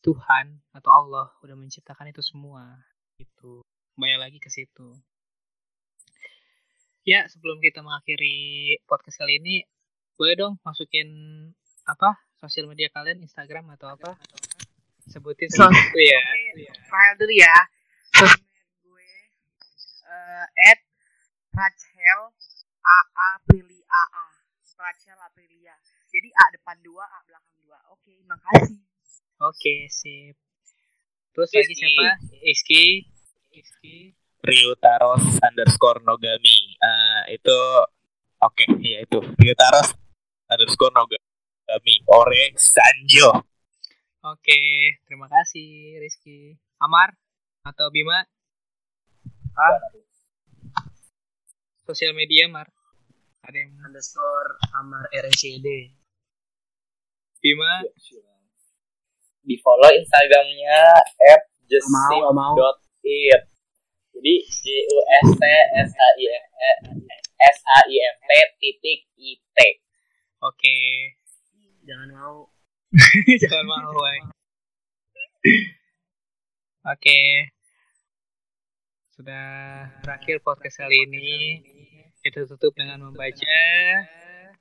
Tuhan 0.00 0.62
atau 0.72 0.90
Allah 0.92 1.28
udah 1.44 1.56
menciptakan 1.58 2.08
itu 2.08 2.22
semua 2.22 2.80
gitu. 3.18 3.60
Kembali 3.96 4.16
lagi 4.16 4.38
ke 4.40 4.48
situ. 4.48 4.96
Ya 7.04 7.24
sebelum 7.28 7.60
kita 7.60 7.80
mengakhiri 7.80 8.76
podcast 8.84 9.20
kali 9.20 9.40
ini 9.40 9.64
boleh 10.20 10.36
dong 10.36 10.54
masukin 10.60 11.08
apa 11.88 12.20
sosial 12.36 12.68
media 12.68 12.92
kalian 12.92 13.24
Instagram 13.24 13.72
atau 13.76 13.92
apa? 13.92 14.16
Sebutin 15.08 15.48
Sos- 15.48 15.72
satu 15.72 15.98
ya. 15.98 16.20
file 16.86 17.16
dulu 17.16 17.34
ya. 17.34 17.56
Sosmed 18.20 18.44
gue 18.84 19.10
eh 20.08 20.46
at 20.70 20.80
Rachel 21.56 22.20
A 22.80 22.98
A 23.14 23.28
Prilly 23.44 23.80
A 23.86 24.02
A. 24.24 24.26
Rachel 24.80 25.20
Aprilia 25.20 25.76
jadi 26.10 26.28
A 26.34 26.44
depan 26.50 26.76
dua 26.82 27.06
A 27.06 27.22
belakang 27.22 27.54
dua. 27.62 27.78
Oke 27.94 28.18
makasih. 28.26 28.82
Oke 29.38 29.74
sip. 29.86 30.34
Terus 31.30 31.50
lagi 31.54 31.70
Rizky. 31.70 31.78
siapa? 31.78 32.06
Iski 32.42 32.84
Iski 33.54 33.96
Ryutaros 34.42 35.38
underscore 35.38 36.02
Nogami. 36.02 36.74
Ah, 36.82 37.22
itu 37.30 37.58
oke 38.42 38.66
ya 38.82 39.06
itu. 39.06 39.22
Ryutaros 39.22 39.94
underscore 40.50 40.96
Nogami. 40.98 41.94
Ore 42.10 42.58
Sanjo. 42.58 43.46
Oke 44.26 44.60
terima 45.06 45.30
kasih 45.30 46.02
Rizky. 46.02 46.58
Amar 46.82 47.14
atau 47.62 47.86
Bima 47.94 48.26
sosial 51.90 52.14
media 52.14 52.46
Mar? 52.46 52.70
Ada 53.42 53.66
yang 53.66 53.74
underscore 53.82 54.62
Amar 54.78 55.10
RCD 55.10 55.90
Bima? 57.42 57.82
Di 59.42 59.58
follow 59.58 59.90
instagramnya 59.90 61.02
at 61.34 61.42
mau 61.90 62.30
mau 62.30 62.54
it 63.02 63.42
jadi 64.14 64.34
j 64.44 64.64
u 64.84 64.98
s 65.24 65.28
t 65.32 65.42
s 65.80 65.90
h 65.96 66.02
i 66.20 66.24
f 66.28 66.46
e 66.60 66.72
s 67.40 67.58
h 67.64 67.70
i 67.88 67.96
f 68.04 68.16
t 68.28 68.30
titik 68.60 69.00
i 69.16 69.32
t. 69.38 69.58
Oke. 70.44 70.76
Jangan 71.88 72.08
mau. 72.12 72.52
Jangan 73.42 73.64
mau 73.64 73.96
oke. 76.84 77.20
Sudah 79.16 79.48
berakhir 80.04 80.44
podcast 80.44 80.84
kali 80.84 80.96
ini 81.08 81.64
kita 82.20 82.44
tutup 82.44 82.76
dengan 82.76 83.00
membaca 83.08 83.56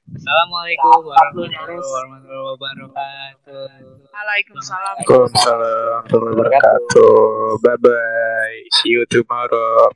Assalamualaikum 0.10 1.06
warahmatullahi 1.06 1.76
wabarakatuh. 2.56 3.68
Waalaikumsalam 4.10 4.96
Waalaikumsalam 5.04 6.08
warahmatullahi 6.08 6.34
wabarakatuh 6.40 7.14
bye 7.60 7.78
bye 7.84 8.58
see 8.80 8.96
you 8.96 9.04
tomorrow. 9.12 9.92